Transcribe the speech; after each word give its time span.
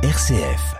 RCF. 0.00 0.76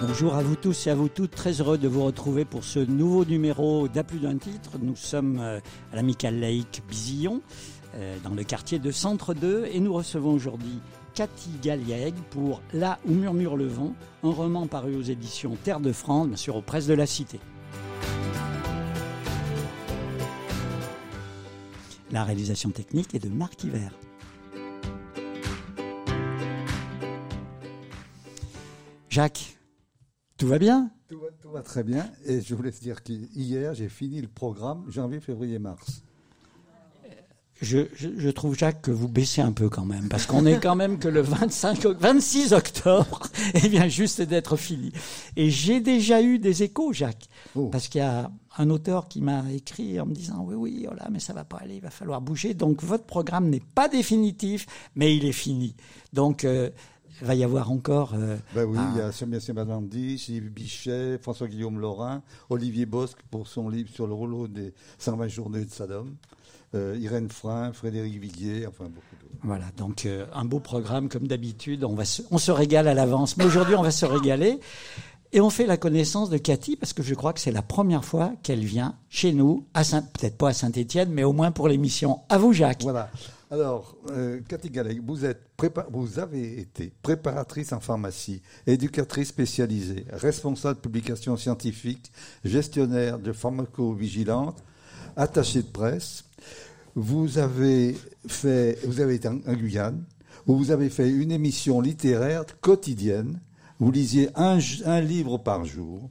Bonjour 0.00 0.34
à 0.34 0.42
vous 0.42 0.56
tous 0.56 0.88
et 0.88 0.90
à 0.90 0.96
vous 0.96 1.08
toutes, 1.08 1.30
très 1.30 1.60
heureux 1.60 1.78
de 1.78 1.86
vous 1.86 2.02
retrouver 2.02 2.44
pour 2.44 2.64
ce 2.64 2.80
nouveau 2.80 3.24
numéro 3.24 3.86
d'À 3.86 4.02
plus 4.02 4.18
d'un 4.18 4.38
titre. 4.38 4.72
Nous 4.82 4.96
sommes 4.96 5.38
euh, 5.38 5.60
à 5.92 5.96
l'amicale 5.96 6.40
laïque 6.40 6.82
Bizillon, 6.88 7.42
euh, 7.94 8.16
dans 8.24 8.34
le 8.34 8.42
quartier 8.42 8.80
de 8.80 8.90
Centre 8.90 9.34
2, 9.34 9.66
et 9.72 9.78
nous 9.78 9.94
recevons 9.94 10.32
aujourd'hui 10.32 10.80
Cathy 11.16 11.48
Galliègue 11.62 12.14
pour 12.28 12.60
Là 12.74 12.98
où 13.06 13.14
murmure 13.14 13.56
le 13.56 13.66
vent, 13.66 13.94
un 14.22 14.30
roman 14.30 14.66
paru 14.66 14.94
aux 14.96 15.02
éditions 15.02 15.56
Terre 15.64 15.80
de 15.80 15.90
France, 15.90 16.28
bien 16.28 16.36
sûr 16.36 16.56
aux 16.56 16.62
presses 16.62 16.86
de 16.86 16.92
la 16.92 17.06
Cité. 17.06 17.40
La 22.10 22.22
réalisation 22.22 22.68
technique 22.68 23.14
est 23.14 23.18
de 23.18 23.30
Marc 23.30 23.64
Hiver. 23.64 23.92
Jacques, 29.08 29.56
tout 30.36 30.48
va 30.48 30.58
bien? 30.58 30.90
Tout 31.08 31.18
va, 31.18 31.28
tout 31.40 31.50
va 31.50 31.62
très 31.62 31.82
bien. 31.82 32.10
Et 32.26 32.42
je 32.42 32.54
voulais 32.54 32.72
te 32.72 32.80
dire 32.80 33.02
qu'hier, 33.02 33.72
j'ai 33.72 33.88
fini 33.88 34.20
le 34.20 34.28
programme 34.28 34.84
janvier, 34.90 35.20
février, 35.20 35.58
mars. 35.58 36.02
Je, 37.62 37.86
je, 37.94 38.08
je, 38.18 38.28
trouve, 38.28 38.56
Jacques, 38.56 38.82
que 38.82 38.90
vous 38.90 39.08
baissez 39.08 39.40
un 39.40 39.52
peu 39.52 39.70
quand 39.70 39.86
même, 39.86 40.08
parce 40.10 40.26
qu'on 40.26 40.44
est 40.44 40.60
quand 40.60 40.76
même 40.76 40.98
que 40.98 41.08
le 41.08 41.22
25, 41.22 41.86
26 41.86 42.52
octobre, 42.52 43.22
et 43.54 43.68
vient 43.68 43.88
juste 43.88 44.20
d'être 44.20 44.56
fini. 44.56 44.92
Et 45.36 45.48
j'ai 45.48 45.80
déjà 45.80 46.20
eu 46.20 46.38
des 46.38 46.62
échos, 46.62 46.92
Jacques, 46.92 47.28
oh. 47.54 47.68
parce 47.68 47.88
qu'il 47.88 48.00
y 48.00 48.04
a 48.04 48.30
un 48.58 48.70
auteur 48.70 49.08
qui 49.08 49.22
m'a 49.22 49.42
écrit 49.52 49.98
en 49.98 50.06
me 50.06 50.14
disant, 50.14 50.44
oui, 50.46 50.54
oui, 50.54 50.86
oh 50.90 50.94
là, 50.94 51.08
mais 51.10 51.18
ça 51.18 51.32
va 51.32 51.44
pas 51.44 51.58
aller, 51.58 51.76
il 51.76 51.82
va 51.82 51.90
falloir 51.90 52.20
bouger. 52.20 52.52
Donc, 52.52 52.82
votre 52.82 53.04
programme 53.04 53.48
n'est 53.48 53.62
pas 53.74 53.88
définitif, 53.88 54.66
mais 54.94 55.16
il 55.16 55.24
est 55.24 55.32
fini. 55.32 55.74
Donc, 56.12 56.44
euh, 56.44 56.70
il 57.20 57.26
va 57.26 57.34
y 57.34 57.44
avoir 57.44 57.70
encore. 57.70 58.12
Euh, 58.14 58.36
ben 58.54 58.64
oui, 58.64 58.78
un... 58.78 58.92
il 58.92 58.98
y 58.98 59.00
a 59.00 59.12
Sébastien 59.12 59.54
Badandi, 59.54 60.18
Gilles 60.18 60.50
Bichet, 60.50 61.18
François-Guillaume 61.18 61.80
Laurin, 61.80 62.22
Olivier 62.50 62.84
Bosque 62.86 63.18
pour 63.30 63.48
son 63.48 63.68
livre 63.68 63.90
sur 63.90 64.06
le 64.06 64.12
rouleau 64.12 64.48
des 64.48 64.74
120 64.98 65.28
journées 65.28 65.64
de 65.64 65.70
Saddam. 65.70 66.14
Euh, 66.76 66.98
Irène 67.00 67.28
Frein, 67.28 67.72
Frédéric 67.72 68.20
Viguier, 68.20 68.66
enfin 68.66 68.84
beaucoup 68.84 69.16
d'autres. 69.20 69.34
Voilà, 69.42 69.64
donc 69.76 70.04
euh, 70.04 70.26
un 70.34 70.44
beau 70.44 70.60
programme 70.60 71.08
comme 71.08 71.26
d'habitude. 71.26 71.84
On, 71.84 71.94
va 71.94 72.04
se, 72.04 72.22
on 72.30 72.38
se 72.38 72.50
régale 72.50 72.86
à 72.88 72.94
l'avance, 72.94 73.36
mais 73.36 73.44
aujourd'hui 73.44 73.74
on 73.74 73.82
va 73.82 73.90
se 73.90 74.04
régaler. 74.04 74.60
Et 75.32 75.40
on 75.40 75.50
fait 75.50 75.66
la 75.66 75.76
connaissance 75.76 76.30
de 76.30 76.38
Cathy 76.38 76.76
parce 76.76 76.92
que 76.92 77.02
je 77.02 77.14
crois 77.14 77.32
que 77.32 77.40
c'est 77.40 77.50
la 77.50 77.62
première 77.62 78.04
fois 78.04 78.32
qu'elle 78.42 78.64
vient 78.64 78.94
chez 79.08 79.32
nous, 79.32 79.66
à 79.74 79.84
Saint, 79.84 80.02
peut-être 80.02 80.36
pas 80.36 80.50
à 80.50 80.52
Saint-Étienne, 80.52 81.10
mais 81.10 81.24
au 81.24 81.32
moins 81.32 81.50
pour 81.50 81.68
l'émission. 81.68 82.20
À 82.28 82.38
vous, 82.38 82.52
Jacques. 82.52 82.82
Voilà. 82.82 83.10
Alors, 83.50 83.96
euh, 84.10 84.40
Cathy 84.48 84.70
Galleg, 84.70 85.00
vous, 85.04 85.24
êtes 85.24 85.42
vous 85.90 86.18
avez 86.18 86.60
été 86.60 86.92
préparatrice 87.02 87.72
en 87.72 87.80
pharmacie, 87.80 88.42
éducatrice 88.66 89.28
spécialisée, 89.28 90.04
responsable 90.10 90.76
de 90.76 90.80
publications 90.80 91.36
scientifiques, 91.36 92.10
gestionnaire 92.44 93.18
de 93.18 93.32
pharmacovigilante, 93.32 94.62
attachée 95.16 95.62
de 95.62 95.68
presse, 95.68 96.24
vous 96.96 97.36
avez 97.36 97.94
fait, 98.26 98.78
vous 98.84 99.00
avez 99.00 99.16
été 99.16 99.28
en, 99.28 99.36
Guyane, 99.52 100.02
où 100.46 100.56
vous 100.56 100.70
avez 100.70 100.88
fait 100.88 101.10
une 101.10 101.30
émission 101.30 101.80
littéraire 101.82 102.44
quotidienne. 102.60 103.38
Vous 103.78 103.92
lisiez 103.92 104.30
un, 104.34 104.58
livre 105.00 105.36
par 105.36 105.66
jour. 105.66 106.10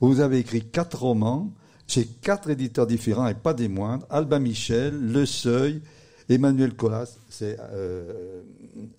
Vous 0.00 0.20
avez 0.20 0.38
écrit 0.38 0.64
quatre 0.64 1.02
romans 1.02 1.52
chez 1.86 2.04
quatre 2.04 2.50
éditeurs 2.50 2.88
différents 2.88 3.28
et 3.28 3.34
pas 3.34 3.54
des 3.54 3.68
moindres. 3.68 4.04
Albin 4.10 4.40
Michel, 4.40 4.98
Le 4.98 5.24
Seuil, 5.24 5.80
Emmanuel 6.28 6.74
Colas, 6.74 7.16
c'est 7.30 7.56
euh, 7.60 8.42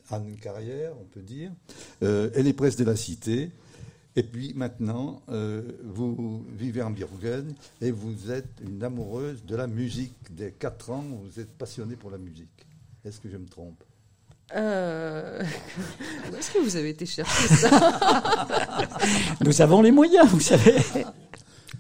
Anne 0.10 0.38
Carrière, 0.42 0.94
on 0.98 1.04
peut 1.04 1.22
dire, 1.22 1.52
euh, 2.04 2.30
et 2.36 2.44
les 2.44 2.54
presses 2.54 2.78
de 2.78 2.86
la 2.86 2.96
Cité. 2.96 3.52
Et 4.18 4.24
puis 4.24 4.52
maintenant, 4.56 5.22
euh, 5.30 5.62
vous 5.84 6.44
vivez 6.50 6.82
en 6.82 6.90
Bourgogne 6.90 7.54
et 7.82 7.92
vous 7.92 8.32
êtes 8.32 8.50
une 8.68 8.84
amoureuse 8.84 9.46
de 9.46 9.56
la 9.56 9.68
musique. 9.68 10.16
Dès 10.32 10.54
4 10.54 10.90
ans, 10.90 11.06
vous 11.24 11.40
êtes 11.40 11.56
passionnée 11.56 11.96
pour 11.96 12.10
la 12.10 12.18
musique. 12.18 12.66
Est-ce 13.06 13.20
que 13.20 13.30
je 13.30 13.38
me 13.38 13.46
trompe? 13.46 13.84
Euh... 14.56 15.44
Où 16.32 16.36
est-ce 16.36 16.52
que 16.52 16.58
vous 16.58 16.76
avez 16.76 16.90
été 16.90 17.06
chercher 17.06 17.48
ça? 17.48 18.80
Nous 19.46 19.62
avons 19.62 19.84
les 19.84 19.92
moyens, 19.92 20.28
vous 20.30 20.40
savez. 20.40 20.82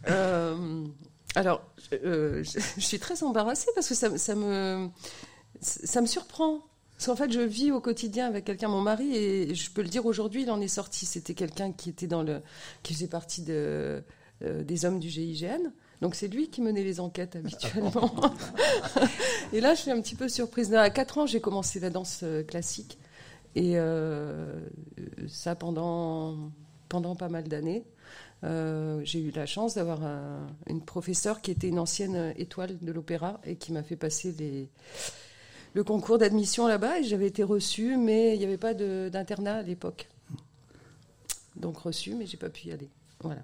Euh, 0.07 0.85
alors, 1.33 1.63
euh, 1.91 2.43
je, 2.43 2.59
je, 2.75 2.85
suis 2.85 2.99
très 2.99 3.23
embarrassée 3.23 3.71
parce 3.73 3.89
que 3.89 3.95
ça, 3.95 4.15
ça, 4.15 4.35
me, 4.35 4.89
ça 5.59 6.01
me 6.01 6.05
surprend. 6.05 6.61
Parce 6.97 7.05
qu'en 7.07 7.15
fait, 7.15 7.31
je 7.31 7.41
vis 7.41 7.71
au 7.71 7.79
quotidien 7.79 8.25
avec 8.25 8.45
quelqu'un, 8.45 8.69
mon 8.69 8.81
mari, 8.81 9.15
et 9.15 9.53
je 9.53 9.69
peux 9.69 9.83
le 9.83 9.87
dire 9.87 10.07
aujourd'hui, 10.07 10.43
il 10.43 10.51
en 10.51 10.59
est 10.59 10.67
sorti. 10.67 11.05
C'était 11.05 11.35
quelqu'un 11.35 11.71
qui 11.71 11.89
était 11.89 12.07
dans 12.07 12.23
le, 12.23 12.41
qui 12.81 12.95
faisait 12.95 13.07
partie 13.07 13.43
de, 13.43 14.03
euh, 14.41 14.63
des 14.63 14.83
hommes 14.83 14.99
du 14.99 15.07
GIGN. 15.07 15.71
Donc 16.01 16.15
c'est 16.15 16.27
lui 16.27 16.49
qui 16.49 16.61
menait 16.61 16.83
les 16.83 16.99
enquêtes 16.99 17.35
habituellement. 17.35 18.15
et 19.53 19.61
là, 19.61 19.75
je 19.75 19.81
suis 19.81 19.91
un 19.91 20.01
petit 20.01 20.15
peu 20.15 20.27
surprise. 20.27 20.73
À 20.73 20.89
4 20.89 21.19
ans, 21.19 21.25
j'ai 21.27 21.39
commencé 21.39 21.79
la 21.79 21.91
danse 21.91 22.21
euh, 22.23 22.41
classique. 22.41 22.97
Et 23.53 23.73
euh, 23.75 24.59
ça 25.27 25.53
pendant, 25.53 26.51
pendant 26.89 27.15
pas 27.15 27.29
mal 27.29 27.47
d'années. 27.47 27.85
Euh, 28.43 29.01
j'ai 29.03 29.19
eu 29.19 29.31
la 29.31 29.45
chance 29.45 29.75
d'avoir 29.75 30.03
un, 30.03 30.47
une 30.67 30.83
professeure 30.83 31.41
qui 31.41 31.51
était 31.51 31.67
une 31.67 31.79
ancienne 31.79 32.33
étoile 32.37 32.77
de 32.79 32.91
l'opéra 32.91 33.39
et 33.43 33.55
qui 33.55 33.71
m'a 33.71 33.81
fait 33.81 33.95
passer 33.95 34.31
les, 34.37 34.69
le 35.77 35.83
concours 35.83 36.17
d'admission 36.17 36.67
là-bas 36.67 36.99
et 36.99 37.03
j'avais 37.03 37.27
été 37.27 37.43
reçue, 37.43 37.97
mais 37.97 38.33
il 38.33 38.39
n'y 38.39 38.45
avait 38.45 38.57
pas 38.57 38.73
d'internat 38.73 39.57
à 39.57 39.61
l'époque. 39.61 40.09
Donc 41.55 41.77
reçue, 41.77 42.15
mais 42.15 42.25
j'ai 42.25 42.37
pas 42.37 42.49
pu 42.49 42.69
y 42.69 42.71
aller. 42.71 42.89
Voilà. 43.21 43.41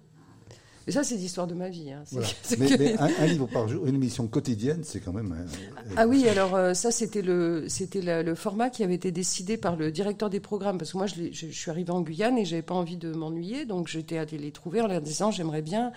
Et 0.88 0.92
ça, 0.92 1.04
c'est 1.04 1.16
l'histoire 1.16 1.46
de 1.46 1.54
ma 1.54 1.70
vie. 1.70 1.92
Hein. 1.92 2.04
Voilà. 2.12 2.28
Mais, 2.58 2.68
que... 2.68 2.78
mais 2.78 3.00
un, 3.00 3.10
un, 3.20 3.26
livre 3.28 3.48
par 3.48 3.70
jour, 3.70 3.86
une 3.86 3.96
émission 3.96 4.28
quotidienne, 4.28 4.82
c'est 4.84 5.00
quand 5.00 5.14
même. 5.14 5.32
Un... 5.32 5.94
Ah 5.96 6.08
oui, 6.08 6.28
alors 6.28 6.56
euh, 6.56 6.74
ça, 6.74 6.92
c'était 6.92 7.22
le, 7.22 7.66
c'était 7.70 8.02
le 8.02 8.36
format 8.36 8.70
qui 8.70 8.84
avait 8.84 8.96
été 8.96 9.12
décidé 9.12 9.56
par 9.56 9.78
le 9.78 9.92
directeur 9.92 10.30
des 10.30 10.42
programmes. 10.42 10.78
Parce 10.80 10.92
que 10.92 10.98
moi, 10.98 11.06
je, 11.06 11.32
je, 11.32 11.48
je 11.48 11.52
suis 11.52 11.70
arrivée 11.72 11.92
en 11.92 12.02
Guyane 12.02 12.38
et 12.38 12.46
j'avais 12.46 12.64
pas 12.64 12.76
envie 12.76 12.98
de 12.98 13.14
m'ennuyer, 13.14 13.66
donc 13.66 13.88
j'étais 13.88 14.18
allée 14.18 14.40
les 14.40 14.52
trouver 14.52 14.82
en 14.82 14.88
leur 14.88 15.02
disant 15.02 15.32
j'aimerais 15.32 15.62
bien 15.62 15.94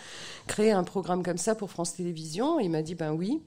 créer 0.47 0.71
un 0.71 0.85
programme 0.85 1.23
comme 1.23 1.39
ça 1.39 1.55
pour 1.55 1.71
France 1.71 1.95
Télévisions. 1.95 2.61
Et 2.61 2.65
il 2.65 2.71
m'a 2.71 2.83
dit 2.83 2.95
ben 2.95 3.13
oui. 3.13 3.41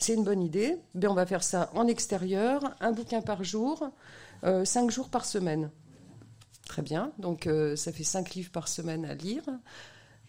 C'est 0.00 0.14
une 0.14 0.24
bonne 0.24 0.42
idée. 0.42 0.78
Ben, 0.94 1.10
on 1.10 1.14
va 1.14 1.26
faire 1.26 1.44
ça 1.44 1.70
en 1.74 1.86
extérieur, 1.86 2.74
un 2.80 2.90
bouquin 2.90 3.20
par 3.20 3.44
jour, 3.44 3.90
euh, 4.44 4.64
cinq 4.64 4.90
jours 4.90 5.10
par 5.10 5.26
semaine. 5.26 5.70
Très 6.66 6.80
bien. 6.80 7.12
Donc, 7.18 7.46
euh, 7.46 7.76
ça 7.76 7.92
fait 7.92 8.02
cinq 8.02 8.34
livres 8.34 8.50
par 8.50 8.66
semaine 8.66 9.04
à 9.04 9.14
lire, 9.14 9.42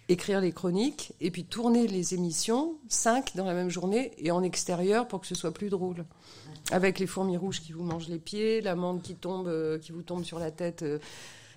écrire 0.10 0.42
les 0.42 0.52
chroniques, 0.52 1.14
et 1.22 1.32
puis 1.32 1.46
tourner 1.46 1.88
les 1.88 2.14
émissions, 2.14 2.76
cinq 2.90 3.34
dans 3.36 3.46
la 3.46 3.54
même 3.54 3.70
journée, 3.70 4.12
et 4.18 4.32
en 4.32 4.44
extérieur 4.44 5.08
pour 5.08 5.22
que 5.22 5.28
ce 5.28 5.36
soit 5.36 5.54
plus 5.54 5.70
drôle. 5.70 6.04
Avec 6.72 7.00
les 7.00 7.08
fourmis 7.08 7.38
rouges 7.38 7.62
qui 7.62 7.72
vous 7.72 7.84
mangent 7.84 8.10
les 8.10 8.20
pieds, 8.20 8.60
l'amande 8.60 9.02
qui 9.02 9.16
tombe, 9.16 9.48
euh, 9.48 9.80
qui 9.80 9.94
vous 9.94 10.04
tombe 10.04 10.26
sur 10.26 10.38
la 10.38 10.52
tête 10.52 10.84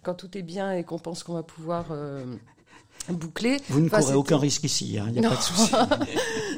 quand 0.04 0.14
tout 0.14 0.38
est 0.38 0.42
bien 0.42 0.72
et 0.72 0.84
qu'on 0.84 1.00
pense 1.00 1.24
qu'on 1.24 1.34
va 1.34 1.42
pouvoir 1.42 1.86
boucler. 3.08 3.58
Vous 3.68 3.80
ne 3.80 3.86
enfin, 3.86 4.00
courez 4.00 4.14
aucun 4.14 4.38
risque 4.38 4.64
ici, 4.64 4.92
il 4.92 4.98
hein, 4.98 5.10
n'y 5.10 5.24
a 5.24 5.30
pas 5.30 5.36
de 5.36 5.40
souci. 5.40 5.72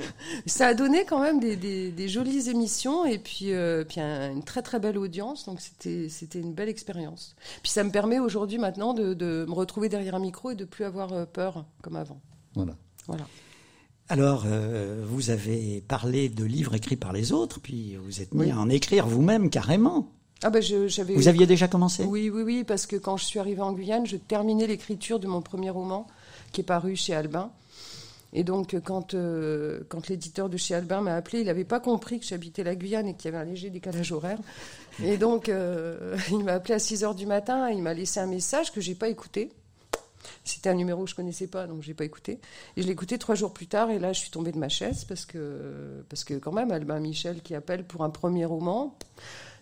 ça 0.46 0.68
a 0.68 0.74
donné 0.74 1.04
quand 1.04 1.20
même 1.20 1.40
des, 1.40 1.56
des, 1.56 1.90
des 1.90 2.08
jolies 2.08 2.48
émissions 2.50 3.04
et 3.04 3.18
puis, 3.18 3.52
euh, 3.52 3.84
puis 3.84 4.00
un, 4.00 4.32
une 4.32 4.42
très 4.42 4.62
très 4.62 4.80
belle 4.80 4.98
audience, 4.98 5.46
donc 5.46 5.60
c'était 5.60 6.08
c'était 6.08 6.40
une 6.40 6.52
belle 6.52 6.68
expérience. 6.68 7.36
Puis 7.62 7.70
ça 7.70 7.84
me 7.84 7.90
permet 7.90 8.18
aujourd'hui 8.18 8.58
maintenant 8.58 8.94
de, 8.94 9.14
de, 9.14 9.46
me 9.48 9.54
retrouver 9.54 9.88
derrière 9.88 10.14
un 10.14 10.20
micro 10.20 10.50
et 10.50 10.54
de 10.54 10.64
plus 10.64 10.84
avoir 10.84 11.12
euh, 11.12 11.24
peur 11.24 11.64
comme 11.82 11.96
avant. 11.96 12.20
Voilà. 12.54 12.76
Voilà. 13.06 13.26
Alors, 14.08 14.44
euh, 14.46 15.04
vous 15.06 15.30
avez 15.30 15.82
parlé 15.88 16.28
de 16.28 16.44
livres 16.44 16.74
écrits 16.74 16.96
par 16.96 17.12
les 17.12 17.32
autres, 17.32 17.60
puis 17.60 17.96
vous 17.96 18.22
êtes 18.22 18.34
mis 18.34 18.46
oui. 18.46 18.50
à 18.52 18.58
en 18.58 18.68
écrire 18.68 19.06
vous-même 19.06 19.50
carrément. 19.50 20.12
Ah 20.42 20.50
ben 20.50 20.62
je. 20.62 21.02
Vous 21.14 21.28
aviez 21.28 21.46
déjà 21.46 21.66
commencé? 21.66 22.04
Oui, 22.04 22.30
oui, 22.30 22.42
oui, 22.42 22.64
parce 22.64 22.86
que 22.86 22.96
quand 22.96 23.16
je 23.16 23.24
suis 23.24 23.38
arrivée 23.38 23.62
en 23.62 23.72
Guyane, 23.72 24.06
je 24.06 24.16
terminais 24.16 24.66
l'écriture 24.66 25.18
de 25.18 25.26
mon 25.26 25.40
premier 25.40 25.70
roman, 25.70 26.06
qui 26.52 26.60
est 26.60 26.64
paru 26.64 26.94
chez 26.94 27.14
Albin. 27.14 27.50
Et 28.36 28.44
donc, 28.44 28.76
quand, 28.84 29.14
euh, 29.14 29.80
quand 29.88 30.08
l'éditeur 30.08 30.50
de 30.50 30.58
chez 30.58 30.74
Albin 30.74 31.00
m'a 31.00 31.16
appelé, 31.16 31.40
il 31.40 31.46
n'avait 31.46 31.64
pas 31.64 31.80
compris 31.80 32.20
que 32.20 32.26
j'habitais 32.26 32.62
la 32.62 32.76
Guyane 32.76 33.08
et 33.08 33.14
qu'il 33.14 33.32
y 33.32 33.34
avait 33.34 33.42
un 33.42 33.48
léger 33.48 33.70
décalage 33.70 34.12
horaire. 34.12 34.38
Et 35.02 35.16
donc, 35.16 35.48
euh, 35.48 36.18
il 36.30 36.44
m'a 36.44 36.52
appelé 36.52 36.74
à 36.74 36.78
6 36.78 37.02
heures 37.02 37.14
du 37.14 37.24
matin, 37.24 37.70
il 37.70 37.82
m'a 37.82 37.94
laissé 37.94 38.20
un 38.20 38.26
message 38.26 38.72
que 38.72 38.82
je 38.82 38.90
n'ai 38.90 38.94
pas 38.94 39.08
écouté. 39.08 39.48
C'était 40.44 40.68
un 40.68 40.74
numéro 40.74 41.04
que 41.04 41.10
je 41.10 41.14
connaissais 41.14 41.46
pas, 41.46 41.66
donc 41.66 41.82
je 41.82 41.88
l'ai 41.88 41.94
pas 41.94 42.04
écouté. 42.04 42.38
Et 42.76 42.82
je 42.82 42.86
l'ai 42.86 42.92
écouté 42.92 43.16
trois 43.16 43.36
jours 43.36 43.54
plus 43.54 43.68
tard, 43.68 43.90
et 43.90 43.98
là, 43.98 44.12
je 44.12 44.20
suis 44.20 44.30
tombée 44.30 44.52
de 44.52 44.58
ma 44.58 44.68
chaise 44.68 45.06
parce 45.06 45.24
que, 45.24 46.04
parce 46.10 46.22
que 46.22 46.34
quand 46.34 46.52
même, 46.52 46.70
Albin 46.72 47.00
Michel 47.00 47.40
qui 47.40 47.54
appelle 47.54 47.84
pour 47.84 48.04
un 48.04 48.10
premier 48.10 48.44
roman, 48.44 48.98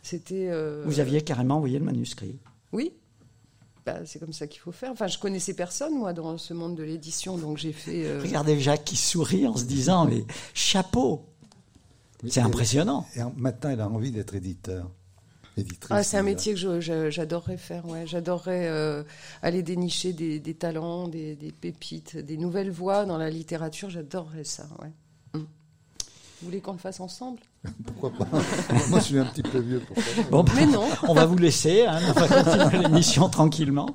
c'était. 0.02 0.48
Euh... 0.50 0.82
Vous 0.84 0.98
aviez 0.98 1.22
carrément 1.22 1.58
envoyé 1.58 1.78
le 1.78 1.84
manuscrit. 1.84 2.40
Oui. 2.72 2.92
Bah, 3.86 3.98
c'est 4.06 4.18
comme 4.18 4.32
ça 4.32 4.46
qu'il 4.46 4.60
faut 4.60 4.72
faire. 4.72 4.90
Enfin, 4.92 5.06
je 5.08 5.18
connaissais 5.18 5.54
personne, 5.54 5.94
moi, 5.98 6.12
dans 6.12 6.38
ce 6.38 6.54
monde 6.54 6.74
de 6.74 6.82
l'édition, 6.82 7.36
donc 7.36 7.58
j'ai 7.58 7.72
fait. 7.72 8.04
euh, 8.06 8.20
Regardez 8.22 8.58
Jacques 8.60 8.84
qui 8.84 8.96
sourit 8.96 9.46
en 9.46 9.56
se 9.56 9.64
disant 9.64 10.06
mais 10.06 10.24
chapeau. 10.54 11.26
C'est 12.26 12.40
impressionnant. 12.40 13.06
Et 13.16 13.22
en- 13.22 13.34
maintenant, 13.36 13.70
elle 13.70 13.80
a 13.82 13.88
envie 13.88 14.10
d'être 14.10 14.34
éditeur. 14.34 14.90
Éditrice, 15.56 15.90
Ah, 15.90 16.02
c'est 16.02 16.16
un 16.16 16.22
métier 16.22 16.54
que 16.54 16.80
j'adorerais 17.10 17.58
faire. 17.58 17.86
Ouais. 17.86 18.06
J'adorerais 18.08 18.66
euh, 18.66 19.04
aller 19.42 19.62
dénicher 19.62 20.12
des, 20.12 20.40
des 20.40 20.54
talents, 20.54 21.06
des, 21.06 21.36
des 21.36 21.52
pépites, 21.52 22.16
des 22.16 22.36
nouvelles 22.38 22.70
voix 22.72 23.04
dans 23.04 23.18
la 23.18 23.30
littérature. 23.30 23.88
J'adorerais 23.90 24.42
ça. 24.42 24.66
Ouais. 24.82 24.90
Vous 26.40 26.48
voulez 26.48 26.60
qu'on 26.60 26.72
le 26.72 26.78
fasse 26.78 27.00
ensemble 27.00 27.40
Pourquoi 27.86 28.10
pas 28.10 28.26
Moi, 28.88 28.98
je 28.98 29.04
suis 29.04 29.18
un 29.18 29.24
petit 29.24 29.42
peu 29.42 29.58
vieux 29.58 29.80
pour 29.80 29.96
ça. 29.96 30.22
Bon, 30.30 30.42
bah, 30.42 30.52
Mais 30.56 30.66
non. 30.66 30.86
on 31.08 31.14
va 31.14 31.26
vous 31.26 31.38
laisser, 31.38 31.86
hein, 31.86 32.00
on 32.08 32.12
va 32.12 32.42
continuer 32.42 32.82
l'émission 32.82 33.28
tranquillement. 33.28 33.88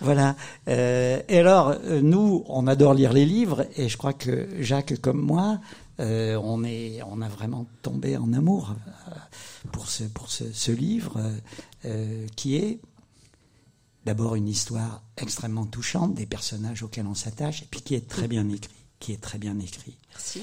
Voilà. 0.00 0.36
Euh, 0.68 1.20
et 1.28 1.38
alors, 1.38 1.74
euh, 1.84 2.00
nous, 2.02 2.44
on 2.48 2.66
adore 2.66 2.94
lire 2.94 3.12
les 3.12 3.24
livres, 3.24 3.66
et 3.76 3.88
je 3.88 3.96
crois 3.96 4.12
que 4.12 4.48
Jacques, 4.60 5.00
comme 5.00 5.20
moi, 5.20 5.60
euh, 6.00 6.38
on 6.42 6.64
est, 6.64 7.00
on 7.08 7.22
a 7.22 7.28
vraiment 7.28 7.66
tombé 7.82 8.16
en 8.16 8.32
amour 8.32 8.74
pour 9.72 9.88
ce, 9.88 10.04
pour 10.04 10.30
ce, 10.30 10.52
ce 10.52 10.70
livre 10.70 11.20
euh, 11.84 12.26
qui 12.34 12.56
est 12.56 12.80
d'abord 14.04 14.34
une 14.34 14.48
histoire 14.48 15.02
extrêmement 15.16 15.66
touchante, 15.66 16.14
des 16.14 16.26
personnages 16.26 16.82
auxquels 16.82 17.06
on 17.06 17.14
s'attache, 17.14 17.62
et 17.62 17.66
puis 17.70 17.82
qui 17.82 17.94
est 17.94 18.08
très 18.08 18.26
bien 18.26 18.48
écrit, 18.48 18.74
qui 19.00 19.12
est 19.12 19.20
très 19.20 19.38
bien 19.38 19.58
écrit. 19.58 19.96
Merci. 20.10 20.42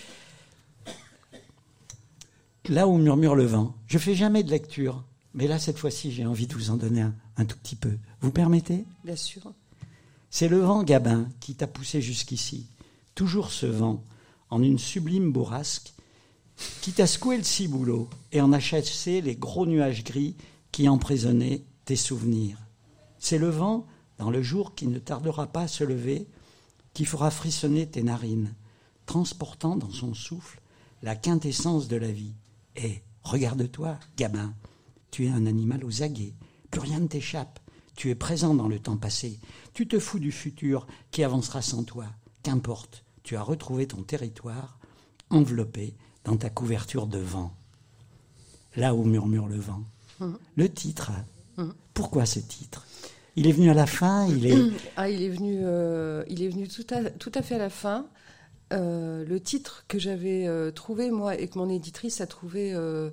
Là 2.68 2.88
où 2.88 2.98
murmure 2.98 3.36
le 3.36 3.46
vent, 3.46 3.76
je 3.86 4.00
fais 4.00 4.16
jamais 4.16 4.42
de 4.42 4.50
lecture, 4.50 5.04
mais 5.36 5.48
là 5.48 5.60
cette 5.60 5.78
fois-ci 5.78 6.12
j'ai 6.12 6.26
envie 6.26 6.48
de 6.48 6.54
vous 6.56 6.72
en 6.72 6.78
donner 6.78 7.02
un, 7.02 7.14
un 7.38 7.46
tout 7.46 7.58
petit 7.58 7.76
peu. 7.76 7.98
Vous 8.22 8.32
permettez? 8.32 8.86
Bien 9.04 9.16
sûr. 9.16 9.54
C'est 10.32 10.48
le 10.48 10.60
vent 10.60 10.84
Gabin 10.84 11.30
qui 11.40 11.54
t'a 11.54 11.68
poussé 11.68 12.02
jusqu'ici. 12.02 12.68
Toujours 13.14 13.52
ce 13.52 13.68
vent, 13.68 14.04
en 14.50 14.64
une 14.64 14.80
sublime 14.80 15.32
bourrasque, 15.32 15.94
qui 16.82 16.92
t'a 16.92 17.06
secoué 17.06 17.38
le 17.38 17.44
ciboulot 17.44 18.10
et 18.32 18.42
en 18.42 18.52
a 18.52 18.60
chassé 18.60 19.22
les 19.22 19.36
gros 19.36 19.66
nuages 19.66 20.04
gris 20.04 20.36
qui 20.72 20.90
emprisonnaient 20.90 21.64
tes 21.86 21.96
souvenirs. 21.96 22.58
C'est 23.20 23.38
le 23.38 23.50
vent, 23.50 23.86
dans 24.18 24.32
le 24.32 24.42
jour 24.42 24.74
qui 24.74 24.88
ne 24.88 25.00
tardera 25.00 25.48
pas 25.48 25.64
à 25.64 25.68
se 25.68 25.84
lever, 25.84 26.28
qui 26.94 27.06
fera 27.06 27.30
frissonner 27.30 27.86
tes 27.86 28.04
narines, 28.04 28.54
transportant 29.06 29.76
dans 29.76 29.92
son 29.92 30.14
souffle 30.14 30.62
la 31.04 31.16
quintessence 31.16 31.88
de 31.88 31.98
la 31.98 32.12
vie. 32.12 32.34
Et 32.76 33.02
regarde-toi, 33.24 34.00
Gabin, 34.18 34.54
tu 35.12 35.26
es 35.26 35.30
un 35.30 35.46
animal 35.46 35.84
aux 35.84 36.04
aguets, 36.04 36.34
plus 36.72 36.82
rien 36.82 37.00
ne 37.00 37.08
t'échappe, 37.08 37.60
tu 37.96 38.10
es 38.10 38.16
présent 38.16 38.54
dans 38.54 38.68
le 38.68 38.80
temps 38.80 38.98
passé, 38.98 39.40
tu 39.74 39.88
te 39.88 40.00
fous 40.00 40.20
du 40.20 40.32
futur 40.32 40.88
qui 41.12 41.24
avancera 41.24 41.62
sans 41.62 41.84
toi, 41.84 42.06
qu'importe, 42.44 43.06
tu 43.24 43.36
as 43.36 43.42
retrouvé 43.42 43.88
ton 43.88 44.04
territoire, 44.04 44.80
enveloppé 45.30 45.96
dans 46.24 46.38
ta 46.38 46.50
couverture 46.50 47.08
de 47.08 47.20
vent. 47.20 47.54
Là 48.76 48.94
où 48.94 49.04
murmure 49.04 49.48
le 49.48 49.60
vent. 49.60 49.84
Le 50.56 50.70
titre, 50.70 51.12
pourquoi 51.94 52.26
ce 52.26 52.40
titre? 52.40 52.86
Il 53.38 53.48
est 53.48 53.52
venu 53.52 53.70
à 53.70 53.74
la 53.74 53.86
fin, 53.86 54.28
il 54.28 54.46
est... 54.46 54.58
Ah, 54.98 55.10
il 55.10 55.22
est 55.22 55.30
venu, 55.30 55.60
euh, 55.64 56.24
il 56.30 56.42
est 56.42 56.48
venu 56.48 56.68
tout 56.68 56.86
à, 56.90 57.10
tout 57.10 57.32
à 57.34 57.42
fait 57.42 57.56
à 57.56 57.60
la 57.60 57.70
fin. 57.70 58.08
Euh, 58.74 59.24
le 59.26 59.40
titre 59.40 59.86
que 59.88 60.00
j'avais 60.00 60.48
euh, 60.48 60.72
trouvé, 60.72 61.12
moi, 61.12 61.36
et 61.36 61.48
que 61.48 61.58
mon 61.58 61.70
éditrice 61.70 62.20
a 62.22 62.28
trouvé 62.28 62.74
euh, 62.74 63.12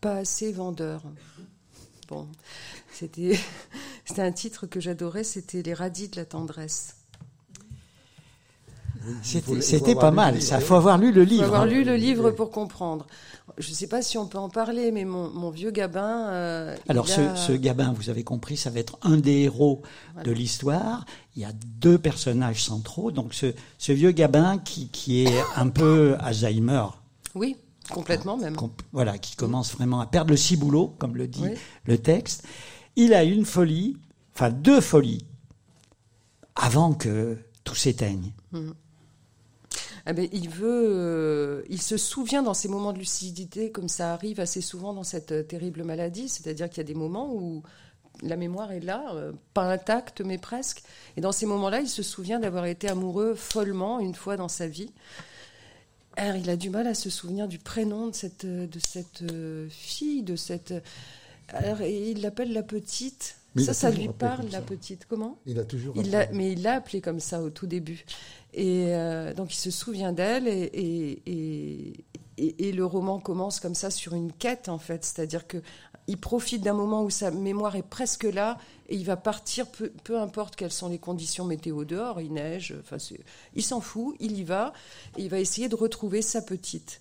pas 0.00 0.16
assez 0.16 0.52
vendeur. 0.52 1.02
Bon, 2.08 2.28
c'était 2.92 3.38
c'était 4.04 4.22
un 4.22 4.32
titre 4.32 4.66
que 4.66 4.80
j'adorais, 4.80 5.24
c'était 5.24 5.62
Les 5.62 5.74
radis 5.74 6.08
de 6.08 6.16
la 6.16 6.26
tendresse. 6.26 6.99
Il 9.06 9.14
C'était 9.22 9.52
il 9.52 9.56
faut 9.56 9.60
c'était 9.62 9.90
avoir 9.92 10.00
pas 10.00 10.10
lu 10.10 10.16
mal, 10.16 10.34
le 10.34 10.40
ça. 10.40 10.56
livre. 10.56 10.66
faut 10.68 10.74
avoir 10.74 10.98
lu 10.98 11.12
le 11.12 11.22
Il 11.22 11.28
faut 11.28 11.32
livre. 11.34 11.44
avoir 11.44 11.66
lu 11.66 11.84
le 11.84 11.96
livre 11.96 12.30
pour 12.32 12.50
comprendre. 12.50 13.06
Je 13.58 13.70
ne 13.70 13.74
sais 13.74 13.86
pas 13.88 14.00
si 14.02 14.16
on 14.18 14.26
peut 14.26 14.38
en 14.38 14.48
parler, 14.48 14.92
mais 14.92 15.04
mon, 15.04 15.30
mon 15.30 15.50
vieux 15.50 15.70
Gabin. 15.70 16.28
euh, 16.28 16.76
Alors 16.88 17.06
il 17.08 17.12
ce, 17.12 17.20
a- 17.20 17.36
ce 17.36 17.52
Gabin, 17.52 17.92
vous 17.96 18.10
avez 18.10 18.22
compris, 18.24 18.56
ça 18.56 18.70
va 18.70 18.78
être 18.78 18.98
un 19.02 19.16
des 19.16 19.38
héros 19.42 19.82
de 20.24 20.30
l'histoire. 20.30 21.04
Il 21.34 21.42
y 21.42 21.44
a 21.44 21.52
deux 21.80 21.98
personnages 21.98 22.62
centraux. 22.62 23.10
Donc 23.10 23.34
ce, 23.34 23.52
ce 23.78 23.92
vieux 23.92 24.12
Gabin 24.12 24.58
qui, 24.58 24.88
qui 24.88 25.24
est 25.24 25.34
un 25.56 25.68
peu 25.68 26.16
Alzheimer, 26.20 26.84
Oui, 27.34 27.56
complètement 27.92 28.36
même. 28.36 28.56
voilà, 28.92 29.18
qui 29.18 29.34
commence 29.34 29.72
vraiment 29.74 30.00
à 30.00 30.06
perdre 30.06 30.30
le 30.30 30.36
ciboulot, 30.36 30.94
comme 30.98 31.16
le 31.16 31.26
dit 31.26 31.42
Oui. 31.42 31.50
le 31.86 31.98
texte. 31.98 32.44
Il 32.96 33.14
a 33.14 33.24
une 33.24 33.44
folie, 33.46 33.96
enfin 34.34 34.50
deux 34.50 34.80
folies, 34.80 35.24
avant 36.54 36.92
que 36.92 37.38
tout 37.64 37.74
s'éteigne. 37.74 38.32
Ah 40.06 40.12
ben, 40.12 40.28
il 40.32 40.48
veut, 40.48 40.86
euh, 40.88 41.62
il 41.68 41.80
se 41.80 41.96
souvient 41.96 42.42
dans 42.42 42.54
ces 42.54 42.68
moments 42.68 42.92
de 42.92 42.98
lucidité, 42.98 43.70
comme 43.70 43.88
ça 43.88 44.12
arrive 44.12 44.40
assez 44.40 44.60
souvent 44.60 44.94
dans 44.94 45.04
cette 45.04 45.32
euh, 45.32 45.42
terrible 45.42 45.84
maladie, 45.84 46.28
c'est-à-dire 46.28 46.68
qu'il 46.68 46.78
y 46.78 46.80
a 46.80 46.84
des 46.84 46.94
moments 46.94 47.32
où 47.34 47.62
la 48.22 48.36
mémoire 48.36 48.72
est 48.72 48.80
là, 48.80 49.12
euh, 49.14 49.32
pas 49.54 49.70
intacte 49.70 50.20
mais 50.20 50.38
presque, 50.38 50.82
et 51.16 51.20
dans 51.20 51.32
ces 51.32 51.46
moments-là, 51.46 51.80
il 51.80 51.88
se 51.88 52.02
souvient 52.02 52.40
d'avoir 52.40 52.66
été 52.66 52.88
amoureux 52.88 53.34
follement 53.34 54.00
une 54.00 54.14
fois 54.14 54.36
dans 54.36 54.48
sa 54.48 54.66
vie. 54.66 54.92
Alors, 56.16 56.36
il 56.36 56.50
a 56.50 56.56
du 56.56 56.70
mal 56.70 56.86
à 56.86 56.94
se 56.94 57.08
souvenir 57.08 57.46
du 57.46 57.58
prénom 57.58 58.08
de 58.08 58.14
cette, 58.14 58.44
de 58.44 58.78
cette 58.78 59.22
fille, 59.70 60.22
de 60.22 60.36
cette. 60.36 60.74
Alors, 61.48 61.80
il 61.82 62.20
l'appelle 62.20 62.52
la 62.52 62.64
petite. 62.64 63.39
Mais 63.54 63.62
ça, 63.62 63.74
ça 63.74 63.90
lui 63.90 64.08
parle, 64.08 64.48
la 64.50 64.60
petite. 64.60 65.06
Comment 65.06 65.38
Il 65.46 65.58
a 65.58 65.64
toujours. 65.64 65.94
il 65.96 66.28
mais 66.32 66.52
il 66.52 66.62
l'a 66.62 66.74
appelée 66.74 67.00
comme 67.00 67.20
ça 67.20 67.42
au 67.42 67.50
tout 67.50 67.66
début. 67.66 68.04
Et 68.52 68.86
euh, 68.94 69.34
donc 69.34 69.52
il 69.52 69.58
se 69.58 69.70
souvient 69.70 70.12
d'elle 70.12 70.48
et, 70.48 70.70
et, 71.26 72.04
et, 72.36 72.72
le 72.72 72.84
roman 72.84 73.20
commence 73.20 73.60
comme 73.60 73.74
ça 73.74 73.90
sur 73.90 74.14
une 74.14 74.32
quête 74.32 74.68
en 74.68 74.78
fait. 74.78 75.04
C'est-à-dire 75.04 75.46
que 75.46 75.58
il 76.06 76.18
profite 76.18 76.62
d'un 76.62 76.72
moment 76.72 77.04
où 77.04 77.10
sa 77.10 77.30
mémoire 77.30 77.76
est 77.76 77.88
presque 77.88 78.24
là 78.24 78.58
et 78.88 78.96
il 78.96 79.04
va 79.04 79.16
partir 79.16 79.70
peu, 79.70 79.92
peu 80.02 80.18
importe 80.18 80.56
quelles 80.56 80.72
sont 80.72 80.88
les 80.88 80.98
conditions 80.98 81.44
météo 81.44 81.84
dehors, 81.84 82.20
il 82.20 82.32
neige, 82.32 82.74
enfin 82.80 82.96
il 83.54 83.62
s'en 83.62 83.80
fout, 83.80 84.16
il 84.18 84.36
y 84.36 84.42
va 84.42 84.72
et 85.16 85.22
il 85.22 85.28
va 85.28 85.38
essayer 85.38 85.68
de 85.68 85.76
retrouver 85.76 86.22
sa 86.22 86.42
petite. 86.42 87.00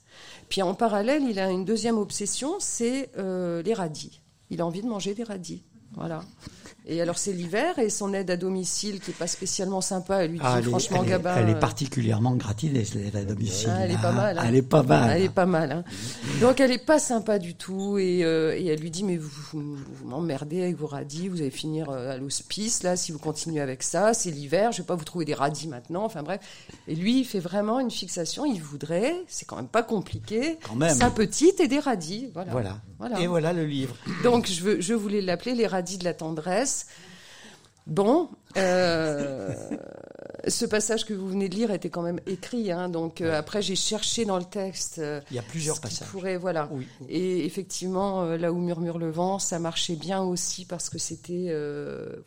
Puis 0.50 0.62
en 0.62 0.76
parallèle, 0.76 1.24
il 1.24 1.40
a 1.40 1.50
une 1.50 1.66
deuxième 1.66 1.98
obsession, 1.98 2.58
c'est 2.60 3.10
euh, 3.18 3.64
les 3.64 3.74
radis. 3.74 4.22
Il 4.52 4.62
a 4.62 4.66
envie 4.66 4.82
de 4.82 4.88
manger 4.88 5.16
des 5.16 5.24
radis. 5.24 5.64
Voilà. 5.94 6.22
Et 6.92 7.02
alors 7.02 7.20
c'est 7.20 7.32
l'hiver 7.34 7.78
et 7.78 7.90
son 7.92 8.14
aide 8.16 8.32
à 8.32 8.36
domicile 8.36 9.00
qui 9.00 9.12
est 9.12 9.14
pas 9.14 9.28
spécialement 9.28 9.80
sympa, 9.80 10.24
elle 10.24 10.32
lui 10.32 10.40
dit 10.40 10.44
Ah, 10.46 10.56
elle, 10.58 10.64
franchement 10.66 11.04
elle 11.06 11.12
est- 11.12 11.22
elle 11.38 11.50
est 11.50 11.54
euh, 11.56 11.60
particulièrement 11.60 12.36
gratineuse, 12.36 12.96
l'aide 12.96 13.16
à 13.16 13.24
domicile. 13.24 13.70
ah, 13.72 13.82
elle 13.86 13.92
est 13.92 13.94
là. 13.94 14.00
pas 14.02 14.12
mal. 14.12 14.40
hein. 14.40 14.44
Elle 14.48 14.56
est 14.56 14.62
pas 14.64 14.82
mal. 14.84 15.12
Elle 15.16 15.24
est 15.24 15.30
pas 15.30 15.46
mal. 15.46 15.72
hein. 15.72 15.84
Donc 16.42 16.60
elle 16.60 16.72
est 16.72 16.84
pas 16.84 16.98
sympa 16.98 17.38
du 17.38 17.54
tout 17.54 18.00
et, 18.00 18.24
euh, 18.24 18.56
et 18.58 18.66
elle 18.66 18.80
lui 18.80 18.90
dit 18.90 19.04
mais 19.04 19.18
vous, 19.18 19.30
vous, 19.54 19.76
vous 19.76 20.08
m'emmerdez 20.08 20.64
avec 20.64 20.78
vos 20.78 20.88
radis, 20.88 21.28
vous 21.28 21.42
allez 21.42 21.52
finir 21.52 21.90
euh, 21.92 22.14
à 22.14 22.18
l'hospice 22.18 22.82
là 22.82 22.96
si 22.98 23.12
vous 23.12 23.20
continuez 23.20 23.62
avec 23.62 23.84
ça, 23.84 24.16
c'est 24.16 24.32
l'hiver, 24.32 24.72
je 24.72 24.80
vais 24.82 24.86
pas 24.88 24.96
vous 24.96 25.06
trouver 25.06 25.26
des 25.26 25.36
radis 25.36 25.68
maintenant. 25.68 26.06
Enfin 26.06 26.24
bref. 26.24 26.40
Et 26.88 26.96
lui 26.96 27.20
il 27.20 27.24
fait 27.26 27.40
vraiment 27.40 27.80
une 27.80 27.92
fixation, 27.92 28.46
il 28.46 28.62
voudrait, 28.64 29.14
c'est 29.28 29.46
quand 29.46 29.58
même 29.58 29.68
pas 29.68 29.84
compliqué, 29.84 30.58
Quand 30.68 30.76
même. 30.76 30.96
sa 30.98 31.12
petite 31.12 31.60
et 31.60 31.68
des 31.68 31.80
radis. 31.80 32.30
Voilà. 32.34 32.52
Voilà. 32.52 32.78
Voilà. 32.98 33.20
Et 33.22 33.28
voilà 33.28 33.54
le 33.54 33.66
livre. 33.66 33.96
Donc 34.24 34.48
je, 34.48 34.62
veux, 34.62 34.82
je 34.82 34.94
voulais 34.96 35.22
l'appeler 35.22 35.54
les 35.56 35.68
radis 35.68 35.98
de 36.00 36.04
la 36.04 36.14
tendresse. 36.14 36.79
Bon, 37.88 38.30
euh, 38.56 39.52
ce 40.48 40.66
passage 40.66 41.06
que 41.06 41.14
vous 41.16 41.28
venez 41.28 41.50
de 41.50 41.56
lire 41.56 41.72
était 41.72 41.90
quand 41.90 42.04
même 42.04 42.20
écrit, 42.28 42.72
hein, 42.72 42.88
donc 42.88 43.20
euh, 43.20 43.36
après 43.36 43.64
j'ai 43.64 43.76
cherché 43.76 44.26
dans 44.26 44.38
le 44.38 44.44
texte. 44.44 45.00
euh, 45.00 45.22
Il 45.32 45.36
y 45.38 45.40
a 45.40 45.42
plusieurs 45.42 45.82
passages. 45.82 46.08
pourrait- 46.10 46.38
voilà. 46.38 46.70
Oui. 46.72 46.88
Et 47.10 47.46
effectivement, 47.48 48.26
là 48.26 48.52
où 48.52 48.60
murmure 48.60 49.00
le 49.00 49.10
vent, 49.10 49.40
ça 49.40 49.58
marchait 49.58 49.96
bien 49.96 50.22
aussi 50.22 50.66
parce 50.66 50.90
que 50.92 51.00
c'était, 51.00 51.52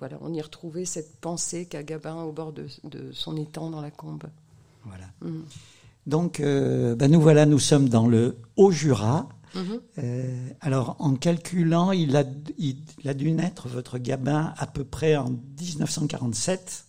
voilà, 0.00 0.18
on 0.21 0.32
y 0.32 0.40
retrouvait 0.40 0.85
cette 0.85 1.14
pensée 1.21 1.66
qu'a 1.66 1.85
Gabin 1.85 2.23
au 2.25 2.32
bord 2.32 2.52
de, 2.52 2.66
de 2.82 3.12
son 3.12 3.37
étang 3.37 3.71
dans 3.71 3.80
la 3.82 3.92
combe. 3.92 4.25
Voilà. 4.85 5.04
Mm. 5.21 5.42
Donc, 6.09 6.40
ben 6.40 7.09
nous 7.09 7.21
voilà, 7.21 7.47
nous 7.47 7.61
sommes 7.61 7.88
dans 7.88 8.09
le 8.09 8.37
Haut-Jura. 8.56 9.28
Euh, 9.99 10.49
alors, 10.61 10.97
en 10.99 11.14
calculant, 11.14 11.92
il 11.92 12.16
a, 12.16 12.25
il, 12.59 12.76
il 13.02 13.09
a 13.09 13.14
dû 13.14 13.30
naître, 13.32 13.68
votre 13.68 13.99
Gabin, 13.99 14.54
à 14.56 14.66
peu 14.66 14.85
près 14.85 15.16
en 15.16 15.30
1947, 15.61 16.85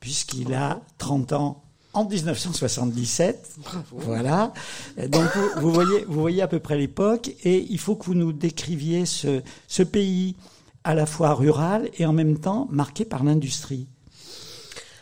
puisqu'il 0.00 0.54
a 0.54 0.80
30 0.98 1.32
ans 1.32 1.62
en 1.92 2.04
1977. 2.08 3.56
Bravo. 3.58 3.84
Voilà. 3.98 4.52
Euh, 4.98 5.08
Donc, 5.08 5.28
vous, 5.34 5.60
vous 5.62 5.72
voyez, 5.72 6.04
vous 6.06 6.20
voyez 6.20 6.42
à 6.42 6.48
peu 6.48 6.60
près 6.60 6.78
l'époque, 6.78 7.30
et 7.44 7.66
il 7.68 7.78
faut 7.78 7.96
que 7.96 8.04
vous 8.04 8.14
nous 8.14 8.32
décriviez 8.32 9.06
ce, 9.06 9.42
ce 9.66 9.82
pays 9.82 10.36
à 10.84 10.94
la 10.94 11.04
fois 11.06 11.34
rural 11.34 11.90
et 11.98 12.06
en 12.06 12.12
même 12.12 12.38
temps 12.38 12.66
marqué 12.70 13.04
par 13.04 13.22
l'industrie 13.24 13.86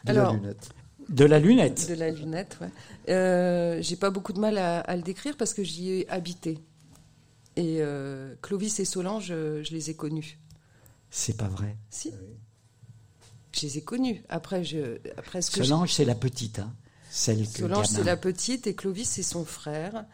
De 0.05 0.13
la 0.13 0.21
Alors, 0.23 0.35
lunette. 0.35 0.69
de 1.09 1.25
la 1.25 1.39
lunette. 1.39 1.89
De 1.89 1.95
la 1.95 2.11
lunette, 2.11 2.59
ouais. 2.61 2.69
Euh, 3.11 3.79
J'ai 3.81 3.97
pas 3.97 4.11
beaucoup 4.11 4.33
de 4.33 4.41
mal 4.41 4.59
à, 4.59 4.81
à 4.81 4.97
le 4.97 5.03
décrire 5.03 5.37
parce 5.37 5.55
que 5.55 5.63
j'y 5.63 5.91
ai 5.91 6.09
habité. 6.11 6.59
Et 7.59 7.79
euh, 7.81 8.37
Clovis 8.41 8.79
et 8.79 8.85
Solange, 8.85 9.27
je, 9.27 9.65
je 9.65 9.73
les 9.73 9.91
ai 9.91 9.95
connus. 9.95 10.39
C'est 11.11 11.37
pas 11.37 11.49
vrai. 11.49 11.77
Si. 11.91 12.13
je 13.53 13.63
les 13.63 13.79
ai 13.79 13.83
connus. 13.83 14.23
Après, 14.29 14.63
je, 14.63 14.99
après 15.17 15.43
ce 15.43 15.51
que 15.51 15.65
Solange, 15.65 15.93
c'est 15.93 16.05
la 16.05 16.15
petite, 16.15 16.61
hein, 16.61 16.73
celle 17.11 17.51
que 17.51 17.59
Solange, 17.59 17.87
c'est 17.87 18.05
la 18.05 18.17
petite 18.17 18.69
et 18.69 18.77
Clovis, 18.77 19.09
c'est 19.09 19.25
son 19.25 19.45
frère. 19.45 20.05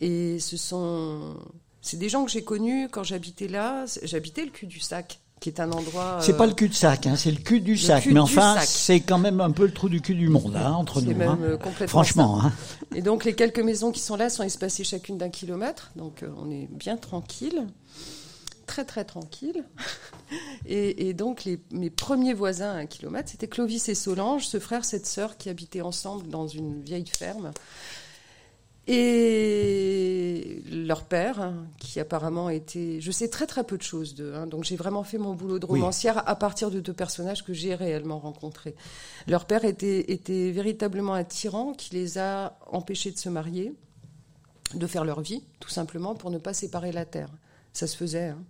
Et 0.00 0.38
ce 0.38 0.56
sont, 0.56 1.36
c'est 1.80 1.96
des 1.96 2.08
gens 2.08 2.24
que 2.24 2.30
j'ai 2.30 2.44
connus 2.44 2.88
quand 2.88 3.02
j'habitais 3.02 3.48
là. 3.48 3.84
J'habitais 4.04 4.44
le 4.44 4.52
cul 4.52 4.66
du 4.66 4.78
sac, 4.78 5.21
qui 5.42 5.48
est 5.48 5.60
un 5.60 5.70
endroit. 5.72 6.18
C'est 6.20 6.34
euh, 6.34 6.36
pas 6.38 6.46
le 6.46 6.54
cul-de-sac, 6.54 7.06
hein, 7.06 7.16
c'est 7.16 7.32
le 7.32 7.36
cul 7.38 7.60
du 7.60 7.76
sac. 7.76 8.04
cul 8.04 8.14
Mais 8.14 8.20
enfin, 8.20 8.54
sac. 8.54 8.64
c'est 8.64 9.00
quand 9.00 9.18
même 9.18 9.40
un 9.40 9.50
peu 9.50 9.66
le 9.66 9.72
trou 9.72 9.88
du 9.88 10.00
cul 10.00 10.14
du 10.14 10.28
monde, 10.28 10.56
hein, 10.56 10.72
entre 10.72 11.00
C'est 11.00 11.06
nous. 11.06 11.16
même 11.16 11.28
hein. 11.28 11.38
euh, 11.42 11.56
complètement 11.56 11.88
Franchement, 11.88 12.40
hein. 12.42 12.52
Et 12.94 13.02
donc 13.02 13.24
les 13.24 13.34
quelques 13.34 13.58
maisons 13.58 13.90
qui 13.90 14.00
sont 14.00 14.16
là 14.16 14.30
sont 14.30 14.44
espacées 14.44 14.84
chacune 14.84 15.18
d'un 15.18 15.30
kilomètre, 15.30 15.90
donc 15.96 16.22
euh, 16.22 16.28
on 16.38 16.48
est 16.50 16.68
bien 16.70 16.96
tranquille, 16.96 17.66
très 18.66 18.84
très 18.84 19.04
tranquille. 19.04 19.64
Et, 20.64 21.08
et 21.08 21.12
donc 21.12 21.44
les, 21.44 21.60
mes 21.72 21.90
premiers 21.90 22.32
voisins 22.32 22.70
à 22.70 22.76
un 22.76 22.86
kilomètre, 22.86 23.28
c'était 23.30 23.48
Clovis 23.48 23.90
et 23.90 23.94
Solange, 23.94 24.46
ce 24.46 24.58
frère, 24.58 24.82
cette 24.82 25.04
sœur 25.06 25.36
qui 25.36 25.50
habitaient 25.50 25.82
ensemble 25.82 26.26
dans 26.28 26.46
une 26.46 26.80
vieille 26.82 27.04
ferme. 27.18 27.50
Et 28.88 30.62
leur 30.70 31.04
père, 31.04 31.40
hein, 31.40 31.66
qui 31.78 32.00
apparemment 32.00 32.48
était... 32.50 33.00
Je 33.00 33.10
sais 33.10 33.28
très 33.28 33.46
très 33.46 33.64
peu 33.64 33.76
de 33.78 33.82
choses 33.82 34.14
d'eux, 34.14 34.34
hein, 34.34 34.46
donc 34.46 34.64
j'ai 34.64 34.76
vraiment 34.76 35.04
fait 35.04 35.18
mon 35.18 35.34
boulot 35.34 35.58
de 35.58 35.66
Oui. 35.66 35.78
romancière 35.80 36.28
à 36.28 36.34
partir 36.36 36.70
de 36.70 36.80
deux 36.80 36.92
personnages 36.92 37.44
que 37.44 37.52
j'ai 37.52 37.74
réellement 37.74 38.18
rencontrés. 38.18 38.74
Leur 39.28 39.44
père 39.46 39.64
était, 39.64 40.10
était 40.12 40.50
véritablement 40.50 41.14
un 41.14 41.24
tyran 41.24 41.72
qui 41.74 41.94
les 41.94 42.18
a 42.18 42.58
empêchés 42.70 43.12
de 43.12 43.18
se 43.18 43.28
marier, 43.28 43.72
de 44.74 44.86
faire 44.86 45.04
leur 45.04 45.20
vie, 45.20 45.42
tout 45.60 45.70
simplement, 45.70 46.14
pour 46.14 46.30
ne 46.30 46.38
pas 46.38 46.54
séparer 46.54 46.92
la 46.92 47.04
terre. 47.04 47.30
Ça 47.72 47.86
se 47.86 47.96
faisait. 47.96 48.28
hein. 48.28 48.42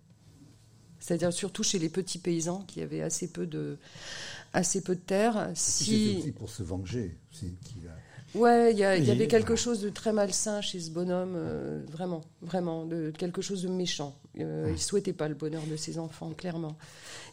C'est-à-dire 0.99 1.33
surtout 1.33 1.63
chez 1.65 1.79
les 1.81 1.89
petits 1.89 2.19
paysans 2.19 2.63
qui 2.69 2.81
avaient 2.81 3.03
assez 3.03 3.27
peu 3.31 3.45
de, 3.47 3.77
assez 4.53 4.83
peu 4.83 4.95
de 4.95 5.01
terre. 5.01 5.51
C'était 5.55 5.85
Si... 5.85 6.17
aussi 6.21 6.31
pour 6.33 6.49
se 6.49 6.63
venger. 6.63 7.19
aussi, 7.33 7.55
a- 7.89 7.91
Ouais, 8.35 8.73
il 8.73 8.79
y, 8.79 8.85
avait 8.85 9.27
quelque 9.27 9.57
chose 9.57 9.81
de 9.81 9.91
très 9.91 10.13
malsain 10.13 10.61
chez 10.63 10.81
ce 10.81 10.91
bonhomme, 10.91 11.35
euh, 11.37 11.81
vraiment, 11.91 12.23
vraiment, 12.41 12.85
de 12.87 13.13
quelque 13.17 13.43
chose 13.43 13.63
de 13.63 13.69
méchant. 13.69 14.15
Euh, 14.41 14.71
il 14.73 14.81
souhaitait 14.81 15.13
pas 15.13 15.29
le 15.29 15.35
bonheur 15.35 15.63
de 15.71 15.77
ses 15.77 15.99
enfants, 15.99 16.31
clairement. 16.37 16.77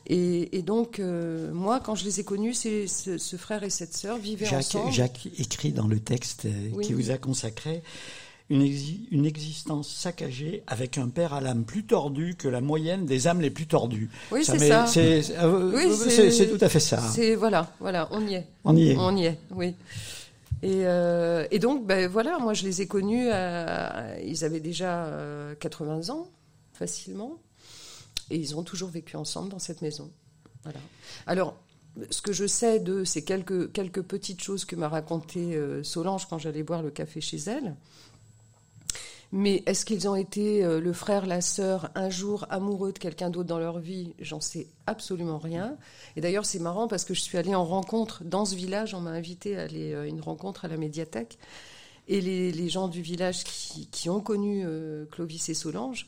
Et, 0.07 0.57
et 0.57 0.61
donc, 0.61 0.99
euh, 0.99 1.53
moi, 1.53 1.79
quand 1.79 1.95
je 1.95 2.03
les 2.03 2.19
ai 2.19 2.23
connus, 2.25 2.53
c'est 2.53 2.87
ce, 2.87 3.17
ce 3.17 3.35
frère 3.37 3.63
et 3.63 3.69
cette 3.69 3.93
sœur 3.93 4.17
vivaient 4.17 4.45
Jacques, 4.45 4.59
ensemble. 4.75 4.91
Jacques 4.91 5.27
écrit 5.37 5.71
dans 5.71 5.87
le 5.87 5.99
texte 5.99 6.45
euh, 6.45 6.69
Oui. 6.73 6.85
qui 6.85 6.93
vous 6.93 7.11
a 7.11 7.17
consacré 7.17 7.81
une, 8.49 8.63
exi- 8.63 9.07
une 9.11 9.25
existence 9.25 9.93
saccagée 9.93 10.63
avec 10.67 10.97
un 10.97 11.07
père 11.07 11.33
à 11.33 11.39
l'âme 11.39 11.63
plus 11.63 11.85
tordue 11.85 12.35
que 12.35 12.47
la 12.49 12.59
moyenne 12.59 13.05
des 13.05 13.27
âmes 13.27 13.39
les 13.39 13.51
plus 13.51 13.67
tordues. 13.67 14.09
Oui, 14.31 14.43
c'est 14.43 14.57
ça. 14.59 14.85
Oui, 15.47 15.83
c'est 16.31 16.47
tout 16.49 16.63
à 16.63 16.67
fait 16.67 16.79
ça. 16.81 16.99
C'est 17.13 17.35
voilà, 17.35 17.71
voilà, 17.79 18.09
on 18.11 18.27
y 18.27 18.33
est. 18.35 18.47
On 18.65 18.75
y 18.75 18.89
est. 18.89 18.97
On 18.97 19.15
y 19.15 19.25
est, 19.27 19.37
oui. 19.51 19.75
Et, 20.61 20.85
euh, 20.85 21.47
et 21.51 21.59
donc, 21.59 21.85
ben 21.85 22.07
voilà, 22.09 22.37
moi 22.39 22.53
je 22.53 22.63
les 22.63 22.81
ai 22.81 22.87
connus, 22.87 23.29
à- 23.29 24.19
ils 24.21 24.43
avaient 24.43 24.59
déjà 24.59 25.05
euh, 25.05 25.55
80 25.55 26.09
ans, 26.09 26.27
facilement, 26.73 27.37
et 28.29 28.35
ils 28.37 28.55
ont 28.55 28.63
toujours 28.63 28.89
vécu 28.89 29.15
ensemble 29.15 29.49
dans 29.49 29.59
cette 29.59 29.81
maison. 29.81 30.11
Voilà. 30.63 30.79
Alors, 31.27 31.55
ce 32.11 32.21
que 32.21 32.33
je 32.33 32.45
sais 32.45 32.79
d'eux, 32.79 33.05
c'est 33.05 33.23
quelques, 33.23 33.71
quelques 33.71 34.01
petites 34.01 34.41
choses 34.41 34.65
que 34.65 34.75
m'a 34.75 34.89
raconté 34.89 35.55
euh, 35.55 35.83
Solange 35.83 36.27
quand 36.27 36.37
j'allais 36.37 36.63
boire 36.63 36.81
le 36.83 36.91
café 36.91 37.21
chez 37.21 37.37
elle. 37.47 37.75
Mais 39.31 39.61
est-ce 39.67 39.85
qu'ils 39.85 40.09
ont 40.09 40.15
été 40.15 40.63
euh, 40.63 40.79
le 40.79 40.91
frère, 40.91 41.27
la 41.27 41.41
sœur, 41.41 41.91
un 41.93 42.09
jour 42.09 42.47
amoureux 42.49 42.91
de 42.93 42.97
quelqu'un 42.97 43.29
d'autre 43.29 43.47
dans 43.47 43.59
leur 43.59 43.77
vie? 43.77 44.13
J'en 44.19 44.41
sais 44.41 44.67
absolument 44.87 45.37
rien. 45.37 45.77
Et 46.15 46.21
d'ailleurs, 46.21 46.45
c'est 46.45 46.59
marrant 46.59 46.87
parce 46.87 47.05
que 47.05 47.13
je 47.13 47.21
suis 47.21 47.37
allée 47.37 47.53
en 47.53 47.63
rencontre 47.63 48.23
dans 48.23 48.45
ce 48.45 48.55
village. 48.55 48.95
On 48.95 49.01
m'a 49.01 49.11
invité 49.11 49.55
à 49.55 49.63
aller 49.63 49.93
à 49.93 50.05
une 50.05 50.21
rencontre 50.21 50.65
à 50.65 50.67
la 50.67 50.77
médiathèque. 50.77 51.37
Et 52.07 52.21
les, 52.21 52.69
gens 52.69 52.87
du 52.87 53.03
village 53.03 53.43
qui, 53.43 53.87
qui 53.87 54.09
ont 54.09 54.19
connu 54.19 54.63
euh, 54.65 55.05
Clovis 55.11 55.47
et 55.49 55.53
Solange 55.53 56.07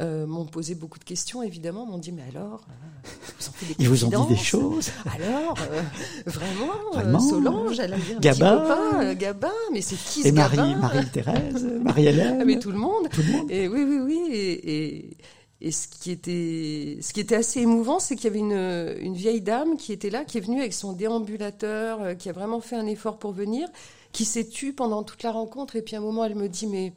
euh, 0.00 0.26
m'ont 0.26 0.44
posé 0.46 0.74
beaucoup 0.76 0.98
de 0.98 1.04
questions, 1.04 1.42
évidemment. 1.42 1.84
M'ont 1.84 1.98
dit 1.98 2.12
Mais 2.12 2.22
alors 2.30 2.64
euh, 2.68 3.08
vous 3.40 3.48
en 3.48 3.52
faites 3.52 3.76
des 3.76 3.82
Ils 3.82 3.88
vous 3.88 4.04
ont 4.04 4.24
dit 4.26 4.34
des 4.34 4.36
choses. 4.40 4.90
Alors, 5.12 5.56
euh, 5.72 5.82
vraiment, 6.26 6.92
Vraiment 6.92 7.18
Solange, 7.20 7.80
elle 7.80 7.94
a 7.94 7.96
un 7.96 8.20
Gabin 8.20 8.56
petit 8.58 8.68
copain, 8.68 9.14
Gabin, 9.14 9.52
mais 9.72 9.80
c'est 9.80 9.96
qui 9.96 10.22
ce 10.22 10.28
Et 10.28 10.32
Marie, 10.32 10.56
Gabin 10.56 10.76
Marie-Thérèse, 10.76 11.64
Marie-Hélène. 11.82 12.38
ah, 12.40 12.44
mais 12.44 12.58
tout 12.60 12.70
le 12.70 12.78
monde. 12.78 13.08
Tout 13.10 13.22
le 13.26 13.32
monde. 13.32 13.50
Et 13.50 13.66
oui, 13.66 13.82
oui, 13.82 13.98
oui. 13.98 14.28
Et, 14.32 14.76
et, 14.86 15.16
et 15.60 15.72
ce 15.72 15.88
qui 15.88 16.12
était, 16.12 16.98
ce 17.02 17.12
qui 17.12 17.18
était 17.18 17.34
assez 17.34 17.60
émouvant, 17.60 17.98
c'est 17.98 18.14
qu'il 18.14 18.26
y 18.26 18.28
avait 18.28 18.38
une, 18.38 18.96
une 19.04 19.14
vieille 19.14 19.40
dame 19.40 19.76
qui 19.76 19.92
était 19.92 20.10
là, 20.10 20.24
qui 20.24 20.38
est 20.38 20.40
venue 20.40 20.60
avec 20.60 20.72
son 20.74 20.92
déambulateur, 20.92 22.16
qui 22.16 22.28
a 22.28 22.32
vraiment 22.32 22.60
fait 22.60 22.76
un 22.76 22.86
effort 22.86 23.18
pour 23.18 23.32
venir, 23.32 23.68
qui 24.12 24.24
s'est 24.24 24.48
tue 24.48 24.72
pendant 24.72 25.02
toute 25.02 25.24
la 25.24 25.32
rencontre. 25.32 25.74
Et 25.74 25.82
puis 25.82 25.96
à 25.96 25.98
un 25.98 26.02
moment, 26.02 26.24
elle 26.24 26.36
me 26.36 26.48
dit, 26.48 26.68
mais 26.68 26.92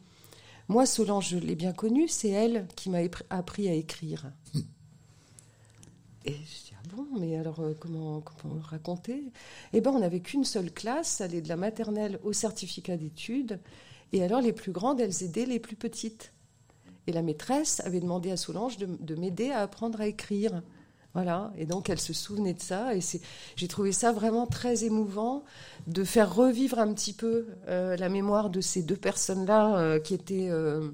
moi, 0.68 0.86
Solange, 0.86 1.30
je 1.30 1.38
l'ai 1.38 1.56
bien 1.56 1.74
connue, 1.74 2.08
c'est 2.08 2.30
elle 2.30 2.68
qui 2.76 2.90
m'a 2.90 3.00
appris 3.30 3.68
à 3.68 3.74
écrire. 3.74 4.32
Et 6.26 6.34
je 6.34 6.36
dis, 6.36 6.74
ah 6.76 6.88
bon, 6.96 7.08
mais 7.20 7.36
alors 7.36 7.60
euh, 7.62 7.74
comment, 7.74 8.24
raconter 8.62 9.24
Eh 9.74 9.82
bien, 9.82 9.92
on 9.92 10.00
n'avait 10.00 10.20
qu'une 10.20 10.44
seule 10.44 10.72
classe, 10.72 11.08
ça 11.08 11.24
allait 11.24 11.42
de 11.42 11.50
la 11.50 11.58
maternelle 11.58 12.20
au 12.24 12.32
certificat 12.32 12.96
d'études. 12.96 13.60
Et 14.14 14.24
alors, 14.24 14.42
les 14.42 14.54
plus 14.54 14.72
grandes, 14.72 15.02
elles 15.02 15.24
aidaient 15.24 15.46
les 15.46 15.60
plus 15.60 15.76
petites. 15.76 16.34
Et 17.08 17.12
la 17.12 17.24
maîtresse 17.24 17.80
avait 17.80 18.00
demandé 18.00 18.30
à 18.30 18.38
Solange 18.38 18.78
de 18.78 19.16
m'aider 19.16 19.50
à 19.50 19.62
apprendre 19.62 20.00
à 20.00 20.08
écrire. 20.08 20.62
Voilà. 21.14 21.52
Et 21.58 21.66
donc, 21.66 21.90
elle 21.90 22.00
se 22.00 22.14
souvenait 22.14 22.54
de 22.54 22.62
ça. 22.62 22.96
Et 22.96 23.02
c'est, 23.02 23.20
j'ai 23.56 23.68
trouvé 23.68 23.92
ça 23.92 24.12
vraiment 24.14 24.48
très 24.48 24.86
émouvant 24.86 25.44
de 25.88 26.04
faire 26.04 26.34
revivre 26.34 26.80
un 26.80 26.94
petit 26.94 27.14
peu 27.14 27.48
euh, 27.68 27.98
la 27.98 28.08
mémoire 28.10 28.50
de 28.50 28.62
ces 28.62 28.82
deux 28.82 28.96
personnes-là 28.96 29.78
euh, 29.78 30.00
qui 30.00 30.14
étaient 30.14 30.48
euh, 30.50 30.90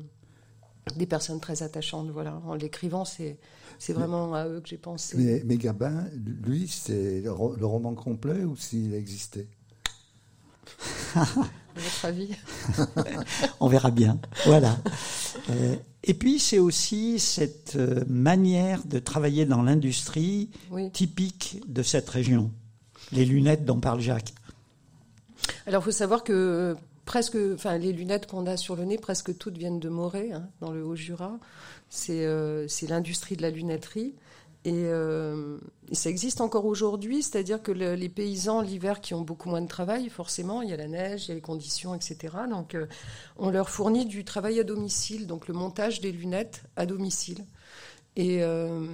des 0.95 1.05
personnes 1.05 1.39
très 1.39 1.61
attachantes. 1.61 2.09
Voilà. 2.09 2.41
En 2.47 2.55
l'écrivant, 2.55 3.05
c'est, 3.05 3.37
c'est 3.77 3.93
vraiment 3.93 4.33
à 4.33 4.47
eux 4.47 4.59
que 4.59 4.69
j'ai 4.69 4.77
pensé. 4.77 5.17
Mais, 5.17 5.43
mais 5.45 5.57
Gabin, 5.57 6.07
lui, 6.43 6.67
c'est 6.67 7.21
le, 7.21 7.31
ro- 7.31 7.55
le 7.55 7.65
roman 7.65 7.93
complet 7.93 8.43
ou 8.43 8.55
s'il 8.55 8.95
existait? 8.95 9.47
votre 11.77 12.05
avis 12.05 12.29
On 13.59 13.67
verra 13.67 13.91
bien. 13.91 14.19
Voilà. 14.45 14.77
Euh, 15.49 15.75
et 16.03 16.13
puis, 16.13 16.39
c'est 16.39 16.59
aussi 16.59 17.19
cette 17.19 17.75
euh, 17.75 18.03
manière 18.07 18.83
de 18.85 18.99
travailler 18.99 19.45
dans 19.45 19.61
l'industrie 19.61 20.49
Oui. 20.71 20.91
typique 20.91 21.61
de 21.67 21.83
cette 21.83 22.09
région. 22.09 22.51
Les 23.11 23.25
lunettes 23.25 23.65
dont 23.65 23.79
parle 23.79 23.99
Jacques. 24.01 24.33
Alors, 25.65 25.81
il 25.81 25.85
faut 25.85 25.91
savoir 25.91 26.23
que 26.23 26.33
euh, 26.33 26.75
presque, 27.05 27.37
enfin, 27.53 27.77
les 27.77 27.93
lunettes 27.93 28.27
qu'on 28.27 28.45
a 28.47 28.57
sur 28.57 28.75
le 28.75 28.85
nez, 28.85 28.97
presque 28.97 29.37
toutes 29.37 29.57
viennent 29.57 29.79
de 29.79 29.89
Moret, 29.89 30.31
hein, 30.33 30.47
dans 30.61 30.71
le 30.71 30.83
Haut-Jura. 30.85 31.39
C'est 31.89 32.25
euh, 32.25 32.67
c'est 32.67 32.87
l'industrie 32.87 33.37
de 33.37 33.41
la 33.41 33.49
lunetterie. 33.49 34.13
Et, 34.65 34.71
euh, 34.87 35.57
et 35.89 35.95
ça 35.95 36.09
existe 36.09 36.41
encore 36.41 36.65
aujourd'hui, 36.65 37.23
c'est-à-dire 37.23 37.61
que 37.63 37.71
le- 37.71 37.95
les 37.95 38.09
paysans, 38.09 38.61
l'hiver, 38.61 38.99
qui 38.99 39.13
ont 39.13 39.21
beaucoup 39.21 39.49
moins 39.49 39.61
de 39.61 39.67
travail, 39.67 40.09
forcément, 40.09 40.61
il 40.61 40.69
y 40.69 40.73
a 40.73 40.77
la 40.77 40.87
neige, 40.87 41.25
il 41.25 41.27
y 41.29 41.31
a 41.31 41.35
les 41.35 41.41
conditions, 41.41 41.95
etc. 41.95 42.35
Donc, 42.49 42.75
euh, 42.75 42.85
on 43.37 43.49
leur 43.49 43.69
fournit 43.69 44.05
du 44.05 44.25
travail 44.25 44.59
à 44.59 44.63
domicile, 44.63 45.25
donc 45.25 45.47
le 45.47 45.53
montage 45.53 46.01
des 46.01 46.11
lunettes 46.11 46.63
à 46.75 46.85
domicile. 46.85 47.45
Et 48.17 48.43
euh, 48.43 48.87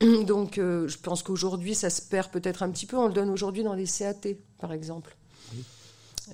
donc, 0.26 0.56
je 0.56 0.98
pense 0.98 1.22
qu'aujourd'hui, 1.22 1.74
ça 1.74 1.90
se 1.90 2.02
perd 2.02 2.30
peut-être 2.30 2.62
un 2.62 2.70
petit 2.70 2.86
peu. 2.86 2.96
On 2.96 3.08
le 3.08 3.14
donne 3.14 3.30
aujourd'hui 3.30 3.64
dans 3.64 3.74
les 3.74 3.86
CAT, 3.86 4.34
par 4.58 4.72
exemple. 4.72 5.16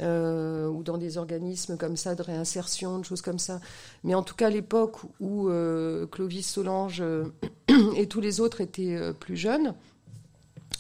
Euh, 0.00 0.68
ou 0.68 0.82
dans 0.82 0.96
des 0.96 1.18
organismes 1.18 1.76
comme 1.76 1.98
ça 1.98 2.14
de 2.14 2.22
réinsertion, 2.22 2.98
de 2.98 3.04
choses 3.04 3.20
comme 3.20 3.38
ça. 3.38 3.60
Mais 4.04 4.14
en 4.14 4.22
tout 4.22 4.34
cas, 4.34 4.46
à 4.46 4.50
l'époque 4.50 4.96
où 5.20 5.48
euh, 5.48 6.06
Clovis 6.06 6.48
Solange 6.48 7.02
euh, 7.02 7.26
et 7.96 8.06
tous 8.08 8.20
les 8.20 8.40
autres 8.40 8.62
étaient 8.62 8.96
euh, 8.96 9.12
plus 9.12 9.36
jeunes, 9.36 9.74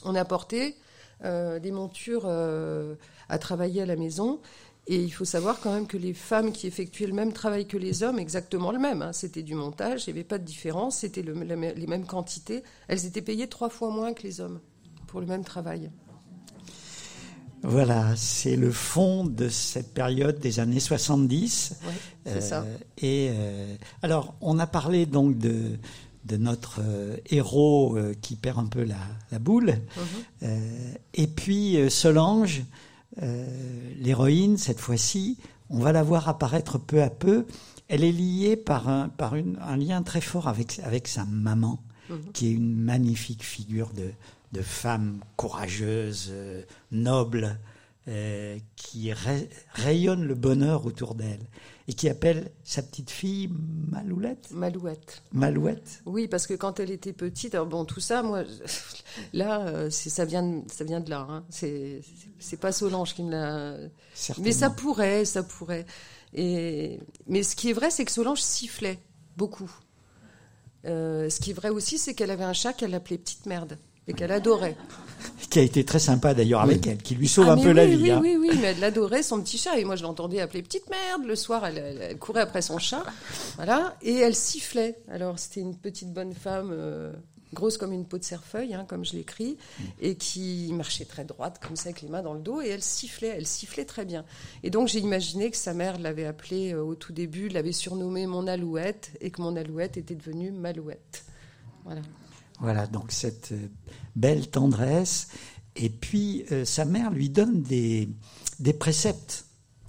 on 0.04 0.14
apportait 0.14 0.76
des 1.22 1.70
montures 1.70 2.26
à 2.26 3.38
travailler 3.38 3.82
à 3.82 3.86
la 3.86 3.94
maison. 3.94 4.40
Et 4.88 5.00
il 5.00 5.10
faut 5.10 5.24
savoir 5.24 5.60
quand 5.60 5.72
même 5.72 5.86
que 5.86 5.96
les 5.96 6.14
femmes 6.14 6.50
qui 6.50 6.66
effectuaient 6.66 7.06
le 7.06 7.12
même 7.12 7.32
travail 7.32 7.68
que 7.68 7.76
les 7.76 8.02
hommes, 8.02 8.18
exactement 8.18 8.72
le 8.72 8.80
même, 8.80 9.02
hein, 9.02 9.12
c'était 9.12 9.44
du 9.44 9.54
montage, 9.54 10.08
il 10.08 10.12
n'y 10.12 10.18
avait 10.18 10.26
pas 10.26 10.38
de 10.38 10.44
différence, 10.44 10.96
c'était 10.96 11.22
les 11.22 11.86
mêmes 11.86 12.06
quantités, 12.06 12.64
elles 12.88 13.06
étaient 13.06 13.22
payées 13.22 13.46
trois 13.46 13.68
fois 13.68 13.90
moins 13.90 14.14
que 14.14 14.24
les 14.24 14.40
hommes 14.40 14.58
pour 15.06 15.20
le 15.20 15.26
même 15.26 15.44
travail. 15.44 15.92
Voilà, 17.62 18.14
c'est 18.16 18.56
le 18.56 18.72
fond 18.72 19.24
de 19.24 19.48
cette 19.48 19.94
période 19.94 20.38
des 20.40 20.58
années 20.60 20.80
70. 20.80 21.74
Ouais, 21.86 21.92
c'est 22.32 22.40
ça. 22.40 22.64
Et 22.98 23.28
euh, 23.30 23.76
alors, 24.02 24.34
on 24.40 24.58
a 24.58 24.66
parlé 24.66 25.06
donc 25.06 25.38
de, 25.38 25.78
de 26.24 26.36
notre 26.36 26.80
euh, 26.82 27.16
héros 27.30 27.96
euh, 27.96 28.14
qui 28.20 28.34
perd 28.36 28.58
un 28.58 28.66
peu 28.66 28.82
la, 28.82 28.96
la 29.30 29.38
boule. 29.38 29.66
Mhm. 29.96 30.02
Euh, 30.42 30.92
et 31.14 31.26
puis 31.28 31.76
euh, 31.76 31.88
Solange, 31.88 32.64
euh, 33.22 33.46
l'héroïne, 34.00 34.58
cette 34.58 34.80
fois-ci, 34.80 35.38
on 35.70 35.78
va 35.78 35.92
la 35.92 36.02
voir 36.02 36.28
apparaître 36.28 36.78
peu 36.78 37.00
à 37.02 37.10
peu. 37.10 37.46
Elle 37.88 38.02
est 38.04 38.12
liée 38.12 38.56
par 38.56 38.88
un, 38.88 39.08
par 39.08 39.36
une, 39.36 39.58
un 39.62 39.76
lien 39.76 40.02
très 40.02 40.20
fort 40.20 40.48
avec, 40.48 40.80
avec 40.84 41.06
sa 41.06 41.24
maman, 41.26 41.78
Mhm. 42.10 42.32
qui 42.32 42.48
est 42.48 42.52
une 42.52 42.74
magnifique 42.74 43.44
figure 43.44 43.90
de, 43.94 44.10
de 44.52 44.62
femme 44.62 45.20
courageuse, 45.36 46.28
euh, 46.30 46.62
noble, 46.90 47.58
euh, 48.08 48.58
qui 48.76 49.12
ray- 49.12 49.48
rayonne 49.74 50.24
le 50.24 50.34
bonheur 50.34 50.84
autour 50.86 51.14
d'elle 51.14 51.40
et 51.88 51.94
qui 51.94 52.08
appelle 52.08 52.50
sa 52.64 52.82
petite 52.82 53.10
fille 53.10 53.48
Maloulette. 53.90 54.50
Malouette. 54.50 55.22
Malouette. 55.32 56.02
Oui, 56.06 56.26
parce 56.28 56.46
que 56.46 56.54
quand 56.54 56.80
elle 56.80 56.90
était 56.90 57.12
petite, 57.12 57.54
alors 57.54 57.66
bon, 57.66 57.84
tout 57.84 58.00
ça, 58.00 58.22
moi, 58.22 58.42
là, 59.32 59.66
euh, 59.68 59.90
ça 59.90 60.24
vient, 60.24 60.42
de- 60.42 60.62
ça 60.70 60.84
vient 60.84 61.00
de 61.00 61.10
là. 61.10 61.26
Hein. 61.28 61.44
C'est, 61.48 62.02
pas 62.60 62.72
Solange 62.72 63.14
qui 63.14 63.22
me 63.22 63.30
l'a. 63.30 63.76
Mais 64.38 64.52
ça 64.52 64.68
pourrait, 64.70 65.24
ça 65.24 65.42
pourrait. 65.42 65.86
Et 66.34 66.98
mais 67.26 67.42
ce 67.42 67.54
qui 67.56 67.70
est 67.70 67.74
vrai, 67.74 67.90
c'est 67.90 68.04
que 68.04 68.12
Solange 68.12 68.40
sifflait 68.40 68.98
beaucoup. 69.36 69.70
Euh, 70.84 71.30
ce 71.30 71.40
qui 71.40 71.50
est 71.50 71.54
vrai 71.54 71.68
aussi, 71.68 71.98
c'est 71.98 72.14
qu'elle 72.14 72.30
avait 72.30 72.42
un 72.44 72.52
chat 72.52 72.72
qu'elle 72.72 72.94
appelait 72.94 73.18
Petite 73.18 73.46
Merde 73.46 73.78
et 74.08 74.12
qu'elle 74.14 74.32
adorait. 74.32 74.76
Qui 75.50 75.58
a 75.58 75.62
été 75.62 75.84
très 75.84 75.98
sympa 75.98 76.32
d'ailleurs 76.32 76.62
avec 76.62 76.86
elle, 76.86 76.96
qui 76.96 77.14
lui 77.14 77.28
sauve 77.28 77.46
Ah, 77.48 77.52
un 77.52 77.56
peu 77.58 77.68
oui, 77.68 77.74
la 77.74 77.84
oui, 77.84 77.96
vie. 77.96 78.10
hein. 78.10 78.20
Oui, 78.22 78.36
oui, 78.40 78.50
mais 78.60 78.68
elle 78.68 78.82
adorait 78.82 79.22
son 79.22 79.40
petit 79.42 79.58
chat. 79.58 79.78
Et 79.78 79.84
moi, 79.84 79.96
je 79.96 80.02
l'entendais 80.02 80.40
appeler 80.40 80.62
Petite 80.62 80.88
Merde. 80.88 81.24
Le 81.26 81.36
soir, 81.36 81.66
elle, 81.66 81.76
elle- 81.76 82.00
elle 82.00 82.18
courait 82.18 82.40
après 82.40 82.62
son 82.62 82.78
chat. 82.78 83.04
Voilà. 83.56 83.94
Et 84.00 84.14
elle 84.14 84.34
sifflait. 84.34 84.96
Alors, 85.10 85.38
c'était 85.38 85.60
une 85.60 85.76
petite 85.76 86.10
bonne 86.10 86.32
femme, 86.32 86.70
euh, 86.72 87.12
grosse 87.52 87.76
comme 87.76 87.92
une 87.92 88.06
peau 88.06 88.16
de 88.16 88.24
cerfeuil, 88.24 88.72
hein, 88.72 88.86
comme 88.88 89.04
je 89.04 89.12
l'écris, 89.12 89.58
et 90.00 90.14
qui 90.16 90.70
marchait 90.72 91.04
très 91.04 91.24
droite, 91.26 91.60
comme 91.64 91.76
ça, 91.76 91.90
avec 91.90 92.00
les 92.00 92.08
mains 92.08 92.22
dans 92.22 92.32
le 92.34 92.40
dos. 92.40 92.62
Et 92.62 92.68
elle 92.68 92.82
sifflait. 92.82 93.34
Elle 93.36 93.46
sifflait 93.46 93.84
très 93.84 94.06
bien. 94.06 94.24
Et 94.62 94.70
donc, 94.70 94.88
j'ai 94.88 95.00
imaginé 95.00 95.50
que 95.50 95.56
sa 95.58 95.74
mère 95.74 95.98
l'avait 95.98 96.24
appelée 96.24 96.72
euh, 96.72 96.82
au 96.82 96.94
tout 96.94 97.12
début, 97.12 97.48
l'avait 97.50 97.72
surnommée 97.72 98.26
Mon 98.26 98.46
Alouette, 98.46 99.10
et 99.20 99.30
que 99.30 99.42
Mon 99.42 99.54
Alouette 99.54 99.98
était 99.98 100.14
devenue 100.14 100.50
Malouette. 100.50 101.24
Voilà. 101.84 102.00
Voilà, 102.62 102.86
donc 102.86 103.10
cette 103.10 103.52
euh, 103.52 103.68
belle 104.16 104.48
tendresse. 104.48 105.28
Et 105.74 105.90
puis, 105.90 106.44
euh, 106.52 106.64
sa 106.64 106.84
mère 106.84 107.10
lui 107.10 107.28
donne 107.28 107.60
des, 107.62 108.08
des 108.60 108.72
préceptes. 108.72 109.46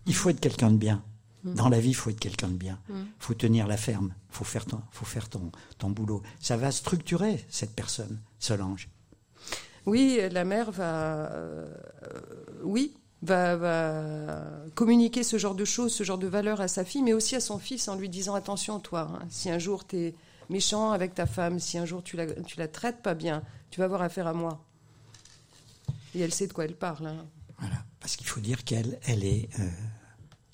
Il 0.08 0.16
faut 0.16 0.30
être 0.30 0.40
quelqu'un 0.40 0.72
de 0.72 0.78
bien. 0.78 1.04
Dans 1.44 1.68
la 1.68 1.82
vie, 1.82 1.90
il 1.90 1.94
faut 1.94 2.10
être 2.10 2.22
quelqu'un 2.22 2.48
de 2.48 2.56
bien. 2.56 2.80
Il 2.90 3.06
faut 3.20 3.34
tenir 3.34 3.68
la 3.68 3.76
ferme. 3.76 4.14
Il 4.30 4.36
faut 4.36 4.46
faire, 4.46 4.66
ton, 4.66 4.82
faut 4.92 5.04
faire 5.04 5.28
ton, 5.28 5.52
ton 5.78 5.90
boulot. 5.90 6.24
Ça 6.40 6.56
va 6.56 6.72
structurer 6.72 7.46
cette 7.50 7.76
personne, 7.76 8.22
Solange. 8.40 8.90
Oui, 9.86 10.22
la 10.32 10.46
mère 10.46 10.72
va, 10.72 11.32
euh, 11.34 11.68
oui, 12.64 12.94
va, 13.22 13.58
va 13.58 14.42
communiquer 14.74 15.24
ce 15.24 15.38
genre 15.38 15.56
de 15.56 15.66
choses, 15.66 15.94
ce 15.94 16.06
genre 16.06 16.18
de 16.18 16.28
valeurs 16.28 16.62
à 16.62 16.70
sa 16.70 16.86
fille, 16.86 17.04
mais 17.04 17.12
aussi 17.12 17.36
à 17.36 17.42
son 17.42 17.60
fils 17.60 17.90
en 17.90 17.98
lui 17.98 18.08
disant 18.08 18.36
attention 18.36 18.80
toi, 18.80 19.12
hein, 19.14 19.26
si 19.30 19.50
un 19.50 19.60
jour 19.60 19.86
tu 19.86 19.98
es 19.98 20.16
méchant 20.50 20.92
avec 20.92 21.14
ta 21.16 21.26
femme, 21.26 21.60
si 21.60 21.78
un 21.78 21.86
jour 21.86 22.04
tu 22.04 22.18
la, 22.18 22.26
tu 22.28 22.58
la 22.60 22.68
traites 22.68 23.02
pas 23.02 23.14
bien, 23.16 23.44
tu 23.70 23.80
vas 23.80 23.86
avoir 23.86 24.02
affaire 24.02 24.28
à 24.28 24.34
moi. 24.34 24.64
Et 26.16 26.20
elle 26.22 26.34
sait 26.34 26.48
de 26.48 26.54
quoi 26.54 26.66
elle 26.66 26.76
parle. 26.76 27.08
hein. 27.08 27.26
Voilà. 27.60 27.76
Parce 28.00 28.16
qu'il 28.18 28.28
faut 28.28 28.40
dire 28.42 28.64
qu'elle 28.64 29.00
elle 29.06 29.24
est 29.24 29.48
euh, 29.60 29.64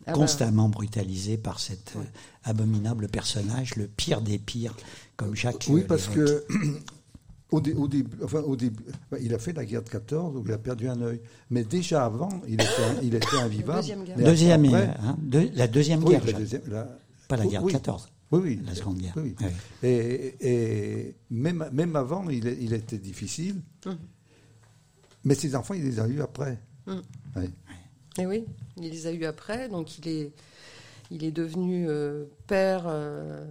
Ah 0.05 0.11
bah, 0.11 0.13
constamment 0.13 0.69
brutalisée 0.69 1.37
par 1.37 1.59
cet 1.59 1.93
euh, 1.95 2.01
abominable 2.43 3.07
personnage, 3.09 3.75
le 3.75 3.87
pire 3.87 4.21
des 4.21 4.37
pires, 4.39 4.75
comme 5.17 5.35
Jacques. 5.35 5.65
Oui, 5.69 5.81
euh, 5.81 5.87
parce 5.87 6.07
que 6.07 6.45
au, 7.51 7.59
dé- 7.59 7.73
au 7.73 7.87
début, 7.87 8.15
enfin, 8.23 8.39
au 8.41 8.55
début, 8.55 8.83
il 9.19 9.33
a 9.33 9.39
fait 9.39 9.53
la 9.53 9.65
guerre 9.65 9.81
de 9.83 9.89
14 9.89 10.35
où 10.37 10.43
il 10.45 10.51
a 10.53 10.57
perdu 10.59 10.87
un 10.87 11.01
œil. 11.01 11.19
Mais 11.49 11.63
déjà 11.63 12.05
avant, 12.05 12.29
il 12.47 12.53
était, 12.53 12.65
il 13.01 13.15
était 13.15 13.35
invivable. 13.41 13.79
Deuxième 13.79 14.03
guerre. 14.05 14.17
Mais 14.17 14.23
Deuxième, 14.23 14.65
après- 14.65 14.93
hein, 15.01 15.17
la 15.55 15.67
deuxième 15.67 16.03
oui, 16.03 16.11
guerre, 16.11 16.21
la 16.21 16.27
Jacques. 16.31 16.39
deuxième- 16.39 16.61
la- 16.67 16.97
pas 17.27 17.37
la 17.37 17.45
guerre 17.47 17.63
oui, 17.63 17.73
de 17.73 17.77
14, 17.77 18.09
Oui, 18.31 18.39
oui. 18.43 18.59
la 18.65 18.75
seconde 18.75 18.97
guerre. 18.99 19.13
Oui, 19.15 19.35
oui. 19.39 19.47
Oui. 19.81 19.87
Et, 19.89 20.35
et 20.39 21.15
même, 21.31 21.67
même 21.71 21.95
avant, 21.95 22.29
il, 22.29 22.45
il 22.61 22.73
était 22.73 22.97
difficile. 22.99 23.61
Hum. 23.85 23.97
Mais 25.23 25.35
ses 25.35 25.55
enfants, 25.55 25.73
il 25.73 25.83
les 25.83 25.99
a 25.99 26.07
eus 26.07 26.21
après. 26.21 26.59
Hum. 26.87 27.01
Oui. 27.35 27.49
Et 28.17 28.25
oui, 28.25 28.45
il 28.77 28.89
les 28.91 29.07
a 29.07 29.11
eus 29.11 29.25
après, 29.25 29.69
donc 29.69 29.97
il 29.97 30.07
est, 30.07 30.31
il 31.11 31.23
est 31.23 31.31
devenu 31.31 31.87
euh, 31.89 32.25
père 32.47 32.83
euh, 32.87 33.45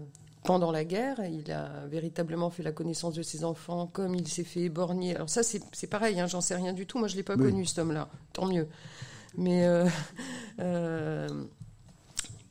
pendant 0.44 0.70
la 0.70 0.84
guerre. 0.84 1.20
Il 1.24 1.50
a 1.52 1.86
véritablement 1.86 2.50
fait 2.50 2.62
la 2.62 2.72
connaissance 2.72 3.14
de 3.14 3.22
ses 3.22 3.44
enfants, 3.44 3.86
comme 3.86 4.14
il 4.14 4.28
s'est 4.28 4.44
fait 4.44 4.62
éborgner. 4.62 5.14
Alors 5.14 5.28
ça, 5.30 5.42
c'est 5.42 5.62
c'est 5.72 5.86
pareil, 5.86 6.20
hein, 6.20 6.26
j'en 6.26 6.40
sais 6.40 6.54
rien 6.54 6.72
du 6.72 6.86
tout. 6.86 6.98
Moi, 6.98 7.08
je 7.08 7.16
l'ai 7.16 7.22
pas 7.22 7.36
Oui. 7.36 7.44
connu 7.50 7.64
cet 7.64 7.78
homme-là, 7.78 8.08
tant 8.32 8.46
mieux. 8.46 8.68
Mais 9.36 9.66
euh, 9.66 9.86
euh, 10.60 11.28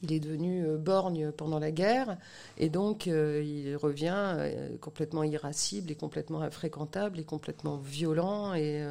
il 0.04 0.12
est 0.12 0.20
devenu 0.20 0.66
euh, 0.66 0.78
borgne 0.78 1.32
pendant 1.32 1.60
la 1.60 1.72
guerre, 1.72 2.18
et 2.58 2.70
donc 2.70 3.08
euh, 3.08 3.44
il 3.44 3.76
revient 3.76 4.14
euh, 4.14 4.78
complètement 4.80 5.24
irascible 5.24 5.92
et 5.92 5.96
complètement 5.96 6.42
infréquentable 6.42 7.20
et 7.20 7.24
complètement 7.24 7.78
violent 7.78 8.54
et, 8.54 8.84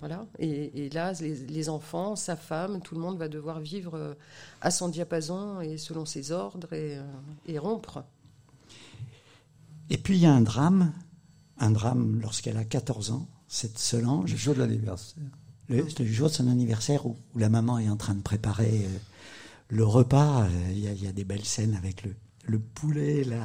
voilà. 0.00 0.26
Et, 0.38 0.90
là, 0.90 1.12
les, 1.20 1.68
enfants, 1.68 2.14
sa 2.14 2.36
femme, 2.36 2.80
tout 2.82 2.94
le 2.94 3.00
monde 3.00 3.18
va 3.18 3.26
devoir 3.26 3.58
vivre 3.58 4.16
à 4.60 4.70
son 4.70 4.88
diapason 4.88 5.60
et 5.60 5.76
selon 5.76 6.04
ses 6.04 6.30
ordres 6.30 6.72
et, 6.72 7.58
rompre. 7.58 8.04
Et 9.90 9.96
puis 9.96 10.16
il 10.18 10.20
y 10.20 10.26
a 10.26 10.32
un 10.32 10.42
drame, 10.42 10.92
un 11.58 11.70
drame 11.70 12.20
lorsqu'elle 12.20 12.58
a 12.58 12.64
14 12.64 13.10
ans, 13.10 13.26
cette 13.48 13.72
Le 13.72 13.78
Solange, 13.78 14.36
jour 14.36 14.54
de 14.54 14.60
l'anniversaire. 14.60 15.24
Le, 15.68 15.86
le 15.98 16.04
jour 16.06 16.28
de 16.28 16.34
son 16.34 16.48
anniversaire 16.48 17.06
où, 17.06 17.16
où 17.34 17.38
la 17.38 17.48
maman 17.48 17.78
est 17.78 17.88
en 17.88 17.96
train 17.96 18.14
de 18.14 18.22
préparer 18.22 18.84
euh, 18.86 18.98
le 19.68 19.84
repas. 19.84 20.44
euh, 20.44 20.48
Il 20.72 20.78
y, 20.80 20.88
a- 20.88 20.92
il 20.92 21.02
y 21.04 21.06
a 21.08 21.12
des 21.12 21.24
belles 21.24 21.44
scènes 21.44 21.74
avec 21.74 22.02
le, 22.04 22.14
le 22.44 22.58
poulet 22.58 23.24
là, 23.24 23.40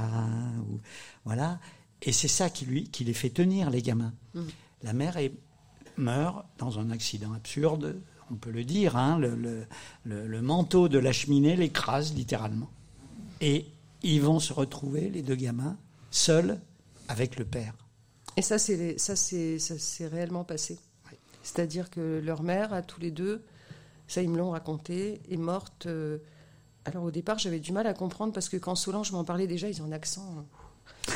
voilà. 1.26 1.60
Et 2.02 2.12
c'est 2.12 2.28
ça 2.28 2.50
qui 2.50 2.66
lui, 2.66 2.86
qui 2.90 3.04
les 3.04 3.14
fait 3.14 3.30
tenir 3.30 3.70
les 3.70 3.82
gamins. 3.82 4.14
Mhm. 4.34 4.48
La 4.84 4.94
mère 4.94 5.18
est, 5.18 5.34
meurt 5.98 6.46
dans 6.58 6.80
un 6.80 6.90
accident 6.92 7.34
absurde, 7.34 8.02
on 8.32 8.36
peut 8.36 8.52
le 8.52 8.64
dire. 8.64 8.98
hein, 8.98 9.20
le, 9.20 10.42
manteau 10.42 10.90
de 10.90 10.98
la 10.98 11.12
cheminée 11.12 11.56
l'écrase 11.56 12.14
littéralement. 12.14 12.70
Et 13.42 13.68
ils 14.02 14.22
vont 14.22 14.40
se 14.40 14.52
retrouver 14.54 15.10
les 15.10 15.22
deux 15.22 15.36
gamins 15.36 15.78
seuls 16.12 16.60
avec 17.08 17.38
le 17.38 17.46
père. 17.46 17.74
Et 18.38 18.42
ça, 18.42 18.58
c'est 18.58 18.98
ça, 18.98 19.16
c'est 19.16 19.60
ça 19.60 19.78
s'est 19.78 20.08
réellement 20.08 20.44
passé. 20.44 20.80
C'est-à-dire 21.44 21.90
que 21.90 22.22
leur 22.24 22.42
mère, 22.42 22.74
à 22.74 22.82
tous 22.82 23.02
les 23.02 23.12
deux, 23.12 23.44
ça 24.08 24.22
ils 24.22 24.30
me 24.30 24.38
l'ont 24.38 24.52
raconté, 24.52 25.22
est 25.30 25.38
morte. 25.38 25.86
euh, 25.86 26.18
alors 26.86 27.04
au 27.04 27.12
départ, 27.12 27.38
j'avais 27.38 27.60
du 27.60 27.72
mal 27.72 27.86
à 27.86 27.94
comprendre 27.94 28.34
parce 28.34 28.50
que 28.50 28.58
quand 28.58 28.76
Solange 28.76 29.12
m'en 29.12 29.24
parlait 29.24 29.48
déjà, 29.48 29.70
ils 29.70 29.82
ont 29.82 29.86
un 29.86 29.92
accent. 29.92 30.46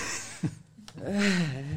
Euh, 1.04 1.20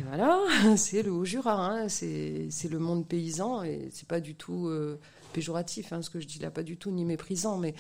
voilà, 0.09 0.41
c'est 0.79 1.03
le 1.03 1.13
Haut-Jura, 1.13 1.67
hein, 1.67 1.91
c'est 1.91 2.49
le 2.71 2.79
monde 2.79 3.07
paysan 3.07 3.63
et 3.63 3.91
c'est 3.93 4.09
pas 4.09 4.19
du 4.19 4.35
tout 4.35 4.69
euh, 4.69 4.99
péjoratif, 5.35 5.93
hein, 5.93 6.01
ce 6.01 6.09
que 6.09 6.21
je 6.21 6.27
dis 6.27 6.39
là, 6.39 6.51
pas 6.51 6.63
du 6.63 6.79
tout 6.79 6.91
ni 6.91 7.05
méprisant, 7.05 7.59
mais 7.59 7.75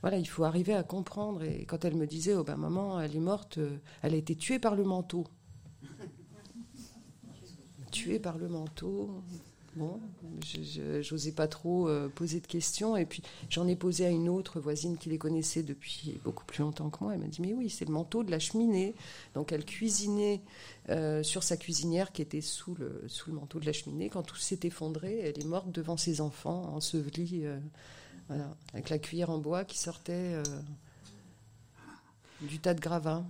voilà, 0.00 0.16
il 0.16 0.24
faut 0.24 0.44
arriver 0.44 0.72
à 0.72 0.82
comprendre. 0.82 1.42
Et 1.42 1.66
quand 1.66 1.84
elle 1.84 1.96
me 1.96 2.06
disait, 2.06 2.32
oh 2.32 2.44
ben 2.44 2.56
maman, 2.56 2.98
elle 2.98 3.14
est 3.14 3.20
morte, 3.20 3.58
elle 4.00 4.14
a 4.14 4.16
été 4.16 4.36
tuée 4.36 4.58
par 4.58 4.74
le 4.74 4.84
manteau. 4.84 5.26
tuée 7.90 8.18
par 8.18 8.38
le 8.38 8.48
manteau. 8.48 9.22
Bon, 9.76 10.00
je 10.42 11.12
n'osais 11.12 11.32
pas 11.32 11.48
trop 11.48 11.86
euh, 11.86 12.08
poser 12.08 12.40
de 12.40 12.46
questions. 12.46 12.96
Et 12.96 13.04
puis, 13.04 13.22
j'en 13.50 13.68
ai 13.68 13.76
posé 13.76 14.06
à 14.06 14.08
une 14.08 14.30
autre 14.30 14.58
voisine 14.58 14.96
qui 14.96 15.10
les 15.10 15.18
connaissait 15.18 15.62
depuis 15.62 16.18
beaucoup 16.24 16.46
plus 16.46 16.62
longtemps 16.62 16.88
que 16.88 17.04
moi. 17.04 17.12
Elle 17.12 17.20
m'a 17.20 17.26
dit, 17.26 17.42
mais 17.42 17.52
oui, 17.52 17.68
c'est 17.68 17.84
le 17.84 17.92
manteau 17.92 18.24
de 18.24 18.30
la 18.30 18.38
cheminée. 18.38 18.94
Donc, 19.34 19.52
elle 19.52 19.66
cuisinait 19.66 20.40
euh, 20.88 21.22
sur 21.22 21.42
sa 21.42 21.58
cuisinière 21.58 22.12
qui 22.12 22.22
était 22.22 22.40
sous 22.40 22.74
le, 22.76 23.04
sous 23.06 23.28
le 23.28 23.36
manteau 23.36 23.60
de 23.60 23.66
la 23.66 23.74
cheminée. 23.74 24.08
Quand 24.08 24.22
tout 24.22 24.36
s'est 24.36 24.60
effondré, 24.62 25.18
elle 25.18 25.38
est 25.38 25.46
morte 25.46 25.70
devant 25.70 25.98
ses 25.98 26.22
enfants, 26.22 26.74
ensevelie, 26.74 27.42
euh, 27.44 27.58
avec 28.72 28.88
la 28.88 28.98
cuillère 28.98 29.28
en 29.28 29.38
bois 29.38 29.66
qui 29.66 29.78
sortait 29.78 30.42
du 32.40 32.58
tas 32.60 32.72
de 32.72 32.80
gravats. 32.80 33.26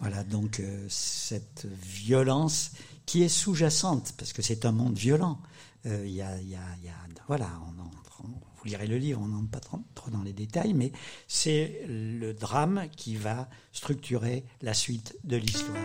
Voilà, 0.00 0.24
donc 0.24 0.62
cette 0.88 1.66
violence 1.66 2.72
qui 3.08 3.22
est 3.22 3.28
sous-jacente, 3.30 4.12
parce 4.18 4.34
que 4.34 4.42
c'est 4.42 4.66
un 4.66 4.72
monde 4.72 4.94
violent. 4.98 5.40
Euh, 5.86 6.04
Il 6.06 6.12
y, 6.12 6.20
a, 6.20 6.38
il 6.40 6.48
y, 6.50 6.56
a, 6.56 6.60
il 6.80 6.84
y 6.84 6.88
a- 6.90 6.94
voilà, 7.26 7.48
on 7.66 7.80
en- 7.80 7.90
on- 8.24 8.28
vous 8.28 8.64
lirez 8.66 8.86
le 8.86 8.98
livre, 8.98 9.20
on 9.22 9.28
n'entre 9.28 9.48
pas 9.50 9.60
trop, 9.60 9.78
trop 9.94 10.10
dans 10.10 10.22
les 10.22 10.34
détails, 10.34 10.74
mais 10.74 10.92
c'est 11.26 11.84
le 11.88 12.32
drame 12.34 12.86
qui 12.96 13.16
va 13.16 13.48
structurer 13.72 14.44
la 14.60 14.74
suite 14.74 15.16
de 15.24 15.36
l'histoire. 15.38 15.76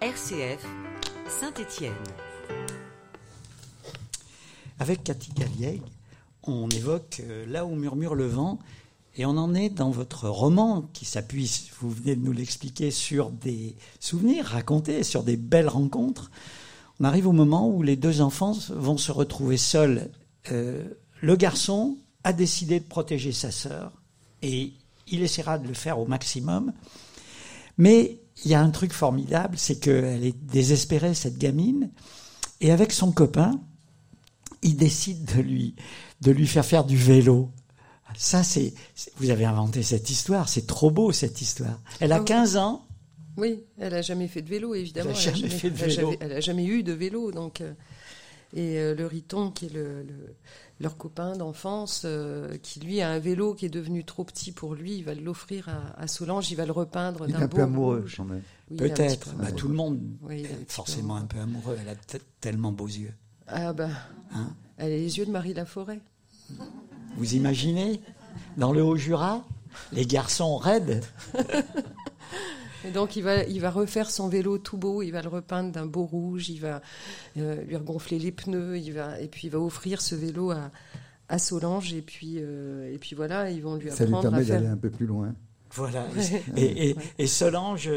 RCF, 0.00 0.66
Saint-Étienne. 1.28 1.94
Avec 4.78 5.04
Cathy 5.04 5.30
Galliègue, 5.32 5.82
on 6.42 6.68
évoque 6.70 7.20
euh, 7.20 7.44
Là 7.46 7.64
où 7.66 7.74
murmure 7.76 8.14
le 8.14 8.26
vent, 8.26 8.58
et 9.16 9.26
on 9.26 9.36
en 9.36 9.54
est 9.54 9.70
dans 9.70 9.90
votre 9.90 10.28
roman 10.28 10.88
qui 10.92 11.04
s'appuie, 11.04 11.70
vous 11.80 11.90
venez 11.90 12.16
de 12.16 12.24
nous 12.24 12.32
l'expliquer, 12.32 12.90
sur 12.90 13.30
des 13.30 13.76
souvenirs 13.98 14.46
racontés, 14.46 15.02
sur 15.02 15.22
des 15.22 15.36
belles 15.36 15.68
rencontres. 15.68 16.30
On 17.00 17.04
arrive 17.04 17.26
au 17.26 17.32
moment 17.32 17.68
où 17.68 17.82
les 17.82 17.96
deux 17.96 18.20
enfants 18.20 18.56
vont 18.70 18.98
se 18.98 19.10
retrouver 19.10 19.56
seuls. 19.56 20.10
Euh, 20.52 20.84
le 21.20 21.36
garçon 21.36 21.96
a 22.24 22.32
décidé 22.32 22.80
de 22.80 22.84
protéger 22.84 23.32
sa 23.32 23.50
sœur, 23.50 23.92
et 24.42 24.72
il 25.08 25.22
essaiera 25.22 25.58
de 25.58 25.66
le 25.66 25.74
faire 25.74 25.98
au 25.98 26.06
maximum, 26.06 26.72
mais 27.78 28.18
il 28.44 28.50
y 28.50 28.54
a 28.54 28.62
un 28.62 28.70
truc 28.70 28.92
formidable, 28.92 29.56
c'est 29.58 29.80
qu'elle 29.80 30.24
est 30.24 30.44
désespérée, 30.44 31.14
cette 31.14 31.38
gamine, 31.38 31.90
et 32.60 32.70
avec 32.70 32.92
son 32.92 33.12
copain, 33.12 33.60
il 34.62 34.76
décide 34.76 35.24
de 35.36 35.40
lui, 35.40 35.74
de 36.20 36.30
lui 36.30 36.46
faire 36.46 36.64
faire 36.64 36.84
du 36.84 36.96
vélo. 36.96 37.50
Ça, 38.22 38.42
c'est, 38.42 38.74
vous 39.16 39.30
avez 39.30 39.46
inventé 39.46 39.82
cette 39.82 40.10
histoire, 40.10 40.46
c'est 40.50 40.66
trop 40.66 40.90
beau 40.90 41.10
cette 41.10 41.40
histoire. 41.40 41.80
Elle 42.00 42.12
a 42.12 42.16
Ah 42.16 42.18
oui. 42.20 42.24
15 42.26 42.56
ans, 42.58 42.84
Oui, 43.38 43.64
elle 43.78 43.94
a 43.94 44.02
jamais 44.02 44.28
fait 44.28 44.42
de 44.42 44.48
vélo, 44.50 44.74
évidemment. 44.74 45.08
Elle 45.10 45.16
a 45.16 45.32
jamais 45.32 45.48
fait 45.48 45.70
de 45.70 45.76
elle 45.78 45.82
a 45.84 45.86
vélo. 45.86 46.10
jamais- 46.10 46.18
Elle 46.20 46.32
a 46.32 46.40
jamais 46.40 46.66
eu 46.66 46.82
de 46.82 46.92
vélo, 46.92 47.32
donc. 47.32 47.62
euh, 47.62 47.72
et 48.52 48.78
euh, 48.78 48.94
le 48.94 49.06
Riton, 49.06 49.50
qui 49.50 49.66
est 49.66 49.72
le, 49.72 50.02
le- 50.02 50.34
leur 50.80 50.98
copain 50.98 51.34
d'enfance, 51.34 52.02
euh, 52.04 52.58
qui 52.62 52.80
lui 52.80 53.00
a 53.00 53.08
un 53.08 53.18
vélo 53.20 53.54
qui 53.54 53.64
est 53.64 53.70
devenu 53.70 54.04
trop 54.04 54.24
petit 54.24 54.52
pour 54.52 54.74
lui, 54.74 54.96
il 54.98 55.04
va 55.04 55.14
l'offrir 55.14 55.70
à, 55.70 55.98
à 55.98 56.06
Solange, 56.06 56.50
il 56.50 56.56
va 56.56 56.66
le 56.66 56.72
repeindre 56.72 57.24
Il 57.26 57.30
est 57.30 57.38
d'un 57.38 57.44
un 57.44 57.46
beau 57.46 57.56
peu 57.56 57.62
amoureux, 57.62 58.04
quand 58.14 58.24
même. 58.24 58.42
Oui, 58.70 58.76
un 58.76 58.80
peut-être. 58.80 59.30
peu 59.30 59.42
Bah, 59.42 59.52
tout 59.52 59.68
le 59.68 59.74
monde 59.74 59.98
Oui, 60.20 60.42
est 60.42 60.46
un 60.46 60.56
forcément 60.68 61.16
un 61.16 61.24
peu 61.24 61.38
amoureux. 61.38 61.78
Elle 61.80 61.88
a 61.88 61.94
tellement 62.42 62.72
beaux 62.72 62.86
yeux. 62.88 63.14
Ah 63.46 63.72
bah, 63.72 63.88
Hein 64.34 64.52
elle 64.76 64.92
a 64.92 64.96
les 64.96 65.16
yeux 65.16 65.24
de 65.24 65.30
Marie 65.30 65.54
Laforêt. 65.54 66.00
Vous 67.16 67.34
imaginez 67.34 68.00
Dans 68.56 68.72
le 68.72 68.82
Haut-Jura, 68.82 69.44
les 69.92 70.06
garçons 70.06 70.56
raides. 70.56 71.04
Et 72.86 72.90
donc 72.92 73.14
il 73.16 73.22
va, 73.22 73.44
il 73.44 73.60
va 73.60 73.70
refaire 73.70 74.10
son 74.10 74.28
vélo 74.28 74.56
tout 74.56 74.78
beau, 74.78 75.02
il 75.02 75.10
va 75.10 75.20
le 75.20 75.28
repeindre 75.28 75.70
d'un 75.70 75.84
beau 75.84 76.04
rouge, 76.04 76.48
il 76.48 76.60
va 76.60 76.80
euh, 77.36 77.62
lui 77.64 77.76
regonfler 77.76 78.18
les 78.18 78.32
pneus, 78.32 78.78
il 78.78 78.94
va, 78.94 79.20
et 79.20 79.28
puis 79.28 79.48
il 79.48 79.50
va 79.50 79.58
offrir 79.60 80.00
ce 80.00 80.14
vélo 80.14 80.50
à, 80.50 80.70
à 81.28 81.38
Solange, 81.38 81.92
et 81.92 82.00
puis, 82.00 82.36
euh, 82.38 82.90
et 82.90 82.96
puis 82.96 83.14
voilà, 83.14 83.50
ils 83.50 83.60
vont 83.62 83.76
lui 83.76 83.90
Ça 83.90 84.04
lui 84.04 84.14
apprendre 84.14 84.30
permet 84.30 84.44
faire. 84.44 84.56
d'aller 84.56 84.68
un 84.72 84.78
peu 84.78 84.88
plus 84.88 85.04
loin. 85.04 85.34
Voilà. 85.74 86.04
Ouais. 86.16 86.42
Et, 86.56 86.90
et, 86.90 86.96
et 87.18 87.26
Solange, 87.26 87.88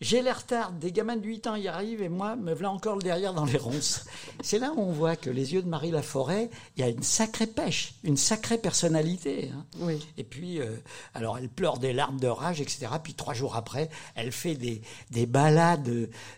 j'ai 0.00 0.22
l'air 0.22 0.44
tard, 0.44 0.72
des 0.72 0.90
gamins 0.90 1.16
de 1.16 1.24
8 1.24 1.46
ans 1.46 1.54
y 1.54 1.68
arrivent 1.68 2.02
et 2.02 2.08
moi, 2.08 2.34
me 2.36 2.52
voilà 2.52 2.72
encore 2.72 2.96
le 2.96 3.02
derrière 3.02 3.32
dans 3.34 3.44
les 3.44 3.58
ronces. 3.58 4.04
C'est 4.42 4.58
là 4.58 4.72
où 4.76 4.80
on 4.80 4.90
voit 4.92 5.14
que 5.16 5.30
les 5.30 5.54
yeux 5.54 5.62
de 5.62 5.68
Marie 5.68 5.90
Laforêt, 5.92 6.50
il 6.76 6.80
y 6.80 6.82
a 6.84 6.88
une 6.88 7.02
sacrée 7.04 7.46
pêche, 7.46 7.94
une 8.02 8.16
sacrée 8.16 8.58
personnalité. 8.58 9.50
hein. 9.54 9.64
Oui. 9.80 10.04
Et 10.18 10.24
puis, 10.24 10.60
euh, 10.60 10.76
alors 11.14 11.38
elle 11.38 11.48
pleure 11.48 11.78
des 11.78 11.92
larmes 11.92 12.18
de 12.18 12.26
rage, 12.26 12.60
etc. 12.60 12.86
Puis 13.02 13.14
trois 13.14 13.34
jours 13.34 13.54
après, 13.56 13.88
elle 14.16 14.32
fait 14.32 14.54
des, 14.54 14.82
des 15.10 15.26
balades. 15.26 15.88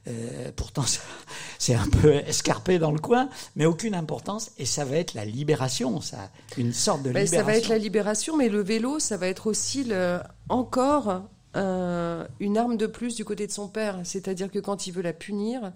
euh, 0.06 0.50
pourtant, 0.56 0.84
c'est 1.58 1.74
un 1.74 1.88
peu 1.88 2.12
escarpé 2.14 2.78
dans 2.78 2.90
le 2.92 2.98
coin, 2.98 3.28
mais 3.56 3.64
aucune 3.66 3.94
importance. 3.94 4.50
Et 4.58 4.66
ça 4.66 4.84
va 4.84 4.96
être 4.96 5.14
la 5.14 5.24
libération, 5.24 6.00
ça, 6.00 6.30
une 6.58 6.72
sorte 6.74 7.02
de 7.02 7.10
Ben, 7.10 7.24
libération. 7.24 7.38
ça 7.38 7.42
va 7.44 7.56
être 7.56 7.68
la 7.68 7.78
libération, 7.78 8.36
mais 8.36 8.48
le 8.50 8.60
vélo, 8.62 8.98
ça 8.98 9.16
va 9.16 9.28
être 9.28 9.46
aussi 9.46 9.84
le- 9.84 10.20
encore 10.48 11.28
euh, 11.56 12.26
une 12.40 12.58
arme 12.58 12.76
de 12.76 12.86
plus 12.86 13.14
du 13.14 13.24
côté 13.24 13.46
de 13.46 13.52
son 13.52 13.68
père. 13.68 14.00
C'est-à-dire 14.04 14.50
que 14.50 14.58
quand 14.58 14.86
il 14.86 14.92
veut 14.92 15.02
la 15.02 15.12
punir, 15.12 15.72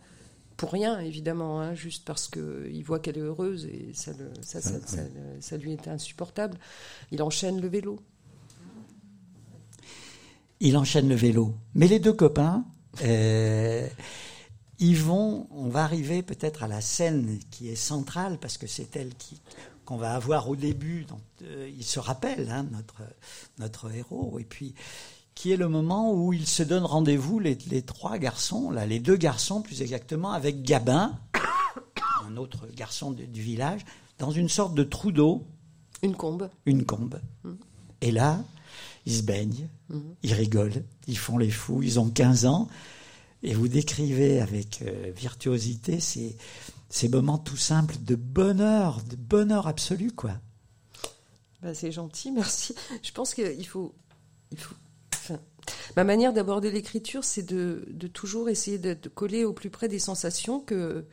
pour 0.57 0.72
rien 0.72 0.98
évidemment, 0.98 1.61
hein, 1.61 1.74
juste 1.74 2.04
parce 2.04 2.28
qu'il 2.28 2.83
voit 2.85 2.98
qu'elle 2.98 3.16
est 3.18 3.20
heureuse 3.22 3.66
et 3.66 3.90
ça, 3.94 4.11
le- 4.18 4.33
ça, 4.42 4.61
ça- 4.61 4.72
ça 5.40 5.57
lui 5.57 5.72
est 5.72 5.87
insupportable, 5.88 6.59
il 7.12 7.22
enchaîne 7.22 7.61
le 7.61 7.68
vélo. 7.68 7.98
il 10.61 10.76
enchaîne 10.76 11.09
le 11.09 11.14
vélo. 11.14 11.54
Mais 11.74 11.87
les 11.87 12.00
deux 12.00 12.12
copains, 12.12 12.64
euh, 13.04 13.87
ils 14.81 14.96
vont, 14.96 15.46
on 15.52 15.68
va 15.68 15.85
arriver 15.85 16.22
peut-être 16.24 16.64
à 16.64 16.68
la 16.68 16.81
scène 16.81 17.38
qui 17.52 17.68
est 17.68 17.76
centrale 17.76 18.38
parce 18.40 18.59
que 18.59 18.66
c'est 18.66 18.96
elle 18.96 19.14
qui 19.14 19.40
qu'on 19.88 19.96
va 19.96 20.14
avoir 20.14 20.51
au 20.51 20.55
début. 20.57 21.05
Donc, 21.07 21.22
euh, 21.42 21.66
il 21.74 21.83
se 21.83 21.98
rappelle 21.98 22.51
hein, 22.51 22.66
notre 22.72 23.01
notre 23.59 23.90
héros 23.90 24.38
et 24.38 24.44
puis 24.44 24.74
qui 25.35 25.51
est 25.51 25.57
le 25.57 25.68
moment 25.68 26.12
où 26.12 26.35
ils 26.35 26.46
se 26.46 26.62
donnent 26.62 26.85
rendez-vous 26.85 27.38
les, 27.38 27.57
les 27.70 27.81
trois 27.81 28.18
garçons, 28.18 28.70
là, 28.70 28.85
les 28.85 28.98
deux 29.01 29.16
garçons 29.16 29.62
plus 29.62 29.81
exactement, 29.81 30.33
avec 30.33 30.62
Gabin, 30.62 31.18
un 32.29 32.37
autre 32.37 32.66
garçon 32.77 33.12
de- 33.12 33.24
du 33.24 33.40
village, 33.40 33.81
dans 34.18 34.31
une 34.31 34.51
sorte 34.51 34.74
de 34.74 34.83
trou 34.83 35.11
d'eau 35.11 35.46
Une 36.03 36.16
combe. 36.16 36.51
une 36.66 36.85
combe. 36.85 37.18
Et 38.03 38.11
là, 38.11 38.42
ils 39.07 39.14
se 39.14 39.22
baignent, 39.22 39.68
ils 40.22 40.35
rigolent, 40.35 40.83
ils 41.07 41.16
font 41.16 41.38
les 41.38 41.51
fous, 41.51 41.83
ils 41.83 41.98
ont 41.98 42.11
15 42.11 42.44
ans. 42.44 42.68
Et 43.42 43.55
vous 43.55 43.68
décrivez 43.68 44.40
avec 44.40 44.83
euh, 44.83 45.12
virtuosité 45.16 46.01
ces, 46.01 46.37
ces 46.88 47.09
moments 47.09 47.38
tout 47.38 47.57
simples 47.57 47.96
de 48.01 48.14
bonheur, 48.14 49.03
de 49.05 49.16
bonheur 49.16 49.66
absolu, 49.66 50.12
quoi. 50.12 50.33
Ben, 51.62 51.74
c'est 51.74 51.92
gentil, 51.92 52.31
merci. 52.33 52.74
Je 53.03 53.12
pense 53.12 53.35
qu'il 53.35 53.66
faut, 53.66 53.94
il 54.51 54.59
faut. 54.59 54.74
enfin, 55.14 55.38
ma 55.96 56.05
manière 56.05 56.33
d'aborder 56.33 56.70
l'écriture, 56.70 57.24
c'est 57.24 57.42
de, 57.42 57.85
toujours 58.12 58.48
essayer 58.48 58.79
de, 58.79 58.94
de 58.94 59.09
coller 59.09 59.44
au 59.44 59.53
plus 59.53 59.70
près 59.70 59.88
des 59.88 59.98
sensations 59.98 60.61
que 60.61 61.05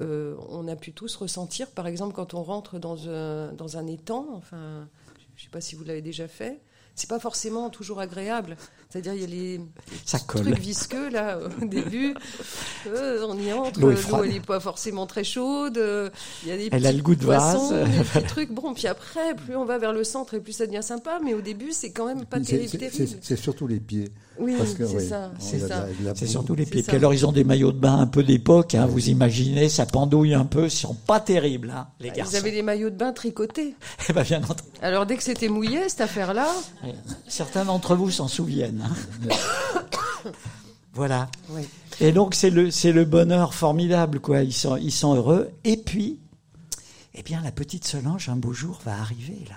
euh, 0.00 0.36
on 0.48 0.66
a 0.68 0.76
pu 0.76 0.92
tous 0.92 1.16
ressentir. 1.16 1.70
Par 1.70 1.86
exemple, 1.86 2.14
quand 2.14 2.34
on 2.34 2.42
rentre 2.42 2.78
dans 2.78 3.08
un, 3.08 3.52
dans 3.52 3.76
un 3.76 3.86
étang, 3.86 4.26
enfin, 4.34 4.88
je 5.34 5.40
ne 5.40 5.44
sais 5.44 5.50
pas 5.50 5.60
si 5.60 5.74
vous 5.74 5.84
l'avez 5.84 6.02
déjà 6.02 6.28
fait. 6.28 6.60
C'est 6.94 7.08
pas 7.08 7.18
forcément 7.18 7.70
toujours 7.70 8.00
agréable. 8.00 8.56
C'est-à-dire, 8.88 9.14
il 9.14 9.20
y 9.22 9.24
a 9.24 9.26
les 9.26 9.60
Ça 10.04 10.20
colle. 10.20 10.42
trucs 10.42 10.58
visqueux 10.60 11.08
là 11.10 11.38
au 11.60 11.64
début. 11.66 12.14
Euh, 12.86 13.26
on 13.28 13.36
y 13.38 13.52
entre, 13.52 13.80
L'eau 13.80 13.90
elle 14.22 14.36
est 14.36 14.40
pas 14.44 14.60
forcément 14.60 15.06
très 15.06 15.24
chaude. 15.24 15.78
euh, 15.78 16.10
Il 16.44 16.48
y 16.50 16.52
a 16.52 16.56
des 16.56 16.68
Elle 16.70 16.86
a 16.86 16.90
petits 16.90 16.96
le 16.98 17.02
goût 17.02 17.14
de 17.16 17.24
poissons, 17.24 17.70
vase. 17.70 17.90
des 17.90 18.04
petits 18.04 18.26
trucs. 18.28 18.52
Bon, 18.52 18.72
puis 18.74 18.86
après, 18.86 19.34
plus 19.34 19.56
on 19.56 19.64
va 19.64 19.78
vers 19.78 19.92
le 19.92 20.04
centre 20.04 20.34
et 20.34 20.40
plus 20.40 20.52
ça 20.52 20.66
devient 20.66 20.82
sympa. 20.84 21.18
Mais 21.24 21.34
au 21.34 21.40
début, 21.40 21.72
c'est 21.72 21.90
quand 21.90 22.06
même 22.06 22.24
pas 22.24 22.38
C'est- 22.38 22.44
terrible. 22.68 22.68
c'est-. 22.70 22.90
C'est 23.06 23.18
c'est 23.24 23.36
surtout 23.36 23.66
les 23.66 23.80
pieds. 23.80 24.12
Oui, 24.38 24.54
Parce 24.58 24.74
que, 24.74 24.84
c'est 24.86 24.96
oui, 24.96 25.08
ça, 25.08 25.30
c'est 25.38 25.58
ça. 25.60 25.68
la- 25.68 25.86
la 26.10 26.14
C'est 26.14 26.26
surtout 26.26 26.54
les 26.56 26.66
pieds. 26.66 26.82
ça. 26.82 26.88
Puis 26.88 26.96
alors, 26.96 27.14
ils 27.14 27.24
ont 27.24 27.30
des 27.32 27.44
maillots 27.44 27.70
de 27.72 27.78
bain 27.78 27.98
un 27.98 28.06
peu 28.08 28.22
d'époque, 28.24 28.74
hein, 28.74 28.84
vous 28.86 29.08
imaginez, 29.08 29.68
ça 29.68 29.86
pendouille 29.86 30.34
un 30.34 30.44
peu, 30.44 30.64
ils 30.64 30.70
sont 30.72 30.94
pas 30.94 31.20
terribles, 31.20 31.72
hein, 31.74 31.86
les 32.00 32.08
Ils 32.08 32.14
garçons. 32.14 32.36
avaient 32.36 32.50
les 32.50 32.62
maillots 32.62 32.90
de 32.90 32.96
bain 32.96 33.12
tricotés. 33.12 33.74
Eh 34.08 34.12
ben, 34.12 34.22
bien 34.22 34.38
entendu. 34.42 34.60
Alors 34.82 35.06
dès 35.06 35.16
que 35.16 35.22
c'était 35.22 35.48
mouillé, 35.48 35.88
cette 35.88 36.00
affaire-là, 36.02 36.48
Certains 37.28 37.64
d'entre 37.64 37.94
vous 37.96 38.10
s'en 38.10 38.28
souviennent. 38.28 38.84
hein. 38.84 39.32
voilà. 40.94 41.28
oui. 41.50 41.62
Et 42.00 42.12
donc 42.12 42.34
c'est 42.34 42.50
le 42.50 42.70
c'est 42.70 42.92
le 42.92 43.04
bonheur 43.04 43.54
formidable 43.54 44.20
quoi. 44.20 44.42
Ils 44.42 44.52
sont 44.52 44.76
ils 44.76 44.92
sont 44.92 45.14
heureux. 45.14 45.50
Et 45.64 45.76
puis, 45.76 46.18
eh 47.14 47.22
bien 47.22 47.40
la 47.42 47.52
petite 47.52 47.86
Solange 47.86 48.28
un 48.28 48.36
beau 48.36 48.52
jour 48.52 48.80
va 48.84 48.98
arriver 48.98 49.44
là. 49.48 49.56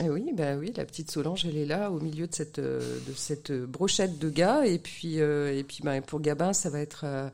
Eh 0.00 0.08
oui, 0.08 0.30
bah 0.32 0.54
oui, 0.56 0.72
la 0.76 0.84
petite 0.84 1.10
Solange, 1.10 1.44
elle 1.44 1.56
est 1.56 1.66
là 1.66 1.90
au 1.90 1.98
milieu 2.00 2.28
de 2.28 2.34
cette 2.34 2.60
euh, 2.60 2.98
de 3.08 3.12
cette 3.16 3.52
brochette 3.52 4.18
de 4.18 4.30
gars. 4.30 4.64
Et 4.64 4.78
puis 4.78 5.20
euh, 5.20 5.56
et 5.56 5.64
puis 5.64 5.80
bah, 5.82 6.00
pour 6.00 6.20
Gabin, 6.20 6.52
ça 6.52 6.70
va 6.70 6.78
être 6.80 7.02
euh, 7.04 7.28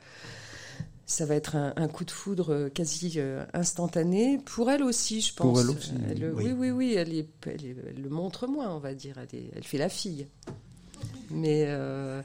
ça 1.06 1.26
va 1.26 1.34
être 1.34 1.56
un, 1.56 1.72
un 1.76 1.88
coup 1.88 2.04
de 2.04 2.10
foudre 2.10 2.52
euh, 2.52 2.68
quasi 2.68 3.14
euh, 3.16 3.44
instantané. 3.52 4.38
Pour 4.44 4.70
elle 4.70 4.82
aussi, 4.82 5.20
je 5.20 5.34
pense. 5.34 5.46
Pour 5.46 5.60
elle 5.60 5.76
aussi, 5.76 5.92
Elle- 6.10 6.32
oui. 6.34 6.44
oui, 6.46 6.52
oui, 6.52 6.70
oui. 6.70 6.94
Elle, 6.94 7.14
est, 7.14 7.28
elle, 7.46 7.64
est- 7.64 7.76
elle 7.94 8.02
le 8.02 8.08
montre 8.08 8.46
moins, 8.46 8.74
on 8.74 8.78
va 8.78 8.94
dire. 8.94 9.16
Elle, 9.18 9.38
est- 9.38 9.50
elle 9.56 9.64
fait 9.64 9.78
la 9.78 9.88
fille. 9.88 10.26
Mais 11.30 11.64
euh, 11.68 12.22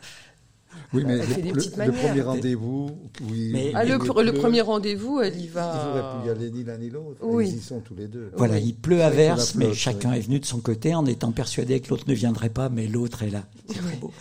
Oui, 0.94 1.04
mais 1.06 1.18
Elle 1.18 1.24
fait 1.24 1.36
le, 1.38 1.42
des 1.42 1.50
le- 1.50 1.54
petites 1.56 1.72
le 1.72 1.78
manières. 1.78 2.02
premier 2.08 2.22
rendez-vous, 2.22 2.92
oui. 3.30 3.50
Mais- 3.52 3.72
ah, 3.74 3.84
le, 3.84 3.98
premier 4.34 4.62
rendez-vous, 4.62 5.20
elle 5.20 5.36
y 5.36 5.46
Ils 5.46 5.50
va. 5.50 5.90
auraient 5.90 6.22
pu 6.22 6.28
y 6.28 6.32
aller 6.32 6.52
ni 6.52 6.64
l'un 6.64 6.78
ni 6.78 6.90
l'autre. 6.90 7.20
Oui. 7.24 7.50
Ils 7.50 7.58
y 7.58 7.62
sont 7.62 7.80
tous 7.80 7.96
les 7.96 8.08
deux. 8.08 8.32
Voilà, 8.38 8.56
Oui. 8.56 8.64
il 8.68 8.76
pleut 8.76 9.02
à 9.02 9.10
verse, 9.10 9.56
mais 9.56 9.74
chacun 9.74 10.14
est 10.14 10.20
venu 10.22 10.40
de 10.40 10.46
son 10.46 10.60
côté 10.60 10.94
en 10.96 11.06
étant 11.06 11.32
persuadé 11.32 11.80
que 11.82 11.90
l'autre 11.90 12.06
ne 12.08 12.14
viendrait 12.14 12.50
pas, 12.50 12.70
mais 12.70 12.88
l'autre 12.88 13.24
est 13.24 13.32
là. 13.32 13.44
C'est 13.68 13.76
trop 13.80 13.98
beau. 14.00 14.12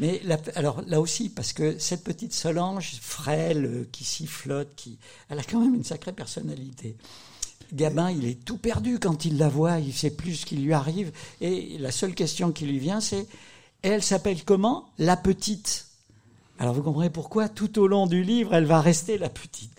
Mais 0.00 0.20
alors 0.54 0.82
là 0.86 1.00
aussi, 1.00 1.28
parce 1.28 1.52
que 1.52 1.78
cette 1.78 2.04
petite 2.04 2.34
Solange 2.34 2.98
frêle, 3.00 3.64
euh, 3.64 3.88
qui 3.90 4.04
sifflote, 4.04 4.74
qui, 4.76 4.98
elle 5.28 5.38
a 5.38 5.42
quand 5.42 5.60
même 5.60 5.74
une 5.74 5.84
sacrée 5.84 6.12
personnalité. 6.12 6.96
Gabin, 7.72 8.10
il 8.10 8.26
est 8.26 8.44
tout 8.44 8.56
perdu 8.56 8.98
quand 8.98 9.24
il 9.24 9.36
la 9.38 9.48
voit, 9.48 9.78
il 9.78 9.92
sait 9.92 10.10
plus 10.10 10.36
ce 10.36 10.46
qui 10.46 10.56
lui 10.56 10.72
arrive, 10.72 11.12
et 11.40 11.76
la 11.78 11.90
seule 11.90 12.14
question 12.14 12.50
qui 12.52 12.64
lui 12.64 12.78
vient, 12.78 13.00
c'est 13.00 13.26
elle 13.82 14.02
s'appelle 14.02 14.44
comment? 14.44 14.90
La 14.98 15.16
petite. 15.16 15.86
Alors 16.58 16.74
vous 16.74 16.82
comprenez 16.82 17.10
pourquoi 17.10 17.48
Tout 17.48 17.78
au 17.78 17.86
long 17.86 18.06
du 18.06 18.22
livre, 18.22 18.54
elle 18.54 18.64
va 18.64 18.80
rester 18.80 19.18
la 19.18 19.28
petite. 19.28 19.70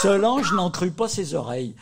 Solange 0.00 0.52
n'en 0.52 0.70
crut 0.70 0.94
pas 0.94 1.08
ses 1.08 1.34
oreilles. 1.34 1.74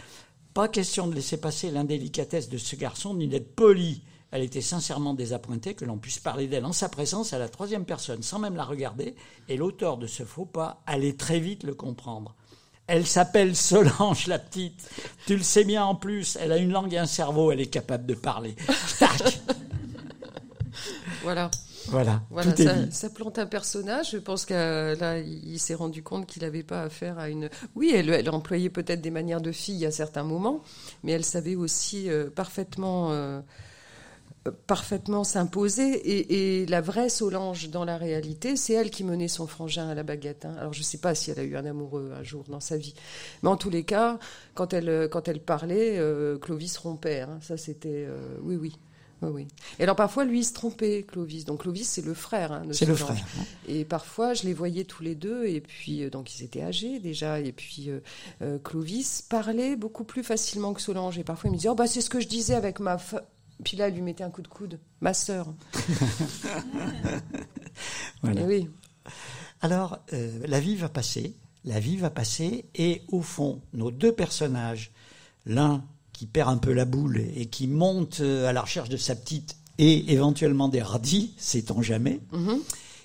Pas 0.54 0.68
question 0.68 1.06
de 1.06 1.14
laisser 1.14 1.36
passer 1.36 1.70
l'indélicatesse 1.70 2.48
de 2.48 2.58
ce 2.58 2.76
garçon, 2.76 3.14
ni 3.14 3.28
d'être 3.28 3.54
poli. 3.54 4.02
Elle 4.34 4.42
était 4.42 4.60
sincèrement 4.60 5.14
désappointée 5.14 5.74
que 5.74 5.84
l'on 5.84 5.96
puisse 5.96 6.18
parler 6.18 6.48
d'elle 6.48 6.64
en 6.64 6.72
sa 6.72 6.88
présence 6.88 7.32
à 7.32 7.38
la 7.38 7.48
troisième 7.48 7.84
personne, 7.84 8.24
sans 8.24 8.40
même 8.40 8.56
la 8.56 8.64
regarder, 8.64 9.14
et 9.48 9.56
l'auteur 9.56 9.96
de 9.96 10.08
ce 10.08 10.24
faux 10.24 10.44
pas 10.44 10.82
allait 10.88 11.12
très 11.12 11.38
vite 11.38 11.62
le 11.62 11.72
comprendre. 11.72 12.34
Elle 12.88 13.06
s'appelle 13.06 13.54
Solange, 13.54 14.26
la 14.26 14.40
petite. 14.40 14.90
Tu 15.28 15.36
le 15.36 15.44
sais 15.44 15.62
bien 15.62 15.84
en 15.84 15.94
plus, 15.94 16.36
elle 16.40 16.50
a 16.50 16.56
une 16.56 16.72
langue 16.72 16.92
et 16.92 16.98
un 16.98 17.06
cerveau, 17.06 17.52
elle 17.52 17.60
est 17.60 17.66
capable 17.66 18.06
de 18.06 18.14
parler. 18.14 18.56
Voilà. 21.22 21.48
Voilà, 21.88 22.22
Voilà, 22.30 22.52
tout 22.52 22.62
est 22.62 22.90
ça, 22.92 23.10
plante 23.10 23.38
un 23.38 23.46
personnage. 23.46 24.10
Je 24.10 24.18
pense 24.18 24.46
que 24.46 24.54
euh, 24.54 24.96
là, 24.96 25.18
il, 25.20 25.52
il 25.52 25.58
s'est 25.60 25.74
rendu 25.74 26.02
compte 26.02 26.26
qu'il 26.26 26.42
n'avait 26.42 26.62
pas 26.64 26.82
affaire 26.82 27.18
à 27.20 27.28
une. 27.28 27.50
Oui, 27.76 27.92
elle, 27.94 28.10
elle 28.10 28.30
employait 28.30 28.70
peut-être 28.70 29.00
des 29.00 29.10
manières 29.12 29.40
de 29.42 29.52
fille 29.52 29.86
à 29.86 29.92
certains 29.92 30.24
moments, 30.24 30.62
mais 31.04 31.12
elle 31.12 31.24
savait 31.24 31.54
aussi 31.54 32.10
euh, 32.10 32.30
parfaitement 32.30 33.12
euh, 33.12 33.40
parfaitement 34.50 35.24
s'imposer. 35.24 35.92
Et, 35.94 36.62
et, 36.62 36.66
la 36.66 36.80
vraie 36.80 37.08
Solange, 37.08 37.70
dans 37.70 37.84
la 37.84 37.96
réalité, 37.96 38.56
c'est 38.56 38.74
elle 38.74 38.90
qui 38.90 39.04
menait 39.04 39.28
son 39.28 39.46
frangin 39.46 39.88
à 39.88 39.94
la 39.94 40.02
baguette. 40.02 40.44
Hein. 40.44 40.54
Alors 40.58 40.72
je 40.72 40.80
ne 40.80 40.84
sais 40.84 40.98
pas 40.98 41.14
si 41.14 41.30
elle 41.30 41.40
a 41.40 41.44
eu 41.44 41.56
un 41.56 41.64
amoureux 41.64 42.12
un 42.18 42.22
jour 42.22 42.44
dans 42.48 42.60
sa 42.60 42.76
vie. 42.76 42.94
Mais 43.42 43.48
en 43.48 43.56
tous 43.56 43.70
les 43.70 43.84
cas, 43.84 44.18
quand 44.54 44.72
elle, 44.72 45.08
quand 45.10 45.28
elle 45.28 45.40
parlait, 45.40 45.98
euh, 45.98 46.38
Clovis 46.38 46.76
rompait. 46.76 47.20
Hein. 47.20 47.38
Ça, 47.42 47.56
c'était... 47.56 48.06
Euh, 48.06 48.36
oui, 48.42 48.56
oui. 48.56 48.78
Oui, 49.22 49.30
oui. 49.32 49.48
Et 49.78 49.84
alors 49.84 49.96
parfois, 49.96 50.24
lui, 50.24 50.40
il 50.40 50.44
se 50.44 50.52
trompait, 50.52 51.04
Clovis. 51.06 51.44
Donc 51.44 51.62
Clovis, 51.62 51.88
c'est 51.88 52.04
le 52.04 52.14
frère. 52.14 52.52
Hein, 52.52 52.62
c'est 52.72 52.86
le 52.86 52.94
frère. 52.94 53.16
Hein. 53.38 53.44
Et 53.68 53.84
parfois, 53.84 54.34
je 54.34 54.44
les 54.44 54.54
voyais 54.54 54.84
tous 54.84 55.02
les 55.02 55.14
deux. 55.14 55.46
Et 55.46 55.60
puis, 55.60 56.04
euh, 56.04 56.10
donc, 56.10 56.34
ils 56.34 56.44
étaient 56.44 56.62
âgés 56.62 56.98
déjà. 56.98 57.40
Et 57.40 57.52
puis, 57.52 57.90
euh, 57.90 58.00
euh, 58.42 58.58
Clovis 58.58 59.22
parlait 59.22 59.76
beaucoup 59.76 60.04
plus 60.04 60.22
facilement 60.22 60.74
que 60.74 60.80
Solange. 60.80 61.18
Et 61.18 61.24
parfois, 61.24 61.48
il 61.48 61.52
me 61.52 61.56
disait, 61.56 61.68
oh, 61.68 61.74
bah, 61.74 61.86
c'est 61.86 62.00
ce 62.00 62.10
que 62.10 62.20
je 62.20 62.28
disais 62.28 62.54
avec 62.54 62.80
ma, 62.80 62.98
puis 63.62 63.76
là, 63.76 63.88
elle 63.88 63.94
lui 63.94 64.02
mettait 64.02 64.24
un 64.24 64.30
coup 64.30 64.42
de 64.42 64.48
coude. 64.48 64.78
Ma 65.00 65.14
sœur. 65.14 65.52
voilà. 68.22 68.40
Et 68.40 68.44
oui. 68.44 68.68
Alors, 69.60 69.98
euh, 70.12 70.40
la 70.46 70.60
vie 70.60 70.76
va 70.76 70.88
passer, 70.88 71.34
la 71.64 71.80
vie 71.80 71.96
va 71.96 72.10
passer, 72.10 72.66
et 72.74 73.02
au 73.08 73.22
fond, 73.22 73.60
nos 73.72 73.90
deux 73.90 74.12
personnages, 74.12 74.92
l'un 75.46 75.84
qui 76.12 76.26
perd 76.26 76.48
un 76.48 76.58
peu 76.58 76.72
la 76.72 76.84
boule 76.84 77.22
et 77.34 77.46
qui 77.46 77.66
monte 77.66 78.20
euh, 78.20 78.48
à 78.48 78.52
la 78.52 78.62
recherche 78.62 78.88
de 78.88 78.96
sa 78.96 79.14
petite 79.14 79.56
et 79.78 80.12
éventuellement 80.12 80.68
des 80.68 80.82
radis, 80.82 81.34
sait-on 81.36 81.82
jamais. 81.82 82.20
Mhm. 82.32 82.60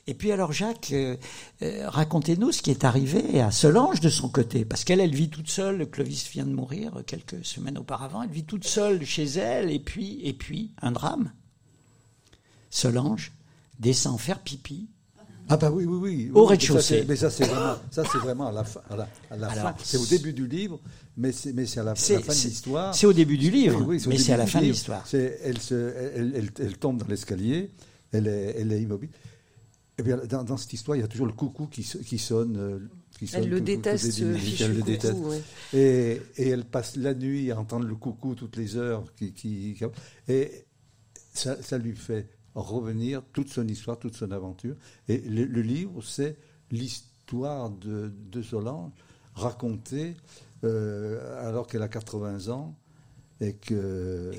Et 0.10 0.16
puis 0.16 0.32
alors 0.32 0.52
Jacques, 0.52 0.90
euh, 0.92 1.18
euh, 1.62 1.88
racontez-nous 1.88 2.52
ce 2.52 2.64
qui 2.64 2.72
est 2.72 2.84
arrivé 2.84 3.42
à 3.42 3.52
Solange 3.52 4.00
de 4.00 4.10
son 4.10 4.28
côté, 4.28 4.66
parce 4.66 4.84
qu'elle, 4.84 5.00
elle 5.00 5.14
vit 5.14 5.30
toute 5.30 5.52
seule. 5.52 5.88
Clovis 5.88 6.28
vient 6.32 6.48
de 6.48 6.52
mourir 6.52 7.04
quelques 7.06 7.46
semaines 7.46 7.78
auparavant. 7.78 8.24
Elle 8.24 8.32
vit 8.32 8.44
toute 8.44 8.66
seule 8.66 9.06
chez 9.06 9.26
elle, 9.26 9.70
et 9.70 9.78
puis, 9.78 10.20
et 10.24 10.34
puis, 10.34 10.72
un 10.82 10.92
drame. 10.92 11.32
Solange 12.72 13.34
descend 13.80 14.20
faire 14.20 14.40
pipi. 14.40 14.90
Ah 15.48 15.58
bah 15.58 15.70
oui, 15.70 15.86
oui, 15.86 15.98
oui. 16.02 16.32
Au 16.34 16.42
Oui, 16.42 16.50
rez-de-chaussée. 16.50 17.06
Mais 17.08 17.16
ça, 17.16 17.30
c'est 17.30 17.46
vraiment, 17.46 17.76
ça, 17.92 18.02
vraiment 18.02 18.48
à 18.48 18.52
la 18.52 18.64
fin. 18.64 18.82
À 18.90 18.96
la, 18.96 19.08
à 19.30 19.38
la 19.38 19.48
Alors, 19.50 19.64
fin. 19.64 19.76
C'est 19.84 19.98
au 19.98 20.06
début 20.08 20.34
du 20.34 20.48
livre, 20.48 20.80
mais 21.18 21.32
c'est, 21.32 21.54
mais 21.54 21.68
c'est 21.68 21.82
à 21.82 21.84
la, 21.84 21.94
fin 21.94 22.16
de 22.16 22.24
l'histoire. 22.32 22.96
C'est 22.96 23.06
au 23.06 23.14
début 23.14 23.38
du 23.38 23.52
livre, 23.52 23.84
Oui, 23.86 24.02
mais 24.08 24.18
c'est 24.18 24.34
à 24.34 24.38
la 24.38 24.48
fin 24.48 24.60
de 24.60 24.66
l'histoire. 24.66 25.06
Elle, 25.14 25.38
elle, 25.44 26.34
elle- 26.36 26.52
elle 26.60 26.78
tombe 26.80 26.98
dans 26.98 27.08
l'escalier, 27.08 27.70
elle 28.12 28.26
est, 28.26 28.56
elle 28.58 28.72
est 28.72 28.82
immobile. 28.82 29.10
Et 30.00 30.04
bien, 30.04 30.18
dans, 30.18 30.44
dans 30.44 30.58
cette 30.58 30.72
histoire, 30.74 30.96
il 30.98 31.02
y 31.02 31.04
a 31.04 31.08
toujours 31.08 31.28
le 31.28 31.34
coucou 31.34 31.68
qui, 31.68 31.84
so- 31.84 32.00
qui 32.00 32.18
sonne. 32.18 32.56
euh, 32.58 32.80
Qui 33.18 33.28
sonne 33.28 33.44
Elle 33.44 33.50
le 33.50 33.58
tout- 33.60 33.66
tout- 33.66 33.72
toutes 33.74 33.82
déteste, 33.84 34.36
fichu 34.38 34.64
elle 34.64 34.72
le 34.72 34.76
coucou, 34.80 34.92
déteste. 34.92 35.18
ouais. 35.18 35.42
Et, 35.74 36.22
et 36.38 36.48
elle 36.50 36.64
passe 36.66 36.96
la 36.96 37.14
nuit 37.14 37.52
à 37.52 37.60
entendre 37.60 37.86
le 37.86 37.96
coucou 37.96 38.34
toutes 38.34 38.56
les 38.56 38.78
heures. 38.78 39.04
Qui, 39.16 39.34
qui, 39.34 39.76
qui- 39.78 39.86
et 40.32 40.66
ça, 41.34 41.62
ça 41.62 41.78
lui 41.78 41.96
fait 41.96 42.30
revenir 42.56 43.22
toute 43.34 43.50
son 43.50 43.68
histoire, 43.68 44.00
toute 44.00 44.16
son 44.16 44.32
aventure. 44.32 44.76
Et 45.08 45.18
le, 45.20 45.44
le 45.46 45.62
livre, 45.62 46.02
c'est 46.02 46.38
l'histoire 46.72 47.70
de, 47.70 48.12
de 48.32 48.42
Solange 48.42 48.92
racontée 49.36 50.16
euh, 50.64 51.48
alors 51.48 51.68
qu'elle 51.68 51.82
a 51.84 51.88
80 51.90 52.48
ans 52.50 52.76
et 53.42 53.54
que 53.54 54.32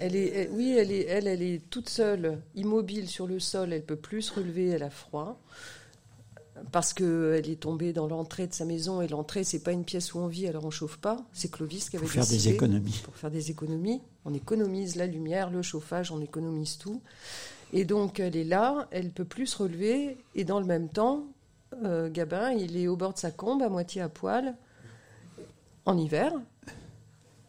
Elle 0.00 0.16
est, 0.16 0.28
elle- 0.28 0.50
oui, 0.52 0.74
elle 0.78 0.90
est, 0.90 1.06
elle, 1.06 1.26
elle 1.26 1.42
est 1.42 1.60
toute 1.70 1.88
seule, 1.88 2.38
immobile 2.54 3.08
sur 3.08 3.26
le 3.26 3.38
sol. 3.38 3.72
Elle 3.72 3.84
peut 3.84 3.96
plus 3.96 4.22
se 4.22 4.34
relever. 4.34 4.68
Elle 4.68 4.82
a 4.82 4.90
froid 4.90 5.38
parce 6.72 6.92
qu'elle 6.92 7.48
est 7.48 7.60
tombée 7.60 7.92
dans 7.92 8.06
l'entrée 8.06 8.46
de 8.46 8.52
sa 8.52 8.64
maison 8.66 9.00
et 9.00 9.08
l'entrée 9.08 9.44
c'est 9.44 9.60
pas 9.60 9.72
une 9.72 9.84
pièce 9.84 10.12
où 10.12 10.18
on 10.18 10.26
vit, 10.26 10.46
alors 10.46 10.64
on 10.66 10.70
chauffe 10.70 10.98
pas. 10.98 11.16
C'est 11.32 11.50
Clovis 11.50 11.88
qui 11.88 11.96
avait 11.96 12.04
Pour 12.04 12.12
faire 12.12 12.26
des 12.26 12.48
économies. 12.48 13.00
Pour 13.02 13.16
faire 13.16 13.30
des 13.30 13.50
économies, 13.50 14.00
on 14.26 14.34
économise 14.34 14.96
la 14.96 15.06
lumière, 15.06 15.48
le 15.50 15.62
chauffage, 15.62 16.12
on 16.12 16.20
économise 16.20 16.76
tout. 16.76 17.00
Et 17.72 17.84
donc 17.86 18.20
elle 18.20 18.36
est 18.36 18.44
là, 18.44 18.88
elle 18.90 19.10
peut 19.10 19.24
plus 19.24 19.46
se 19.46 19.58
relever 19.62 20.18
et 20.34 20.44
dans 20.44 20.60
le 20.60 20.66
même 20.66 20.88
temps, 20.90 21.24
euh, 21.84 22.10
Gabin, 22.10 22.50
il 22.50 22.76
est 22.76 22.88
au 22.88 22.96
bord 22.96 23.14
de 23.14 23.18
sa 23.18 23.30
combe, 23.30 23.62
à 23.62 23.68
moitié 23.70 24.02
à 24.02 24.08
poil, 24.10 24.54
en 25.86 25.96
hiver. 25.96 26.32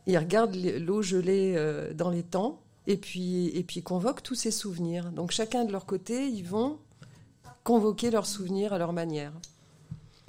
Il 0.08 0.18
regarde 0.18 0.56
l'eau 0.56 1.02
gelée 1.02 1.54
euh, 1.56 1.94
dans 1.94 2.10
les 2.10 2.24
temps 2.24 2.60
et 2.88 2.98
puis, 2.98 3.48
et 3.50 3.64
puis 3.64 3.84
convoque 3.84 4.24
tous 4.24 4.36
ses 4.36 4.52
souvenirs. 4.52 5.12
Donc 5.12 5.32
chacun 5.32 5.66
de 5.66 5.72
leur 5.72 5.86
côté, 5.86 6.28
ils 6.28 6.46
vont 6.46 6.80
convoquer 7.64 8.10
leurs 8.12 8.26
souvenirs 8.26 8.74
à 8.74 8.78
leur 8.78 8.94
manière. 8.94 9.34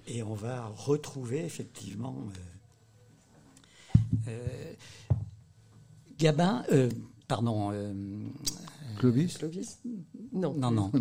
Et 0.07 0.23
on 0.23 0.35
va 0.35 0.67
retrouver 0.77 1.45
effectivement 1.45 2.17
euh, 3.97 3.99
euh, 4.29 4.73
Gabin, 6.19 6.65
euh, 6.73 6.89
pardon, 7.29 7.71
euh, 7.73 7.93
Clovis 8.99 9.39
Clovis 9.39 9.79
Non. 10.33 10.55
non, 10.55 10.71
non, 10.71 10.93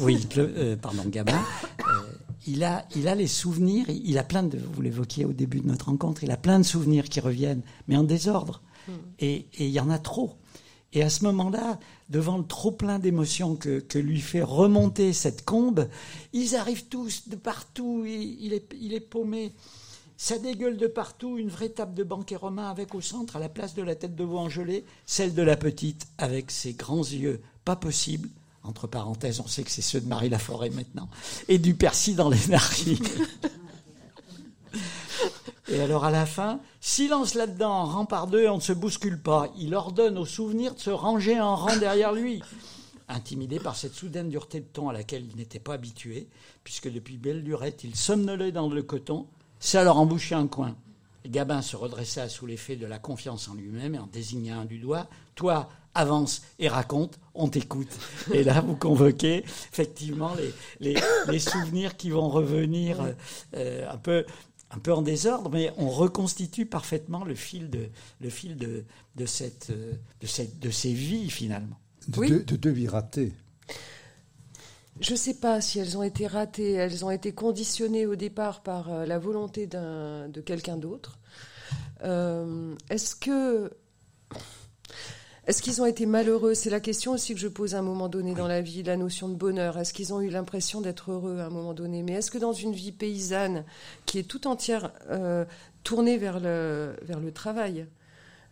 oui, 0.00 0.26
euh, 0.38 0.76
pardon, 0.76 1.04
Gabin, 1.06 1.40
euh, 1.80 2.12
il, 2.46 2.64
a, 2.64 2.86
il 2.94 3.08
a 3.08 3.14
les 3.14 3.26
souvenirs, 3.26 3.86
il 3.88 4.18
a 4.18 4.24
plein 4.24 4.42
de, 4.42 4.58
vous 4.58 4.82
l'évoquiez 4.82 5.24
au 5.24 5.32
début 5.32 5.60
de 5.60 5.66
notre 5.66 5.86
rencontre, 5.86 6.24
il 6.24 6.30
a 6.30 6.36
plein 6.36 6.58
de 6.58 6.64
souvenirs 6.64 7.08
qui 7.08 7.20
reviennent, 7.20 7.62
mais 7.88 7.96
en 7.96 8.04
désordre. 8.04 8.62
Et 9.18 9.46
et 9.58 9.66
il 9.66 9.72
y 9.72 9.80
en 9.80 9.90
a 9.90 9.98
trop. 9.98 10.36
Et 10.92 11.02
à 11.02 11.10
ce 11.10 11.24
moment-là, 11.24 11.78
devant 12.08 12.38
le 12.38 12.44
trop 12.44 12.70
plein 12.70 12.98
d'émotions 12.98 13.56
que, 13.56 13.80
que 13.80 13.98
lui 13.98 14.20
fait 14.20 14.42
remonter 14.42 15.12
cette 15.12 15.44
combe, 15.44 15.88
ils 16.32 16.54
arrivent 16.54 16.86
tous 16.86 17.28
de 17.28 17.36
partout, 17.36 18.04
il, 18.06 18.40
il 18.40 18.52
est, 18.54 18.72
il 18.80 18.94
est 18.94 19.00
paumé. 19.00 19.52
Ça 20.16 20.38
dégueule 20.38 20.76
de 20.78 20.86
partout, 20.86 21.36
une 21.36 21.48
vraie 21.48 21.68
table 21.68 21.94
de 21.94 22.04
banquet 22.04 22.36
romain 22.36 22.70
avec 22.70 22.94
au 22.94 23.00
centre, 23.00 23.36
à 23.36 23.40
la 23.40 23.50
place 23.50 23.74
de 23.74 23.82
la 23.82 23.96
tête 23.96 24.14
de 24.14 24.24
veau 24.24 24.38
engelée, 24.38 24.84
celle 25.04 25.34
de 25.34 25.42
la 25.42 25.56
petite 25.56 26.06
avec 26.16 26.50
ses 26.50 26.72
grands 26.72 27.04
yeux, 27.04 27.42
pas 27.64 27.76
possible. 27.76 28.30
Entre 28.66 28.86
parenthèses, 28.86 29.40
on 29.40 29.46
sait 29.46 29.62
que 29.62 29.70
c'est 29.70 29.82
ceux 29.82 30.00
de 30.00 30.08
Marie 30.08 30.28
Laforêt 30.28 30.70
maintenant. 30.70 31.08
Et 31.48 31.58
du 31.58 31.74
persil 31.74 32.16
dans 32.16 32.28
les 32.28 32.46
narines. 32.48 32.98
Et 35.68 35.80
alors 35.80 36.04
à 36.04 36.10
la 36.10 36.26
fin, 36.26 36.60
silence 36.80 37.34
là-dedans, 37.34 37.86
rang 37.86 38.04
par 38.06 38.28
deux, 38.28 38.48
on 38.48 38.56
ne 38.56 38.60
se 38.60 38.72
bouscule 38.72 39.20
pas. 39.20 39.48
Il 39.58 39.74
ordonne 39.74 40.16
aux 40.16 40.26
souvenirs 40.26 40.74
de 40.74 40.80
se 40.80 40.90
ranger 40.90 41.40
en 41.40 41.56
rang 41.56 41.76
derrière 41.76 42.12
lui. 42.12 42.40
Intimidé 43.08 43.58
par 43.58 43.76
cette 43.76 43.94
soudaine 43.94 44.28
dureté 44.28 44.60
de 44.60 44.66
ton 44.66 44.88
à 44.88 44.92
laquelle 44.92 45.24
il 45.28 45.36
n'était 45.36 45.58
pas 45.60 45.74
habitué, 45.74 46.28
puisque 46.64 46.90
depuis 46.90 47.18
belle 47.18 47.42
lurette, 47.42 47.84
il 47.84 47.96
somnolait 47.96 48.52
dans 48.52 48.68
le 48.68 48.82
coton, 48.82 49.26
ça 49.58 49.82
leur 49.82 49.96
embouchait 49.96 50.34
un 50.34 50.46
coin. 50.46 50.76
Gabin 51.24 51.62
se 51.62 51.76
redressa 51.76 52.28
sous 52.28 52.46
l'effet 52.46 52.76
de 52.76 52.86
la 52.86 52.98
confiance 52.98 53.48
en 53.48 53.54
lui-même 53.54 53.96
et 53.96 53.98
en 53.98 54.06
désigna 54.06 54.58
un 54.58 54.64
du 54.64 54.78
doigt. 54.78 55.08
Toi, 55.34 55.68
avance 55.96 56.42
et 56.58 56.68
raconte, 56.68 57.18
on 57.34 57.48
t'écoute. 57.48 57.88
Et 58.32 58.44
là, 58.44 58.60
vous 58.60 58.76
convoquez 58.76 59.38
effectivement 59.72 60.34
les, 60.34 60.52
les, 60.94 61.00
les 61.28 61.38
souvenirs 61.38 61.96
qui 61.96 62.10
vont 62.10 62.28
revenir 62.28 62.98
euh, 63.54 63.88
un 63.90 63.96
peu 63.98 64.24
un 64.72 64.78
peu 64.80 64.92
en 64.92 65.00
désordre, 65.02 65.48
mais 65.50 65.72
on 65.76 65.88
reconstitue 65.88 66.66
parfaitement 66.66 67.24
le 67.24 67.36
fil 67.36 67.70
de, 67.70 67.88
le 68.20 68.28
fil 68.28 68.56
de, 68.56 68.84
de, 69.14 69.24
cette, 69.24 69.70
euh, 69.70 69.92
de, 70.20 70.26
cette, 70.26 70.58
de 70.58 70.70
ces 70.70 70.92
vies 70.92 71.30
finalement. 71.30 71.76
de, 72.08 72.18
Oui. 72.18 72.28
deux, 72.28 72.42
de 72.42 72.56
deux 72.56 72.70
vies 72.70 72.88
ratées. 72.88 73.32
Je 74.98 75.12
ne 75.12 75.16
sais 75.16 75.34
pas 75.34 75.60
si 75.60 75.78
elles 75.78 75.96
ont 75.96 76.02
été 76.02 76.26
ratées, 76.26 76.72
elles 76.72 77.04
ont 77.04 77.12
été 77.12 77.30
conditionnées 77.32 78.06
au 78.06 78.16
départ 78.16 78.62
par 78.64 78.90
euh, 78.92 79.06
la 79.06 79.18
volonté 79.20 79.68
d'un- 79.68 80.28
de 80.28 80.40
quelqu'un 80.40 80.76
d'autre. 80.78 81.18
Euh, 82.02 82.74
est-ce 82.90 83.14
que 83.14 83.70
est-ce 85.46 85.62
qu'ils 85.62 85.80
ont 85.80 85.86
été 85.86 86.06
malheureux? 86.06 86.54
C'est 86.54 86.70
la 86.70 86.80
question 86.80 87.12
aussi 87.12 87.34
que 87.34 87.40
je 87.40 87.48
pose 87.48 87.74
à 87.74 87.78
un 87.78 87.82
moment 87.82 88.08
donné 88.08 88.34
dans 88.34 88.48
la 88.48 88.60
vie, 88.60 88.82
la 88.82 88.96
notion 88.96 89.28
de 89.28 89.34
bonheur. 89.34 89.78
Est-ce 89.78 89.92
qu'ils 89.92 90.12
ont 90.12 90.20
eu 90.20 90.28
l'impression 90.28 90.80
d'être 90.80 91.12
heureux 91.12 91.38
à 91.38 91.46
un 91.46 91.50
moment 91.50 91.72
donné? 91.74 92.02
Mais 92.02 92.14
est-ce 92.14 92.30
que 92.30 92.38
dans 92.38 92.52
une 92.52 92.72
vie 92.72 92.92
paysanne 92.92 93.64
qui 94.06 94.18
est 94.18 94.24
tout 94.24 94.48
entière 94.48 94.92
euh, 95.10 95.44
tournée 95.84 96.18
vers 96.18 96.40
le, 96.40 96.96
vers 97.02 97.20
le 97.20 97.30
travail, 97.30 97.86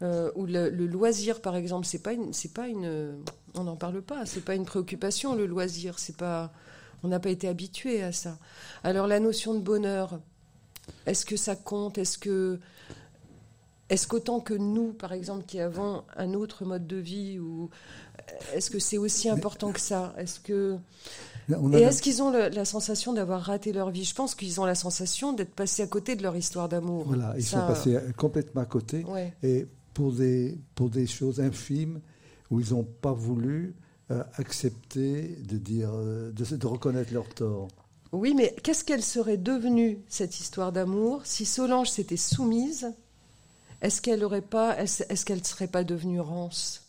euh, 0.02 0.30
ou 0.36 0.46
le, 0.46 0.70
le 0.70 0.86
loisir 0.86 1.40
par 1.40 1.56
exemple, 1.56 1.86
c'est 1.86 2.02
pas 2.02 2.12
une, 2.12 2.32
c'est 2.32 2.52
pas 2.52 2.68
une, 2.68 3.16
on 3.54 3.64
n'en 3.64 3.76
parle 3.76 4.00
pas, 4.02 4.24
c'est 4.26 4.44
pas 4.44 4.54
une 4.54 4.64
préoccupation 4.64 5.34
le 5.34 5.46
loisir, 5.46 5.98
c'est 5.98 6.16
pas, 6.16 6.52
on 7.02 7.08
n'a 7.08 7.18
pas 7.18 7.30
été 7.30 7.48
habitué 7.48 8.02
à 8.02 8.12
ça. 8.12 8.38
Alors 8.84 9.08
la 9.08 9.18
notion 9.18 9.54
de 9.54 9.60
bonheur, 9.60 10.20
est-ce 11.06 11.24
que 11.26 11.36
ça 11.36 11.56
compte? 11.56 11.98
Est-ce 11.98 12.18
que 12.18 12.60
est-ce 13.94 14.06
qu'autant 14.06 14.40
que 14.40 14.54
nous, 14.54 14.92
par 14.92 15.12
exemple, 15.12 15.44
qui 15.46 15.60
avons 15.60 16.02
un 16.16 16.34
autre 16.34 16.64
mode 16.64 16.86
de 16.86 16.96
vie, 16.96 17.38
ou 17.38 17.70
est-ce 18.54 18.70
que 18.70 18.78
c'est 18.78 18.98
aussi 18.98 19.28
important 19.28 19.72
que 19.72 19.80
ça? 19.80 20.14
Est-ce 20.18 20.40
que 20.40 20.76
et 21.74 21.82
est-ce 21.82 22.00
qu'ils 22.00 22.22
ont 22.22 22.30
le- 22.30 22.48
la 22.48 22.64
sensation 22.64 23.12
d'avoir 23.12 23.42
raté 23.42 23.72
leur 23.72 23.90
vie? 23.90 24.04
Je 24.04 24.14
pense 24.14 24.34
qu'ils 24.34 24.60
ont 24.60 24.64
la 24.64 24.74
sensation 24.74 25.32
d'être 25.34 25.54
passés 25.54 25.82
à 25.82 25.86
côté 25.86 26.16
de 26.16 26.22
leur 26.22 26.34
histoire 26.36 26.68
d'amour. 26.68 27.04
Voilà, 27.06 27.34
ils 27.36 27.44
Ça, 27.44 27.60
sont 27.60 27.66
passés 27.66 27.98
complètement 28.16 28.62
à 28.62 28.66
côté. 28.66 29.04
Ouais. 29.04 29.34
Et 29.42 29.66
pour 29.92 30.12
des, 30.12 30.58
pour 30.74 30.88
des 30.90 31.06
choses 31.06 31.40
infimes 31.40 32.00
où 32.50 32.60
ils 32.60 32.70
n'ont 32.72 32.84
pas 32.84 33.12
voulu 33.12 33.74
euh, 34.10 34.22
accepter 34.36 35.36
de, 35.46 35.56
dire, 35.58 35.90
euh, 35.94 36.30
de, 36.32 36.56
de 36.56 36.66
reconnaître 36.66 37.12
leur 37.12 37.28
tort. 37.28 37.68
Oui, 38.12 38.32
mais 38.34 38.54
qu'est-ce 38.62 38.84
qu'elle 38.84 39.02
serait 39.02 39.36
devenue 39.38 39.98
cette 40.08 40.38
histoire 40.40 40.72
d'amour 40.72 41.22
si 41.24 41.44
Solange 41.44 41.90
s'était 41.90 42.16
soumise 42.16 42.92
Est-ce 43.82 44.00
qu'elle 44.00 44.24
aurait 44.24 44.40
pas 44.42 44.78
Est-ce 44.78 45.02
est-ce 45.08 45.24
qu'elle 45.24 45.38
ne 45.40 45.44
serait 45.44 45.68
pas 45.68 45.84
devenue 45.84 46.20
rance? 46.20 46.80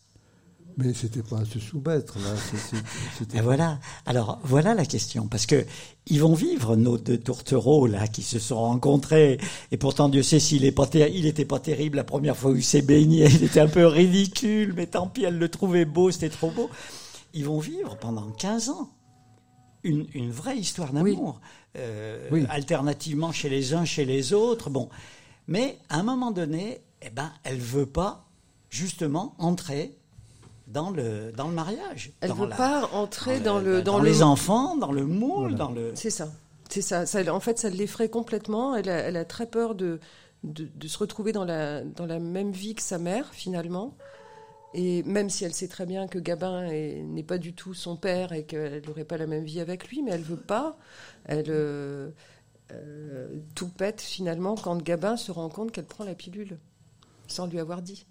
Mais 0.78 0.94
c'était 0.94 1.24
pas 1.24 1.40
à 1.40 1.46
se 1.46 1.58
soumettre, 1.58 2.18
là. 2.20 2.36
c'est- 2.36 2.58
c'est- 2.58 2.84
c'était- 3.18 3.38
Et 3.38 3.42
voilà. 3.42 3.80
Alors 4.06 4.40
voilà 4.44 4.74
la 4.74 4.86
question, 4.86 5.26
parce 5.28 5.46
que 5.46 5.66
ils 6.08 6.20
vont 6.20 6.34
vivre 6.34 6.76
nos 6.76 6.98
deux 6.98 7.18
tourtereaux 7.18 7.88
là 7.88 8.08
qui 8.08 8.24
se 8.24 8.40
sont 8.40 8.58
rencontrés. 8.60 9.40
Et 9.72 9.78
pourtant 9.78 10.10
Dieu 10.10 10.22
sait 10.22 10.40
s'il 10.42 10.66
est 10.66 10.74
pas, 10.74 10.86
ter- 10.86 11.08
il 11.14 11.26
était 11.28 11.46
pas 11.46 11.60
terrible 11.60 11.96
la 11.96 12.04
première 12.04 12.36
fois 12.36 12.52
où 12.52 12.56
il 12.58 12.64
s'est 12.64 12.82
baigné. 12.82 13.26
Il 13.42 13.44
était 13.46 13.62
un 13.62 13.70
peu 13.70 13.86
ridicule, 13.88 14.74
mais 14.76 14.88
tant 14.88 15.08
pis, 15.08 15.24
elle 15.24 15.38
le 15.38 15.48
trouvait 15.48 15.86
beau, 15.86 16.12
c'était 16.12 16.30
trop 16.30 16.52
beau. 16.52 16.70
Ils 17.34 17.46
vont 17.46 17.60
vivre 17.60 17.96
pendant 17.98 18.30
15 18.32 18.68
ans 18.70 18.90
une, 19.84 20.08
une 20.14 20.32
vraie 20.32 20.58
histoire 20.58 20.92
d'amour, 20.92 21.40
euh, 21.78 22.28
Oui. 22.32 22.46
alternativement 22.50 23.32
chez 23.32 23.48
les 23.48 23.74
uns, 23.74 23.86
chez 23.86 24.04
les 24.04 24.34
autres. 24.34 24.70
Bon, 24.70 24.90
mais 25.48 25.78
à 25.90 26.00
un 26.00 26.04
moment 26.04 26.32
donné, 26.32 26.82
eh 27.02 27.10
ben, 27.10 27.32
elle 27.44 27.58
veut 27.60 27.86
pas 27.86 28.26
justement 28.70 29.36
entrer 29.38 29.96
dans 30.68 30.90
le 30.90 31.32
dans 31.32 31.48
le 31.48 31.54
mariage. 31.54 32.12
Elle 32.22 32.30
dans 32.30 32.36
veut 32.36 32.48
la- 32.48 32.56
pas 32.56 32.90
entrer 32.94 33.40
dans, 33.40 33.60
le- 33.60 33.78
le 33.78 33.82
dans, 33.84 33.94
dans 33.94 34.00
le 34.00 34.06
les 34.10 34.24
enfants, 34.24 34.76
dans 34.76 34.92
le 34.92 35.06
moule, 35.06 35.56
dans 35.56 35.72
le. 35.72 35.92
C'est 35.96 36.10
ça. 36.10 36.30
C'est 36.70 36.82
ça. 36.82 37.06
ça. 37.06 37.34
En 37.34 37.40
fait, 37.40 37.60
ça 37.60 37.70
l'effraie 37.70 38.10
complètement. 38.10 38.76
Elle 38.76 38.90
a, 38.90 38.98
elle 38.98 39.18
a 39.18 39.26
très 39.26 39.46
peur 39.46 39.76
de, 39.76 40.00
de, 40.44 40.68
de 40.74 40.88
se 40.88 40.98
retrouver 40.98 41.32
dans 41.32 41.46
la, 41.46 41.84
dans 41.84 42.08
la 42.08 42.20
même 42.20 42.52
vie 42.52 42.74
que 42.74 42.82
sa 42.82 42.98
mère, 42.98 43.30
finalement. 43.34 43.94
Et 44.74 45.04
même 45.04 45.30
si 45.30 45.46
elle 45.46 45.54
sait 45.54 45.68
très 45.70 45.86
bien 45.86 46.08
que 46.08 46.18
Gabin 46.20 46.66
est- 46.66 47.04
n'est 47.04 47.24
pas 47.24 47.38
du 47.38 47.54
tout 47.54 47.74
son 47.74 47.96
père 47.96 48.34
et 48.34 48.44
qu'elle 48.44 48.82
n'aurait 48.88 49.06
pas 49.06 49.18
la 49.18 49.28
même 49.28 49.44
vie 49.46 49.62
avec 49.62 49.88
lui, 49.90 50.02
mais 50.02 50.12
elle 50.12 50.22
veut 50.24 50.36
pas. 50.36 50.76
Elle 51.26 51.46
euh, 51.50 52.10
euh, 52.72 53.28
tout 53.54 53.68
pète 53.70 54.02
finalement 54.02 54.56
quand 54.56 54.82
Gabin 54.82 55.18
se 55.18 55.32
rend 55.32 55.50
compte 55.50 55.72
qu'elle 55.72 55.86
prend 55.86 56.04
la 56.04 56.16
pilule 56.16 56.58
sans 57.28 57.48
lui 57.48 57.60
avoir 57.60 57.82
dit. 57.82 58.06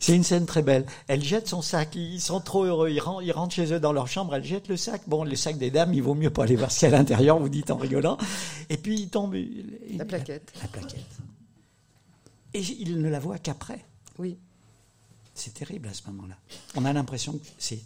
C'est 0.00 0.14
une 0.14 0.24
scène 0.24 0.44
très 0.44 0.62
belle. 0.62 0.84
Elle 1.08 1.22
jette 1.22 1.48
son 1.48 1.62
sac. 1.62 1.94
Ils 1.94 2.20
sont 2.20 2.40
trop 2.40 2.64
heureux. 2.64 2.90
Ils 2.90 3.00
rentrent, 3.00 3.22
ils 3.22 3.32
rentrent 3.32 3.54
chez 3.54 3.72
eux 3.72 3.80
dans 3.80 3.92
leur 3.92 4.06
chambre. 4.08 4.34
Elle 4.34 4.44
jette 4.44 4.68
le 4.68 4.76
sac. 4.76 5.02
Bon, 5.06 5.24
le 5.24 5.34
sac 5.36 5.56
des 5.56 5.70
dames, 5.70 5.94
il 5.94 6.02
vaut 6.02 6.14
mieux 6.14 6.28
pas 6.30 6.42
aller 6.44 6.56
voir 6.56 6.70
ce 6.70 6.80
qu'il 6.80 6.88
y 6.90 6.92
a 6.92 6.94
à 6.96 6.98
l'intérieur. 6.98 7.38
Vous 7.38 7.48
dites 7.48 7.70
en 7.70 7.76
rigolant. 7.78 8.18
Et 8.68 8.76
puis 8.76 9.00
il 9.00 9.08
tombe 9.08 9.34
il- 9.34 9.96
La 9.96 10.04
plaquette. 10.04 10.52
La, 10.60 10.68
plaquette. 10.68 11.00
Et 12.52 12.60
il 12.60 13.00
ne 13.00 13.08
la 13.08 13.18
voit 13.18 13.38
qu'après. 13.38 13.82
Oui. 14.18 14.36
C'est 15.32 15.54
terrible 15.54 15.88
à 15.88 15.94
ce 15.94 16.02
moment-là. 16.08 16.36
On 16.76 16.84
a 16.84 16.92
l'impression 16.92 17.32
que 17.32 17.46
c'est 17.58 17.80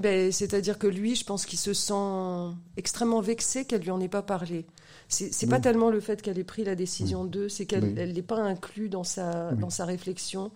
Ben, 0.00 0.32
C'est-à-dire 0.32 0.78
que 0.78 0.86
lui, 0.86 1.14
je 1.16 1.24
pense 1.24 1.44
qu'il 1.46 1.58
se 1.58 1.72
sent 1.74 2.54
extrêmement 2.76 3.20
vexé 3.20 3.64
qu'elle 3.64 3.82
lui 3.82 3.90
en 3.90 4.00
ait 4.00 4.08
pas 4.08 4.22
parlé. 4.22 4.66
C'est 5.08 5.46
pas 5.48 5.56
Oui. 5.56 5.62
tellement 5.62 5.90
le 5.90 6.00
fait 6.00 6.22
qu'elle 6.22 6.38
ait 6.38 6.44
pris 6.44 6.64
la 6.64 6.74
décision 6.74 7.24
d'eux, 7.24 7.48
c'est 7.48 7.66
qu'elle 7.66 7.84
Oui. 7.84 7.94
elle 7.98 8.12
l'ait 8.12 8.22
pas 8.22 8.40
inclus 8.40 8.88
dans 8.88 9.04
sa, 9.04 9.50
Oui. 9.52 9.58
dans 9.58 9.68
sa 9.70 9.84
réflexion 9.84 10.50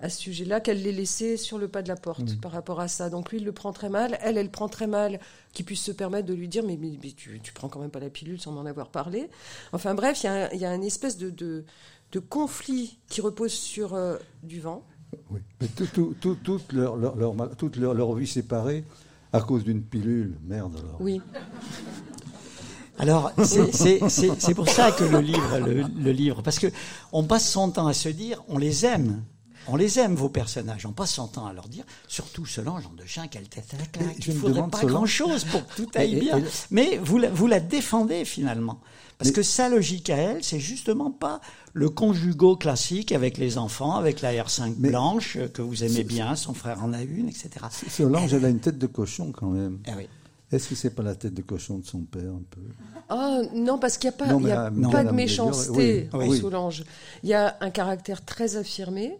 à 0.00 0.08
ce 0.08 0.18
sujet-là, 0.20 0.58
qu'elle 0.58 0.82
l'ait 0.82 0.90
laissé 0.90 1.36
sur 1.36 1.58
le 1.58 1.68
pas 1.68 1.80
de 1.82 1.86
la 1.88 1.94
porte 1.94 2.22
Oui. 2.26 2.36
par 2.42 2.50
rapport 2.50 2.80
à 2.80 2.88
ça. 2.88 3.08
Donc 3.08 3.30
lui, 3.30 3.38
il 3.38 3.44
le 3.44 3.52
prend 3.52 3.72
très 3.72 3.88
mal. 3.88 4.18
Elle, 4.22 4.36
elle 4.36 4.50
prend 4.50 4.68
très 4.68 4.88
mal 4.88 5.20
qu'il 5.52 5.64
puisse 5.64 5.82
se 5.82 5.92
permettre 5.92 6.26
de 6.26 6.34
lui 6.34 6.48
dire 6.48 6.64
Mais, 6.64 6.76
mais, 6.76 6.98
mais 7.00 7.12
tu, 7.12 7.38
tu 7.40 7.52
prends 7.52 7.68
quand 7.68 7.78
même 7.78 7.90
pas 7.92 8.00
la 8.00 8.10
pilule 8.10 8.40
sans 8.40 8.50
m'en 8.50 8.64
avoir 8.66 8.88
parlé. 8.90 9.30
Enfin 9.72 9.94
bref, 9.94 10.24
il 10.24 10.26
y 10.26 10.28
a, 10.30 10.52
y 10.56 10.64
a 10.64 10.74
une 10.74 10.82
espèce 10.82 11.16
de, 11.18 11.30
de, 11.30 11.64
de 12.10 12.18
conflit 12.18 12.98
qui 13.08 13.20
repose 13.20 13.52
sur 13.52 13.94
euh, 13.94 14.16
du 14.42 14.58
vent. 14.60 14.84
Oui. 15.30 15.40
Mais 15.60 15.66
tout- 15.68 15.86
tout- 15.92 16.14
tout- 16.20 16.36
toute 16.42 16.72
leur, 16.72 16.96
leur, 16.96 17.34
toute 17.56 17.76
leur, 17.76 17.94
vie 18.14 18.26
séparée 18.26 18.84
à 19.32 19.40
cause 19.40 19.64
d'une 19.64 19.82
pilule. 19.82 20.34
Merde 20.44 20.72
alors. 20.78 20.96
Oui. 21.00 21.20
Alors, 22.98 23.32
c'est- 23.44 24.54
pour 24.54 24.68
ça 24.68 24.92
que 24.92 25.04
le 25.04 25.18
livre, 25.20 25.58
le 25.98 26.12
livre, 26.12 26.42
parce 26.42 26.58
que 26.58 26.68
on 27.12 27.24
passe 27.24 27.48
son 27.50 27.70
temps 27.70 27.86
à 27.86 27.94
se 27.94 28.08
dire, 28.10 28.42
on 28.48 28.58
les 28.58 28.84
aime. 28.86 29.22
On 29.68 29.76
les 29.76 29.98
aime, 29.98 30.14
vos 30.14 30.28
personnages. 30.28 30.86
On 30.86 30.92
passe 30.92 31.12
son 31.12 31.28
temps 31.28 31.46
à 31.46 31.52
leur 31.52 31.68
dire, 31.68 31.84
surtout 32.08 32.44
Solange 32.46 32.86
en 32.86 32.92
de 32.94 33.04
chien, 33.06 33.28
quelle 33.28 33.48
tête 33.48 33.72
à 33.74 33.78
la 33.78 33.86
claque. 33.86 34.16
Il 34.26 34.34
me 34.34 34.38
faudrait 34.38 34.56
demande, 34.56 34.70
pas 34.72 34.84
grand-chose 34.84 35.44
pour 35.44 35.66
que 35.66 35.76
tout 35.82 35.88
aille 35.94 36.16
bien. 36.20 36.38
et- 36.38 36.44
Mais 36.70 36.98
vous 37.02 37.18
la, 37.18 37.30
vous 37.30 37.46
la 37.46 37.60
défendez 37.60 38.24
finalement. 38.24 38.80
Parce 39.18 39.30
que 39.30 39.42
sa 39.44 39.68
logique 39.68 40.10
à 40.10 40.16
elle, 40.16 40.42
c'est 40.42 40.58
justement 40.58 41.12
pas 41.12 41.40
le 41.74 41.88
conjugo 41.88 42.56
classique 42.56 43.12
avec 43.12 43.38
les 43.38 43.56
enfants, 43.56 43.94
avec 43.94 44.20
la 44.20 44.32
R5 44.32 44.74
Mais- 44.78 44.88
blanche 44.88 45.36
euh, 45.36 45.46
que 45.48 45.62
vous 45.62 45.84
aimez 45.84 46.02
bien, 46.02 46.34
son 46.34 46.54
frère 46.54 46.82
en 46.82 46.92
a 46.92 47.02
une, 47.02 47.28
etc. 47.28 47.50
Solange, 47.88 48.34
elle 48.34 48.44
a 48.44 48.48
une 48.48 48.58
tête 48.58 48.78
de 48.78 48.86
cochon 48.88 49.30
quand 49.30 49.46
même. 49.50 49.78
Ah 49.86 49.92
oui. 49.96 50.08
Est-ce 50.50 50.68
que 50.68 50.74
c'est 50.74 50.90
pas 50.90 51.02
la 51.04 51.14
tête 51.14 51.32
de 51.34 51.40
cochon 51.42 51.78
de 51.78 51.86
son 51.86 52.00
père 52.00 52.30
un 52.32 52.42
peu? 52.50 52.60
Ah 53.08 53.38
non, 53.54 53.78
parce 53.78 53.96
qu'il 53.96 54.10
n'y 54.10 54.14
a 54.16 54.18
pas, 54.18 54.26
Non, 54.26 54.40
y 54.40 54.50
a 54.50 54.70
pas 54.90 55.04
de 55.04 55.12
méchanceté 55.12 56.08
en 56.12 56.18
oui, 56.18 56.26
oui. 56.30 56.40
Solange. 56.40 56.84
Il 57.22 57.28
y 57.30 57.34
a 57.34 57.56
un 57.60 57.70
caractère 57.70 58.24
très 58.24 58.56
affirmé. 58.56 59.16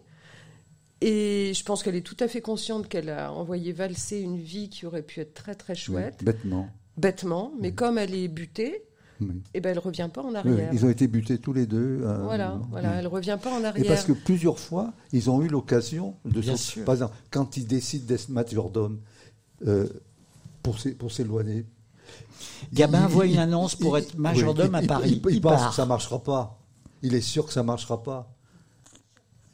Et 1.04 1.52
je 1.54 1.64
pense 1.64 1.82
qu'elle 1.82 1.96
est 1.96 2.00
tout 2.06 2.16
à 2.20 2.28
fait 2.28 2.40
consciente 2.40 2.88
qu'elle 2.88 3.10
a 3.10 3.32
envoyé 3.32 3.72
valser 3.72 4.20
une 4.20 4.38
vie 4.38 4.68
qui 4.68 4.86
aurait 4.86 5.02
pu 5.02 5.20
être 5.20 5.34
très 5.34 5.54
très 5.56 5.72
Oui, 5.72 5.78
chouette, 5.78 6.22
Bêtement. 6.22 6.68
bêtement, 6.96 7.52
mais 7.60 7.72
comme 7.72 7.98
elle 7.98 8.14
est 8.14 8.28
butée, 8.28 8.84
Oui. 9.20 9.42
eh 9.54 9.60
ben 9.60 9.70
elle 9.70 9.80
revient 9.80 10.08
pas 10.12 10.22
en 10.22 10.30
Oui, 10.30 10.36
arrière. 10.36 10.70
Ils 10.72 10.84
ont 10.84 10.90
été 10.90 11.08
butés 11.08 11.38
tous 11.38 11.52
les 11.52 11.66
deux. 11.66 12.02
euh, 12.04 12.18
Voilà, 12.22 12.54
oui. 12.54 12.66
voilà, 12.70 12.94
elle 13.00 13.08
revient 13.08 13.38
pas 13.42 13.50
en 13.52 13.62
Et 13.62 13.64
arrière. 13.64 13.86
parce 13.88 14.04
que 14.04 14.12
plusieurs 14.12 14.60
fois, 14.60 14.92
ils 15.12 15.28
ont 15.28 15.42
eu 15.42 15.48
l'occasion 15.48 16.14
de 16.24 16.40
Bien 16.40 16.56
se- 16.56 16.70
sûr. 16.72 16.84
Par 16.84 16.94
exemple, 16.94 17.16
quand 17.30 17.56
ils 17.56 17.66
décident 17.66 18.06
d'être 18.06 18.28
majordome 18.28 19.00
euh, 19.66 19.88
pour 20.62 20.78
s'é- 20.78 20.94
pour 20.94 21.10
s'éloigner. 21.10 21.66
Gabin 22.72 23.06
il- 23.08 23.12
voit 23.12 23.26
il- 23.26 23.32
une 23.34 23.38
annonce 23.38 23.74
pour 23.74 23.98
il- 23.98 24.02
être 24.02 24.16
majordome 24.18 24.70
oui, 24.74 24.84
à 24.84 24.86
Paris. 24.86 25.20
Il, 25.24 25.30
il 25.30 25.36
Il 25.36 25.40
pense 25.40 25.60
part. 25.60 25.70
que 25.70 25.74
ça 25.76 25.86
marchera 25.86 26.22
pas. 26.22 26.58
Il 27.02 27.14
est 27.14 27.20
sûr 27.20 27.44
que 27.46 27.52
ça 27.52 27.62
marchera 27.64 28.02
pas. 28.02 28.31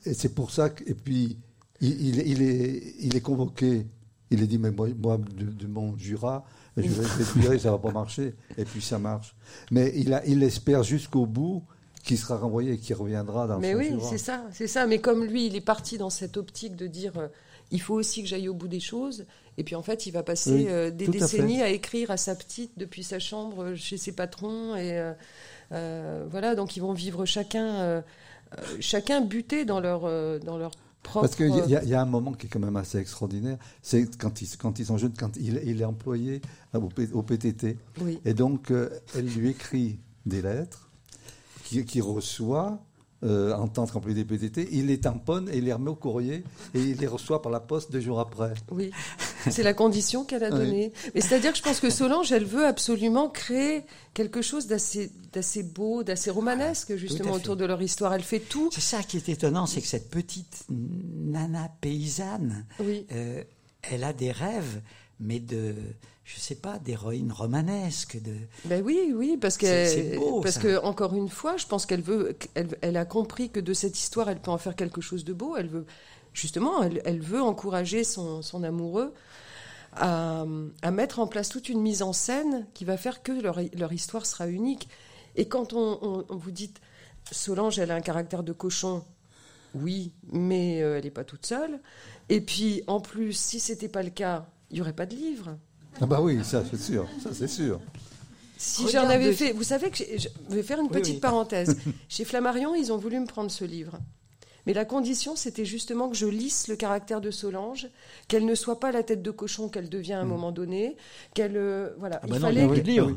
Et 0.05 0.15
c'est 0.15 0.35
pour 0.35 0.51
ça 0.51 0.71
que. 0.71 0.89
Et 0.89 0.95
puis, 0.95 1.39
il, 1.81 1.91
il- 2.19 2.27
il 2.29 2.43
est, 2.43 2.95
il 3.01 3.17
est 3.17 3.21
convoqué. 3.21 3.87
Il 4.31 4.43
est 4.43 4.47
dit, 4.47 4.59
mais 4.59 4.71
moi, 4.71 4.89
moi, 5.03 5.17
de, 5.17 5.45
de 5.47 5.67
mon 5.67 5.97
Jura, 5.97 6.45
je 6.77 6.83
vais 6.83 7.03
te 7.25 7.39
virer, 7.39 7.59
ça 7.59 7.71
va 7.71 7.79
pas 7.79 7.91
marcher. 7.93 8.35
Et 8.59 8.65
puis 8.65 8.83
ça 8.83 8.99
marche. 8.99 9.35
Mais 9.71 9.93
il, 9.97 10.13
a, 10.13 10.25
il 10.27 10.43
espère 10.43 10.83
jusqu'au 10.83 11.25
bout 11.25 11.65
qu'il 12.05 12.19
sera 12.19 12.37
renvoyé 12.37 12.73
et 12.75 12.79
qu'il 12.79 12.95
reviendra 12.95 13.47
dans 13.47 13.59
Mais 13.59 13.73
son 13.73 13.79
oui, 13.79 13.89
Jura. 13.91 14.11
c'est 14.11 14.19
ça, 14.19 14.45
c'est 14.53 14.67
ça. 14.67 14.87
Mais 14.87 14.99
comme 14.99 15.25
lui, 15.25 15.47
il 15.47 15.57
est 15.57 15.63
parti 15.63 15.97
dans 15.99 16.11
cette 16.11 16.37
optique 16.37 16.77
de 16.77 16.87
dire, 16.87 17.17
euh, 17.17 17.29
il 17.71 17.81
faut 17.81 17.95
aussi 17.95 18.23
que 18.23 18.29
j'aille 18.29 18.49
au 18.49 18.55
bout 18.55 18.69
des 18.69 18.81
choses. 18.81 19.25
Et 19.57 19.65
puis 19.65 19.75
en 19.75 19.83
fait, 19.83 20.07
il 20.07 20.11
va 20.13 20.23
passer 20.23 20.53
Oui, 20.53 20.67
euh, 20.69 20.91
des 20.91 21.07
à 21.07 21.11
décennies 21.11 21.63
à, 21.63 21.71
écrire 21.71 22.11
à 22.11 22.17
sa 22.19 22.35
petite 22.35 22.73
depuis 22.77 23.03
sa 23.05 23.19
chambre 23.19 23.65
euh, 23.65 23.75
chez 23.77 23.97
ses 23.97 24.13
patrons. 24.13 24.77
Et 24.77 25.13
euh, 25.73 26.27
voilà, 26.31 26.55
donc 26.55 26.77
ils 26.77 26.81
vont 26.81 26.93
vivre 26.93 27.25
chacun, 27.25 28.03
chacun 28.81 29.21
buté 29.21 29.65
dans 29.65 29.81
leur, 29.81 30.03
euh, 30.05 30.39
dans 30.39 30.59
leur 30.59 30.71
propre. 31.03 31.27
Parce 31.27 31.37
qu'il 31.37 31.51
y, 31.67 31.89
y 31.89 31.95
a 31.95 32.01
un 32.03 32.07
moment 32.07 32.33
qui 32.33 32.47
est 32.47 32.51
quand 32.51 32.59
même 32.59 32.77
assez 32.77 32.99
extraordinaire, 32.99 33.59
c'est 33.83 34.17
quand 34.19 34.43
ils, 34.43 34.49
quand 34.57 34.79
ils 34.79 34.87
sont 34.87 34.99
jeunes, 34.99 35.15
quand 35.19 35.37
il, 35.37 35.61
il 35.65 35.81
est 35.81 35.85
employé 35.85 36.41
au, 36.75 36.81
P- 36.89 37.09
au 37.13 37.23
PTT. 37.23 37.77
Oui. 38.01 38.19
Et 38.25 38.35
donc, 38.35 38.71
euh, 38.71 38.91
elle 39.17 39.27
lui 39.27 39.51
écrit 39.51 39.99
des 40.27 40.43
lettres 40.43 40.89
qu'il 41.65 41.85
qui 41.85 42.01
reçoit 42.01 42.79
euh, 43.24 43.52
en 43.54 43.66
tant 43.68 43.87
qu'employé 43.87 44.14
des 44.14 44.24
PTT. 44.24 44.68
Il 44.72 44.87
les 44.87 45.00
tamponne 45.00 45.48
et 45.48 45.59
il 45.59 45.64
les 45.64 45.72
remet 45.72 45.90
au 45.90 45.94
courrier 45.96 46.44
et 46.74 46.81
il 46.81 46.96
les 46.98 47.07
reçoit 47.07 47.42
par 47.42 47.50
la 47.50 47.59
poste 47.61 47.90
deux 47.90 48.00
jours 48.00 48.20
après. 48.20 48.54
Oui, 48.70 48.90
c'est 49.50 49.62
la 49.64 49.74
condition 49.74 50.24
qu'elle 50.24 50.44
a 50.44 50.50
Oui. 50.50 50.59
donnée. 50.59 50.92
Mais 51.14 51.20
c'est-à-dire 51.20 51.52
que 51.52 51.59
je 51.59 51.62
pense 51.62 51.81
que 51.81 51.90
Solange, 51.90 52.31
elle 52.31 52.44
veut 52.44 52.64
absolument 52.66 53.28
créer 53.28 53.83
quelque 54.14 54.40
chose 54.42 54.66
d'assez, 54.68 55.11
d'assez 55.33 55.62
beau, 55.64 56.02
d'assez 56.04 56.31
romanesque 56.31 56.94
justement 56.96 57.33
autour 57.33 57.57
de 57.57 57.64
leur 57.64 57.83
histoire. 57.83 58.14
Elle 58.14 58.22
fait 58.22 58.40
tout. 58.40 58.70
C'est 58.72 58.81
ça 58.81 59.02
qui 59.02 59.16
est 59.16 59.28
étonnant, 59.28 59.66
c'est 59.66 59.81
que 59.81 59.88
cette 59.88 60.11
petite 60.11 60.64
nana 60.68 61.70
paysanne, 61.81 62.66
Oui. 62.81 63.07
euh, 63.12 63.42
elle 63.83 64.04
a 64.04 64.12
des 64.12 64.31
rêves, 64.33 64.81
mais 65.20 65.40
de, 65.40 65.74
je 66.31 66.38
sais 66.38 66.57
pas, 66.57 66.79
d'héroïne 66.79 67.33
romanesque, 67.33 68.21
de. 68.23 68.35
Ben 68.67 68.83
oui, 68.85 69.12
oui, 69.14 69.38
parce 69.41 69.57
que 69.57 70.17
beau, 70.17 70.41
parce 70.43 70.57
ça. 70.57 70.61
que 70.61 70.77
encore 70.85 71.14
une 71.14 71.31
fois, 71.31 71.57
je 71.57 71.67
pense 71.67 71.87
qu'elle 71.87 72.03
veut, 72.03 72.37
elle, 72.55 72.77
elle 72.83 72.99
a 72.99 73.07
compris 73.07 73.49
que 73.49 73.61
de 73.61 73.73
cette 73.73 73.99
histoire, 73.99 74.29
elle 74.29 74.38
peut 74.41 74.51
en 74.51 74.59
faire 74.59 74.77
quelque 74.77 75.01
chose 75.01 75.25
de 75.25 75.33
beau. 75.33 75.57
Elle 75.57 75.69
veut 75.69 75.87
justement, 76.35 76.83
elle, 76.83 77.01
elle 77.07 77.21
veut 77.21 77.40
encourager 77.40 78.05
son, 78.05 78.42
son 78.42 78.63
amoureux 78.63 79.15
à, 79.94 80.44
à 80.83 80.90
mettre 80.90 81.19
en 81.19 81.27
place 81.27 81.48
toute 81.48 81.71
une 81.71 81.81
mise 81.81 82.02
en 82.02 82.13
scène 82.13 82.67
qui 82.75 82.85
va 82.85 82.98
faire 82.98 83.23
que 83.23 83.33
leur, 83.33 83.59
leur 83.75 83.92
histoire 83.94 84.27
sera 84.27 84.48
unique. 84.48 84.88
Et 85.35 85.48
quand 85.48 85.73
on, 85.73 85.98
on- 86.02 86.25
on 86.29 86.37
vous 86.37 86.50
dit 86.50 86.73
Solange, 87.31 87.79
elle 87.79 87.90
a 87.90 87.94
un 87.94 88.00
caractère 88.02 88.42
de 88.42 88.52
cochon. 88.52 89.02
Oui, 89.75 90.13
mais 90.33 90.83
euh, 90.83 90.96
elle 90.98 91.05
n'est 91.05 91.11
pas 91.11 91.25
toute 91.25 91.44
seule. 91.46 91.81
Et 92.29 92.40
puis, 92.40 92.83
en 92.87 93.00
plus, 93.00 93.33
si 93.33 93.61
c'était 93.61 93.88
pas 93.88 94.02
le 94.02 94.11
cas, 94.11 94.46
il 94.71 94.75
n'y 94.75 94.81
aurait 94.81 94.94
pas 94.94 95.07
de 95.07 95.15
livre. 95.15 95.57
Ah 96.01 96.07
bah 96.07 96.21
oui, 96.21 96.39
ça 96.45 96.65
c'est 96.71 96.81
sûr, 96.81 97.07
ça 97.23 97.31
c'est 97.33 97.49
sûr. 97.49 97.81
Si 98.57 98.89
j'en 98.89 99.09
avais 99.09 99.33
fait, 99.33 99.53
vous 99.53 99.63
savez 99.63 99.91
que 99.91 99.97
je 99.99 100.29
vais 100.49 100.63
faire 100.65 100.79
une 100.81 100.87
Oui, 100.87 100.93
petite 100.93 101.15
oui. 101.15 101.21
parenthèse. 101.21 101.77
Chez 102.09 102.25
Flammarion, 102.25 102.75
ils 102.75 102.93
ont 102.93 102.97
voulu 102.97 103.21
me 103.21 103.27
prendre 103.27 103.51
ce 103.51 103.65
livre. 103.65 103.99
Mais 104.67 104.75
la 104.75 104.85
condition, 104.85 105.37
c'était 105.37 105.65
justement 105.65 106.09
que 106.11 106.17
je 106.17 106.27
lisse 106.27 106.69
le 106.69 106.77
caractère 106.77 107.21
de 107.21 107.31
Solange, 107.31 107.89
qu'elle 108.27 108.45
ne 108.45 108.55
soit 108.55 108.81
pas 108.81 108.91
la 108.93 109.03
tête 109.03 109.23
de 109.23 109.31
cochon 109.31 109.69
qu'elle 109.69 109.89
devient 109.89 110.15
à 110.15 110.21
un 110.21 110.25
moment 110.25 110.53
donné, 110.53 110.97
qu'elle 111.35 111.57
euh, 111.57 111.91
voilà. 111.99 112.21
Ah 112.23 112.27
bah 112.27 112.37
il, 112.37 112.43
non, 112.43 112.49
il 112.51 112.55
fallait 112.67 112.83
que, 112.97 113.01
oui. 113.03 113.17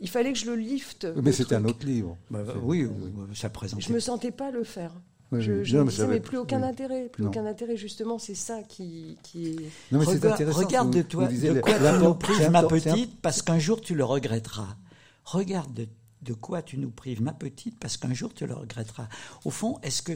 il 0.00 0.08
fallait 0.10 0.32
que 0.32 0.38
je 0.38 0.46
le 0.46 0.56
lifte. 0.56 1.06
Mais 1.22 1.32
c'était 1.32 1.54
un 1.54 1.64
autre 1.64 1.86
livre. 1.86 2.18
Bah, 2.28 2.42
bah, 2.44 2.54
oui, 2.62 2.84
oui, 2.84 3.10
oui, 3.14 3.36
ça 3.36 3.48
présente. 3.50 3.80
Je 3.80 3.92
me 3.92 4.00
sentais 4.00 4.32
pas 4.32 4.50
le 4.50 4.64
faire. 4.64 4.92
Oui, 5.32 5.40
Je, 5.42 5.52
oui. 5.52 5.64
je 5.64 5.72
Non, 5.76 5.80
me 5.80 5.84
mais 5.86 5.90
disais, 5.90 6.06
mais 6.06 6.20
plus 6.20 6.36
aucun 6.38 6.60
oui. 6.62 6.68
intérêt, 6.68 7.08
plus 7.08 7.22
Non. 7.24 7.30
aucun 7.30 7.46
intérêt. 7.46 7.76
Justement, 7.76 8.18
c'est 8.18 8.34
ça 8.34 8.62
qui, 8.62 9.16
qui 9.22 9.46
est. 9.48 9.56
Non, 9.90 9.98
mais 9.98 10.04
c'est 10.04 10.12
Regarde, 10.12 10.34
intéressant. 10.34 10.58
regarde 10.58 10.92
ce 10.92 10.98
de 10.98 11.02
toi, 11.02 11.26
de 11.28 11.60
quoi 11.60 11.72
tu 11.78 12.02
nous 12.04 12.14
prives, 12.14 12.50
ma 12.50 12.62
petite, 12.62 13.20
parce 13.20 13.42
qu'un 13.42 13.58
jour 13.58 13.80
tu 13.80 13.94
le 13.94 14.04
regretteras. 14.04 14.76
Regarde 15.24 15.72
de, 15.72 15.88
de 16.22 16.34
quoi 16.34 16.62
tu 16.62 16.76
nous 16.78 16.90
prives, 16.90 17.22
ma 17.22 17.32
petite, 17.32 17.78
parce 17.80 17.96
qu'un 17.96 18.12
jour 18.14 18.32
tu 18.34 18.46
le 18.46 18.54
regretteras. 18.54 19.08
Au 19.44 19.50
fond, 19.50 19.78
est-ce 19.82 20.02
que 20.02 20.12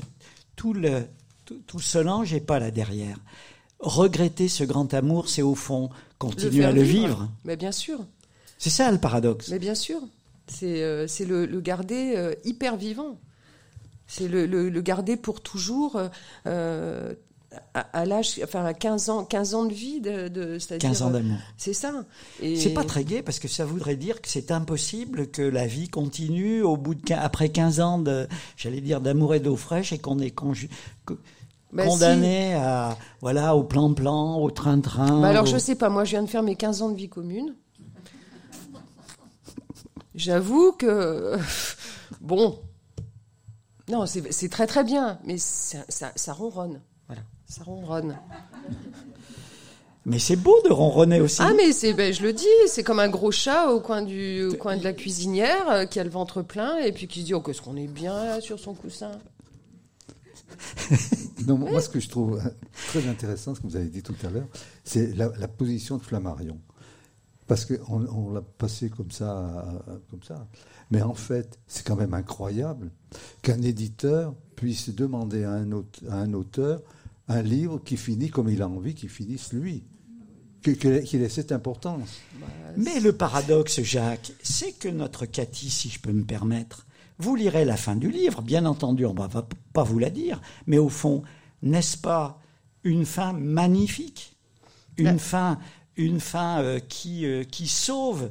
tout 0.55 0.73
le 0.75 1.05
tout, 1.45 1.79
linge 2.03 2.33
n'est 2.35 2.41
pas 2.41 2.59
là 2.59 2.71
derrière? 2.71 3.17
Regretter 3.79 4.49
ce 4.49 4.65
grand 4.65 4.93
amour, 4.95 5.29
c'est 5.29 5.43
au 5.43 5.55
fond 5.55 5.91
continuer 6.19 6.65
à 6.65 6.73
le 6.73 6.83
vivre. 6.83 7.29
Mais 7.45 7.57
bien 7.57 7.73
sûr, 7.73 8.01
C'est 8.59 8.71
ça 8.71 8.91
le 8.91 8.99
paradoxe. 8.99 9.49
mais 9.51 9.59
bien 9.59 9.75
sûr. 9.75 10.01
C'est 10.49 10.83
euh, 10.83 11.07
c'est 11.09 11.25
le, 11.25 11.45
le 11.45 11.61
garder 11.61 12.15
euh, 12.17 12.35
hyper 12.45 12.77
vivant. 12.77 13.19
C'est 14.07 14.29
le, 14.29 14.47
le- 14.47 14.69
le 14.71 14.81
garder 14.83 15.17
pour 15.17 15.41
toujours. 15.41 15.97
euh, 15.97 16.09
euh, 16.47 17.15
à, 17.73 17.81
à 18.01 18.05
l'âge, 18.05 18.39
enfin 18.45 18.65
à 18.67 18.75
15 18.75 19.09
ans, 19.09 19.25
15 19.25 19.55
ans 19.55 19.65
de 19.65 19.73
vie, 19.73 20.01
de, 20.03 20.29
de- 20.29 20.59
c'est-à-dire. 20.59 20.91
15 20.91 21.03
ans 21.03 21.09
euh, 21.09 21.13
d'amour. 21.13 21.39
C'est 21.57 21.73
ça. 21.73 22.05
Et 22.43 22.57
C'est 22.57 22.75
pas 22.75 22.85
très 22.85 23.03
gai 23.05 23.23
parce 23.23 23.39
que 23.39 23.49
ça 23.49 23.65
voudrait 23.65 23.97
dire 23.97 24.21
que 24.21 24.29
c'est 24.29 24.51
impossible 24.51 25.29
que 25.31 25.41
la 25.41 25.67
vie 25.67 25.89
continue 25.89 26.61
au 26.63 26.77
bout 26.77 26.95
de 26.95 27.15
après 27.15 27.49
15 27.49 27.81
ans 27.81 27.99
de 27.99 28.27
j'allais 28.59 28.83
dire 28.83 29.01
d'amour 29.01 29.35
et 29.35 29.41
d'eau 29.41 29.57
fraîche 29.57 29.93
et 29.93 29.99
qu'on 29.99 30.19
est 30.19 30.37
conju- 30.39 30.69
Bah, 31.73 31.87
condamné 31.87 32.55
à 32.55 32.99
voilà 33.23 33.57
au 33.57 33.63
plan-plan, 33.65 34.37
au 34.39 34.51
train-train. 34.51 35.23
Bah 35.23 35.29
alors 35.29 35.45
au- 35.45 35.47
je 35.47 35.57
sais 35.57 35.77
pas, 35.77 35.89
moi 35.89 36.05
je 36.05 36.11
viens 36.11 36.23
de 36.25 36.29
faire 36.29 36.43
mes 36.43 36.57
15 36.57 36.83
ans 36.83 36.91
de 36.91 36.97
vie 36.97 37.09
commune. 37.09 37.55
J'avoue 40.15 40.73
que 40.73 41.37
bon, 42.21 42.59
non 43.89 44.07
c'est 44.07 44.49
très 44.49 44.67
très 44.67 44.85
bien, 44.85 45.19
mais 45.25 45.39
ça, 45.39 45.79
ça, 45.89 46.13
ça 46.17 46.33
ronronne, 46.33 46.81
voilà, 47.07 47.23
ça 47.47 47.65
ronronne. 47.65 48.19
Mais 50.09 50.21
c'est 50.21 50.37
beau 50.37 50.57
de 50.65 50.71
ronronner 50.71 51.21
aussi. 51.21 51.43
Ah 51.43 51.53
mais 51.57 51.73
c'est, 51.73 51.93
ben, 51.93 52.13
je 52.13 52.23
le 52.23 52.33
dis, 52.33 52.47
c'est 52.69 52.85
comme 52.85 53.01
un 53.01 53.09
gros 53.09 53.33
chat 53.33 53.73
au 53.73 53.81
coin 53.81 54.03
du 54.03 54.45
au 54.45 54.55
coin 54.55 54.77
de 54.77 54.85
la 54.85 54.93
cuisinière 54.93 55.69
euh, 55.69 55.85
qui 55.85 55.99
a 55.99 56.05
le 56.05 56.11
ventre 56.11 56.43
plein 56.43 56.79
et 56.79 56.93
puis 56.93 57.09
qui 57.09 57.23
se 57.23 57.27
dit 57.27 57.35
oh 57.35 57.41
qu'est-ce 57.41 57.61
qu'on 57.61 57.77
est 57.77 57.89
bien 57.89 58.25
là 58.25 58.41
sur 58.41 58.59
son 58.59 58.75
coussin. 58.75 59.13
Non, 61.47 61.57
moi, 61.59 61.81
ce 61.81 61.89
que 61.89 62.01
je 62.01 62.09
trouve 62.09 62.41
euh, 62.45 62.51
très 62.89 63.07
intéressant, 63.07 63.55
ce 63.55 63.61
que 63.61 63.67
vous 63.67 63.77
avez 63.77 63.89
dit 63.89 64.03
tout 64.03 64.15
à 64.25 64.31
l'heure, 64.31 64.49
c'est 64.85 65.15
la, 65.15 65.31
la 65.39 65.47
position 65.47 65.97
de 65.97 66.03
Flammarion. 66.03 66.59
Parce 67.47 67.65
qu'on 67.65 68.07
on, 68.09 68.33
l'a 68.33 68.43
passé 68.43 68.91
comme 68.91 69.13
ça, 69.13 69.39
euh, 69.89 69.99
comme 70.11 70.23
ça. 70.23 70.49
Mais 70.91 71.03
en 71.03 71.15
fait, 71.15 71.59
c'est 71.67 71.85
quand 71.87 71.97
même 71.97 72.15
incroyable 72.15 72.91
qu'un 73.43 73.61
éditeur 73.63 74.35
puisse 74.55 74.91
demander 74.95 75.45
à 75.45 75.51
un, 75.53 75.73
aute- 75.73 76.03
à 76.09 76.17
un 76.17 76.33
auteur 76.33 76.81
un 77.29 77.43
livre 77.43 77.81
qui 77.85 77.97
finit 77.97 78.31
comme 78.31 78.49
il 78.49 78.63
a 78.63 78.69
envie 78.69 78.95
qu'il 78.95 79.09
finisse 79.09 79.53
lui. 79.53 79.83
Qu'il 80.63 81.23
ait 81.23 81.29
cette 81.29 81.53
importance. 81.53 82.09
Mais 82.77 82.99
le 82.99 83.13
paradoxe, 83.13 83.81
Jacques, 83.83 84.33
c'est 84.43 84.73
que 84.73 84.89
notre 84.89 85.25
Cathy, 85.27 85.71
si 85.71 85.89
je 85.89 86.01
peux 86.01 86.13
me 86.13 86.25
permettre, 86.25 86.87
vous 87.19 87.37
lirez 87.37 87.65
la 87.65 87.77
fin 87.77 87.95
du 87.95 88.11
livre, 88.11 88.43
bien 88.43 88.67
entendu, 88.67 89.07
on 89.07 89.15
ne 89.15 89.21
va 89.29 89.47
pas 89.73 89.85
vous 89.85 89.99
la 90.01 90.11
dire, 90.11 90.41
mais 90.67 90.79
au 90.79 90.89
fond, 90.89 91.23
n'est-ce 91.63 91.97
pas 91.97 92.41
une 92.83 93.05
fin 93.07 93.33
magnifique? 93.33 94.37
Une 94.99 95.07
Ouais. 95.09 95.19
fin, 95.19 95.59
une 95.97 96.19
fin 96.21 96.61
euh, 96.63 96.81
qui, 96.81 97.27
euh, 97.27 97.45
qui 97.45 97.69
sauve 97.69 98.31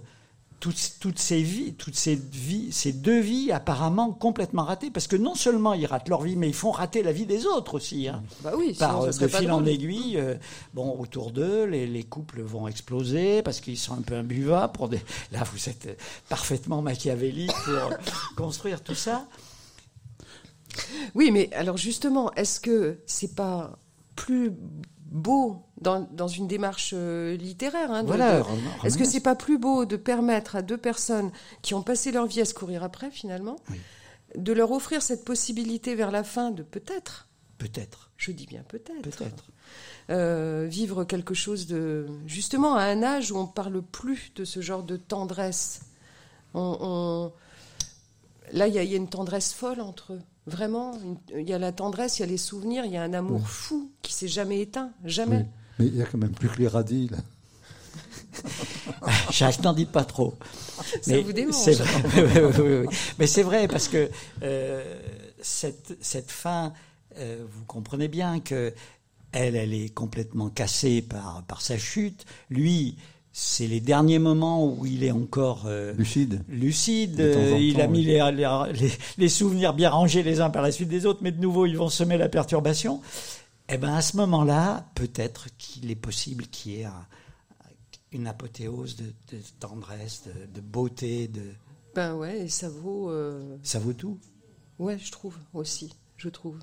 toutes, 0.59 0.93
toutes 0.99 1.19
ces 1.19 1.41
vies, 1.41 1.73
toutes 1.73 1.95
ces 1.95 2.15
vies, 2.15 2.71
ces 2.71 2.91
deux 2.91 3.19
vies 3.19 3.51
apparemment 3.51 4.11
complètement 4.11 4.63
ratées, 4.63 4.89
parce 4.89 5.07
que 5.07 5.15
non 5.15 5.35
seulement 5.35 5.73
ils 5.73 5.85
ratent 5.85 6.09
leur 6.09 6.21
vie, 6.21 6.35
mais 6.35 6.47
ils 6.47 6.53
font 6.55 6.71
rater 6.71 7.03
la 7.03 7.11
vie 7.11 7.25
des 7.25 7.45
autres 7.45 7.75
aussi. 7.75 8.07
hein 8.07 8.23
Bah 8.41 8.53
oui, 8.57 8.73
par 8.77 8.91
sinon, 8.91 9.05
euh, 9.05 9.11
serait 9.11 9.27
de 9.27 9.31
fil 9.31 9.51
en 9.51 9.65
aiguille, 9.65 10.17
euh, 10.17 10.35
bon, 10.73 10.97
autour 10.99 11.31
d'eux, 11.31 11.65
les, 11.65 11.87
les 11.87 12.03
couples 12.03 12.41
vont 12.41 12.67
exploser 12.67 13.41
parce 13.43 13.59
qu'ils 13.59 13.77
sont 13.77 13.93
un 13.93 14.01
peu 14.01 14.15
imbuvables. 14.15 14.73
Pour 14.73 14.89
des... 14.89 14.99
Là, 15.31 15.43
vous 15.51 15.69
êtes 15.69 15.99
parfaitement 16.29 16.81
machiavélique 16.81 17.51
pour 17.65 17.97
construire 18.35 18.81
tout 18.81 18.95
ça. 18.95 19.27
Oui, 21.13 21.31
mais 21.31 21.49
alors 21.53 21.77
justement, 21.77 22.33
est-ce 22.33 22.59
que 22.59 22.99
c'est 23.05 23.35
pas 23.35 23.77
plus 24.15 24.51
beau 25.11 25.63
dans, 25.79 26.01
dans 26.11 26.27
une 26.27 26.47
démarche 26.47 26.91
euh, 26.93 27.35
littéraire 27.37 27.91
hein, 27.91 28.03
Voilà. 28.03 28.43
Est-ce 28.83 28.97
que 28.97 29.05
c'est 29.05 29.19
pas 29.21 29.35
plus 29.35 29.57
beau 29.57 29.85
de 29.85 29.95
permettre 29.95 30.55
à 30.55 30.61
deux 30.61 30.77
personnes 30.77 31.31
qui 31.61 31.73
ont 31.73 31.83
passé 31.83 32.11
leur 32.11 32.25
vie 32.25 32.41
à 32.41 32.45
se 32.45 32.53
courir 32.53 32.83
après, 32.83 33.11
finalement, 33.11 33.57
Oui. 33.71 33.79
de 34.35 34.51
leur 34.53 34.71
offrir 34.71 35.01
cette 35.01 35.23
possibilité 35.25 35.95
vers 35.95 36.11
la 36.11 36.23
fin 36.23 36.51
de 36.51 36.63
peut-être, 36.63 37.27
Peut-être, 37.57 38.11
je 38.17 38.31
dis 38.33 38.45
bien 38.47 38.63
peut-être, 38.67 39.01
peut-être. 39.01 39.45
euh, 40.09 40.67
vivre 40.69 41.05
quelque 41.05 41.33
chose 41.33 41.67
de 41.67 42.05
justement 42.25 42.75
à 42.75 42.83
un 42.83 43.01
âge 43.01 43.31
où 43.31 43.37
on 43.37 43.47
parle 43.47 43.81
plus 43.81 44.33
de 44.35 44.43
ce 44.43 44.59
genre 44.61 44.83
de 44.83 44.97
tendresse? 44.97 45.79
On, 46.53 46.77
on- 46.81 47.33
Là, 48.51 48.67
il 48.67 48.73
y, 48.75 48.77
y 48.85 48.93
a 48.93 48.97
une 48.97 49.07
tendresse 49.09 49.53
folle 49.53 49.79
entre 49.81 50.13
eux. 50.13 50.21
Vraiment, 50.47 50.91
il 51.35 51.47
y 51.49 51.53
a 51.53 51.57
la 51.59 51.71
tendresse, 51.71 52.19
il 52.19 52.21
y 52.21 52.23
a 52.23 52.27
les 52.27 52.37
souvenirs, 52.37 52.85
il 52.85 52.91
y 52.91 52.97
a 52.97 53.03
un 53.03 53.13
amour 53.13 53.39
Oui. 53.41 53.45
fou 53.47 53.91
qui 54.01 54.13
s'est 54.13 54.27
jamais 54.27 54.61
éteint, 54.61 54.91
jamais. 55.03 55.37
Oui. 55.37 55.45
Mais 55.79 55.85
il 55.87 55.95
y 55.95 56.01
a 56.01 56.05
quand 56.05 56.17
même 56.19 56.31
plus 56.33 56.49
que 56.49 56.57
les 56.59 56.67
radis, 56.67 57.09
là. 57.09 57.17
Jacques, 59.31 59.61
n'en 59.63 59.73
dites 59.73 59.91
pas 59.91 60.03
trop. 60.05 60.35
Ça 61.01 61.19
vous 61.19 61.33
démange. 61.33 61.55
c'est 61.55 61.73
vrai. 61.73 62.03
Oui, 62.15 62.21
oui, 62.35 62.51
oui, 62.59 62.85
oui. 62.87 62.95
Mais 63.19 63.27
c'est 63.27 63.43
vrai 63.43 63.67
parce 63.67 63.87
que 63.87 64.09
euh, 64.43 64.99
cette, 65.41 65.97
cette 66.01 66.31
fin, 66.31 66.73
euh, 67.17 67.43
vous 67.49 67.63
comprenez 67.65 68.07
bien 68.07 68.39
que 68.39 68.73
elle, 69.31 69.55
elle 69.55 69.73
est 69.73 69.89
complètement 69.93 70.49
cassée 70.49 71.01
par, 71.01 71.43
par 71.47 71.61
sa 71.61 71.77
chute. 71.77 72.25
Lui, 72.49 72.97
c'est 73.37 73.67
les 73.67 73.81
derniers 73.81 74.17
moments 74.19 74.65
où 74.65 74.85
il 74.85 75.03
est 75.03 75.11
encore 75.11 75.63
euh, 75.65 75.93
Lucide. 75.95 76.41
lucide. 76.47 77.17
De 77.17 77.33
temps 77.33 77.39
en 77.39 77.55
euh, 77.55 77.59
il 77.59 77.81
a 77.81 77.87
mis 77.87 77.99
oui. 77.99 78.05
les, 78.05 78.31
les, 78.31 78.73
les- 78.79 78.91
les 79.17 79.29
souvenirs 79.29 79.73
bien 79.73 79.89
rangés 79.89 80.23
les 80.23 80.39
uns 80.39 80.49
par 80.49 80.61
la 80.61 80.71
suite 80.71 80.87
des 80.87 81.05
autres, 81.05 81.19
mais 81.21 81.33
de 81.33 81.41
nouveau, 81.41 81.65
ils 81.65 81.77
vont 81.77 81.89
semer 81.89 82.17
la 82.17 82.29
perturbation. 82.29 83.01
Eh 83.67 83.77
ben, 83.77 83.93
à 83.93 84.01
ce 84.01 84.15
moment-là, 84.15 84.85
peut-être 84.95 85.47
qu'il 85.57 85.91
est 85.91 85.95
possible 85.97 86.47
qu'il 86.47 86.71
y 86.71 86.79
ait 86.81 86.85
un- 86.85 87.05
une 88.13 88.27
apothéose 88.27 88.95
de, 88.95 89.03
de 89.35 89.41
tendresse, 89.59 90.23
de, 90.27 90.53
de 90.55 90.61
beauté, 90.61 91.27
de 91.27 91.41
Ben 91.93 92.15
ouais, 92.15 92.45
et 92.45 92.47
ça 92.47 92.69
vaut. 92.69 93.09
euh, 93.09 93.57
ça 93.63 93.79
vaut 93.79 93.91
tout. 93.91 94.17
Ouais, 94.79 94.97
je 94.97 95.11
trouve 95.11 95.35
aussi, 95.53 95.93
je 96.15 96.29
trouve. 96.29 96.57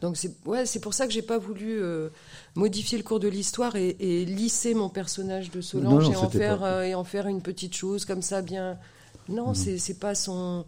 Donc 0.00 0.16
c'est 0.16 0.32
ouais, 0.46 0.66
c'est 0.66 0.80
pour 0.80 0.94
ça 0.94 1.06
que 1.06 1.12
j'ai 1.12 1.22
pas 1.22 1.38
voulu 1.38 1.80
euh, 1.82 2.08
modifier 2.54 2.98
le 2.98 3.04
cours 3.04 3.20
de 3.20 3.28
l'histoire 3.28 3.76
et, 3.76 3.96
et 4.00 4.24
lisser 4.24 4.74
mon 4.74 4.88
personnage 4.88 5.50
de 5.50 5.60
Solange 5.60 6.04
Non, 6.04 6.10
non, 6.10 6.12
et, 6.12 6.16
en 6.16 6.30
faire, 6.30 6.58
pas- 6.60 6.66
euh, 6.78 6.82
et 6.82 6.94
en 6.94 7.04
faire 7.04 7.26
une 7.26 7.42
petite 7.42 7.74
chose 7.74 8.04
comme 8.04 8.22
ça 8.22 8.42
bien. 8.42 8.78
Non, 9.28 9.54
c'est 9.54 9.78
c'est 9.78 9.98
pas 9.98 10.14
son. 10.14 10.64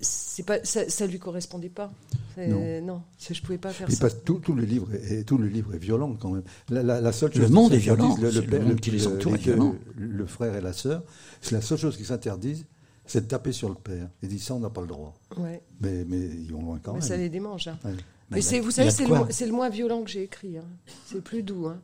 C'est 0.00 0.42
pas 0.44 0.62
ça, 0.64 0.88
ça 0.90 1.06
lui 1.06 1.18
correspondait 1.18 1.68
pas. 1.70 1.90
Non. 2.36 2.80
non, 2.82 3.02
je 3.30 3.40
pouvais 3.40 3.58
pas 3.58 3.70
faire 3.70 3.86
Puis 3.86 3.94
ça. 3.94 4.10
tout, 4.10 4.40
tout 4.40 4.54
le 4.54 4.64
livre 4.64 4.88
est, 4.92 5.22
tout 5.22 5.38
le 5.38 5.46
livre 5.46 5.72
est 5.72 5.78
violent 5.78 6.16
quand 6.20 6.30
même. 6.30 6.42
La, 6.68 6.82
la- 6.82 7.00
la 7.00 7.12
seule 7.12 7.30
Le 7.32 7.42
chose 7.42 7.50
monde 7.52 7.70
qui 7.70 7.76
est 7.76 7.78
violent, 7.78 8.16
le 8.20 8.58
monde 8.60 8.80
qui 8.80 8.90
les 8.90 9.06
entoure 9.06 9.34
est 9.34 9.38
les 9.38 9.44
deux- 9.44 9.52
violent. 9.54 9.76
le 9.96 10.26
frère 10.26 10.54
et 10.56 10.60
la 10.60 10.72
sœur, 10.72 11.04
c'est 11.40 11.52
la 11.54 11.60
seule 11.62 11.78
chose 11.78 11.96
qui 11.96 12.04
s'interdise, 12.04 12.64
c'est 13.06 13.22
de 13.22 13.26
taper 13.26 13.52
sur 13.52 13.68
le 13.68 13.74
père. 13.74 14.08
Il 14.22 14.28
dit 14.28 14.38
ça, 14.38 14.54
on 14.54 14.60
n'a 14.60 14.70
pas 14.70 14.80
le 14.80 14.86
droit. 14.86 15.14
Ouais, 15.36 15.62
Mais, 15.80 16.04
mais 16.06 16.18
ils 16.20 16.52
vont 16.52 16.62
loin 16.62 16.78
quand 16.82 16.92
mais 16.94 17.00
même. 17.00 17.08
ça 17.08 17.16
les 17.16 17.28
démange. 17.28 17.68
hein. 17.68 17.78
Ouais. 17.84 17.92
Mais 18.30 18.40
c'est, 18.40 18.60
vous 18.60 18.70
savez, 18.70 18.90
c'est 18.90 19.06
le, 19.46 19.52
moins 19.52 19.68
violent 19.68 20.02
que 20.02 20.10
j'ai 20.10 20.22
écrit. 20.24 20.56
hein. 20.58 20.64
C'est 21.06 21.16
le 21.16 21.20
plus 21.20 21.42
doux. 21.42 21.66
hein. 21.68 21.78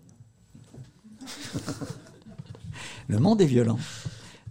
Le 3.08 3.18
monde 3.18 3.40
est 3.40 3.46
violent. 3.46 3.78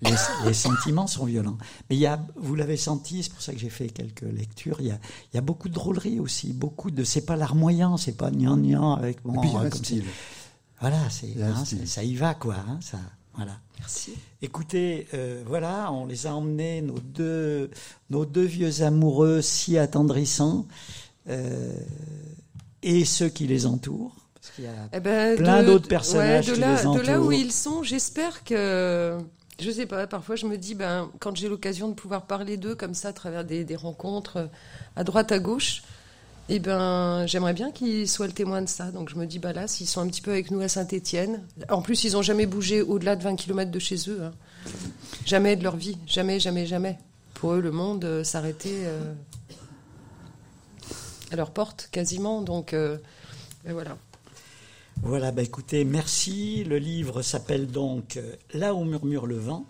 Les, 0.02 0.12
les 0.46 0.54
sentiments 0.54 1.08
sont 1.08 1.26
violents. 1.26 1.58
Mais 1.90 1.96
il 1.98 2.00
y 2.00 2.06
a, 2.06 2.24
vous 2.38 2.56
l'avez 2.56 2.78
senti, 2.78 3.24
c'est 3.24 3.32
pour 3.34 3.42
ça 3.42 3.52
que 3.54 3.60
j'ai 3.60 3.70
fait 3.70 3.90
quelques 3.90 4.22
lectures. 4.22 4.78
Il 4.80 4.88
y 4.88 4.92
a, 4.92 5.00
il 5.34 5.36
y 5.36 5.38
a 5.38 5.42
beaucoup 5.42 5.68
de 5.68 5.74
drôlerie 5.74 6.20
aussi, 6.20 6.54
beaucoup 6.54 6.90
de. 6.92 7.04
C'est 7.04 7.26
pas 7.26 7.36
larmoyant, 7.36 7.98
c'est 7.98 8.16
pas 8.16 8.32
gnang 8.32 8.62
gnang 8.62 8.98
avec 8.98 9.22
bon. 9.24 9.34
Et 9.36 9.40
puis 9.42 9.50
il 9.50 9.54
y 9.54 9.58
a 9.58 9.60
un 9.62 9.70
comme 9.70 9.84
style. 9.84 10.04
c'est- 10.06 10.80
Voilà, 10.80 11.10
c'est, 11.10 11.42
hein, 11.44 11.64
ça 11.86 12.04
y 12.04 12.16
va 12.16 12.34
quoi. 12.34 12.56
hein, 12.56 12.80
ça, 12.82 13.00
voilà. 13.40 13.60
Merci. 13.80 14.14
Écoutez, 14.42 15.08
euh, 15.14 15.42
voilà, 15.46 15.92
on 15.92 16.06
les 16.06 16.28
a 16.28 16.34
emmenés, 16.36 16.82
nos 16.82 17.00
deux, 17.00 17.72
nos 18.10 18.26
deux 18.26 18.44
vieux 18.46 18.82
amoureux 18.84 19.42
si 19.42 19.78
attendrissants, 19.78 20.66
euh, 21.30 21.74
et 22.84 23.06
ceux 23.06 23.30
qui 23.30 23.48
les 23.48 23.66
entourent. 23.66 24.16
Parce 24.36 24.54
qu'il 24.56 24.66
y 24.66 24.68
a 24.68 24.72
Eh 24.94 25.00
ben, 25.00 25.38
Plein 25.38 25.62
de- 25.62 25.68
d'autres 25.68 25.88
personnages 25.88 26.46
ouais, 26.46 26.52
de 26.52 26.56
qui 26.56 26.62
là, 26.62 26.76
les 26.76 27.00
De 27.00 27.06
là 27.06 27.18
où 27.20 27.24
entourent. 27.24 27.34
ils 27.34 27.52
sont, 27.52 27.84
j'espère 27.84 28.44
que. 28.44 29.18
Je 29.62 29.72
sais 29.72 29.86
pas, 29.86 30.08
parfois 30.08 30.38
je 30.38 30.46
me 30.46 30.58
dis, 30.58 30.74
ben, 30.74 31.10
quand 31.20 31.36
j'ai 31.36 31.50
l'occasion 31.50 31.90
de 31.90 31.94
pouvoir 31.94 32.26
parler 32.28 32.56
d'eux 32.56 32.76
comme 32.76 32.94
ça 32.94 33.10
à 33.10 33.14
travers 33.14 33.44
des, 33.44 33.66
des 33.66 33.76
rencontres 33.76 34.38
euh, 34.38 34.48
à 34.96 35.04
droite, 35.04 35.34
à 35.34 35.40
gauche, 35.40 35.84
eh 36.50 36.60
ben, 36.60 37.26
j'aimerais 37.28 37.54
bien 37.54 37.72
qu'ils 37.72 38.08
soient 38.10 38.28
le 38.28 38.34
témoin 38.34 38.62
de 38.62 38.68
ça. 38.70 38.92
Donc 38.92 39.10
je 39.10 39.16
me 39.16 39.26
dis, 39.26 39.40
bah 39.40 39.54
là, 39.54 39.68
s'ils 39.68 39.88
sont 39.88 40.02
un 40.02 40.08
petit 40.08 40.22
peu 40.22 40.32
avec 40.32 40.52
nous 40.52 40.60
à 40.62 40.68
Saint-Étienne, 40.68 41.44
en 41.70 41.82
plus 41.82 42.04
ils 42.04 42.14
n'ont 42.14 42.22
jamais 42.22 42.46
bougé 42.46 42.82
au-delà 42.82 43.16
de 43.16 43.24
20 43.24 43.36
km 43.36 43.70
de 43.72 43.80
chez 43.80 43.98
eux. 44.10 44.24
hein. 44.24 44.32
Jamais 45.26 45.56
de 45.56 45.64
leur 45.64 45.76
vie, 45.78 45.98
jamais, 46.08 46.40
jamais, 46.40 46.66
jamais. 46.66 46.98
Pour 47.36 47.54
eux, 47.54 47.62
le 47.62 47.72
monde 47.72 48.04
euh, 48.04 48.24
s'arrêtait. 48.24 48.82
euh, 48.84 49.14
à 51.32 51.36
leur 51.36 51.52
porte 51.52 51.90
quasiment. 51.92 52.42
Donc 52.42 52.74
euh, 52.74 52.98
voilà. 53.66 53.98
Voilà, 55.02 55.32
bah 55.32 55.44
écoutez, 55.44 55.86
merci. 55.86 56.64
Le 56.64 56.78
livre 56.78 57.22
s'appelle 57.22 57.68
donc 57.68 58.20
Là 58.54 58.74
où 58.74 58.84
murmure 58.84 59.28
le 59.28 59.38
vent. 59.38 59.66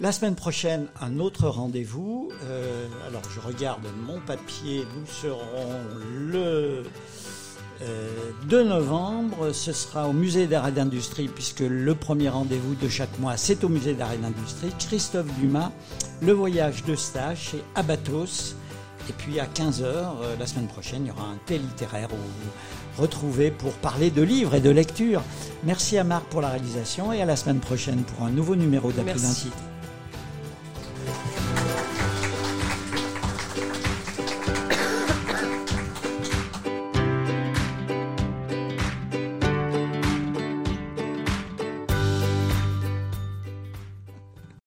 La 0.00 0.12
semaine 0.12 0.34
prochaine, 0.34 0.86
un 1.02 1.18
autre 1.18 1.46
rendez-vous. 1.46 2.30
Euh, 2.44 2.86
alors, 3.06 3.20
je 3.34 3.38
regarde 3.38 3.84
mon 4.06 4.18
papier. 4.20 4.86
Nous 4.96 5.06
serons 5.06 5.76
le 6.16 6.84
euh, 7.82 8.08
2 8.48 8.64
novembre. 8.64 9.52
Ce 9.52 9.74
sera 9.74 10.08
au 10.08 10.14
musée 10.14 10.46
d'art 10.46 10.68
et 10.68 10.72
d'industrie, 10.72 11.28
puisque 11.28 11.60
le 11.60 11.94
premier 11.94 12.30
rendez-vous 12.30 12.76
de 12.76 12.88
chaque 12.88 13.18
mois, 13.18 13.36
c'est 13.36 13.62
au 13.62 13.68
musée 13.68 13.92
d'art 13.92 14.14
et 14.14 14.16
d'industrie. 14.16 14.70
Christophe 14.78 15.26
Dumas, 15.38 15.70
le 16.22 16.32
voyage 16.32 16.82
de 16.84 16.94
stage 16.94 17.50
chez 17.50 17.62
Abatos. 17.74 18.56
Et 19.10 19.12
puis 19.12 19.38
à 19.38 19.44
15h, 19.44 20.38
la 20.38 20.46
semaine 20.46 20.68
prochaine, 20.68 21.02
il 21.04 21.08
y 21.08 21.10
aura 21.10 21.24
un 21.24 21.38
thé 21.44 21.58
littéraire 21.58 22.08
où 22.12 22.16
vous 22.16 23.02
retrouvez 23.02 23.50
pour 23.50 23.72
parler 23.72 24.10
de 24.10 24.22
livres 24.22 24.54
et 24.54 24.60
de 24.60 24.70
lecture. 24.70 25.22
Merci 25.64 25.98
à 25.98 26.04
Marc 26.04 26.24
pour 26.26 26.40
la 26.40 26.48
réalisation 26.48 27.12
et 27.12 27.20
à 27.20 27.26
la 27.26 27.36
semaine 27.36 27.60
prochaine 27.60 28.02
pour 28.02 28.24
un 28.24 28.30
nouveau 28.30 28.56
numéro 28.56 28.92
titre. 28.92 29.69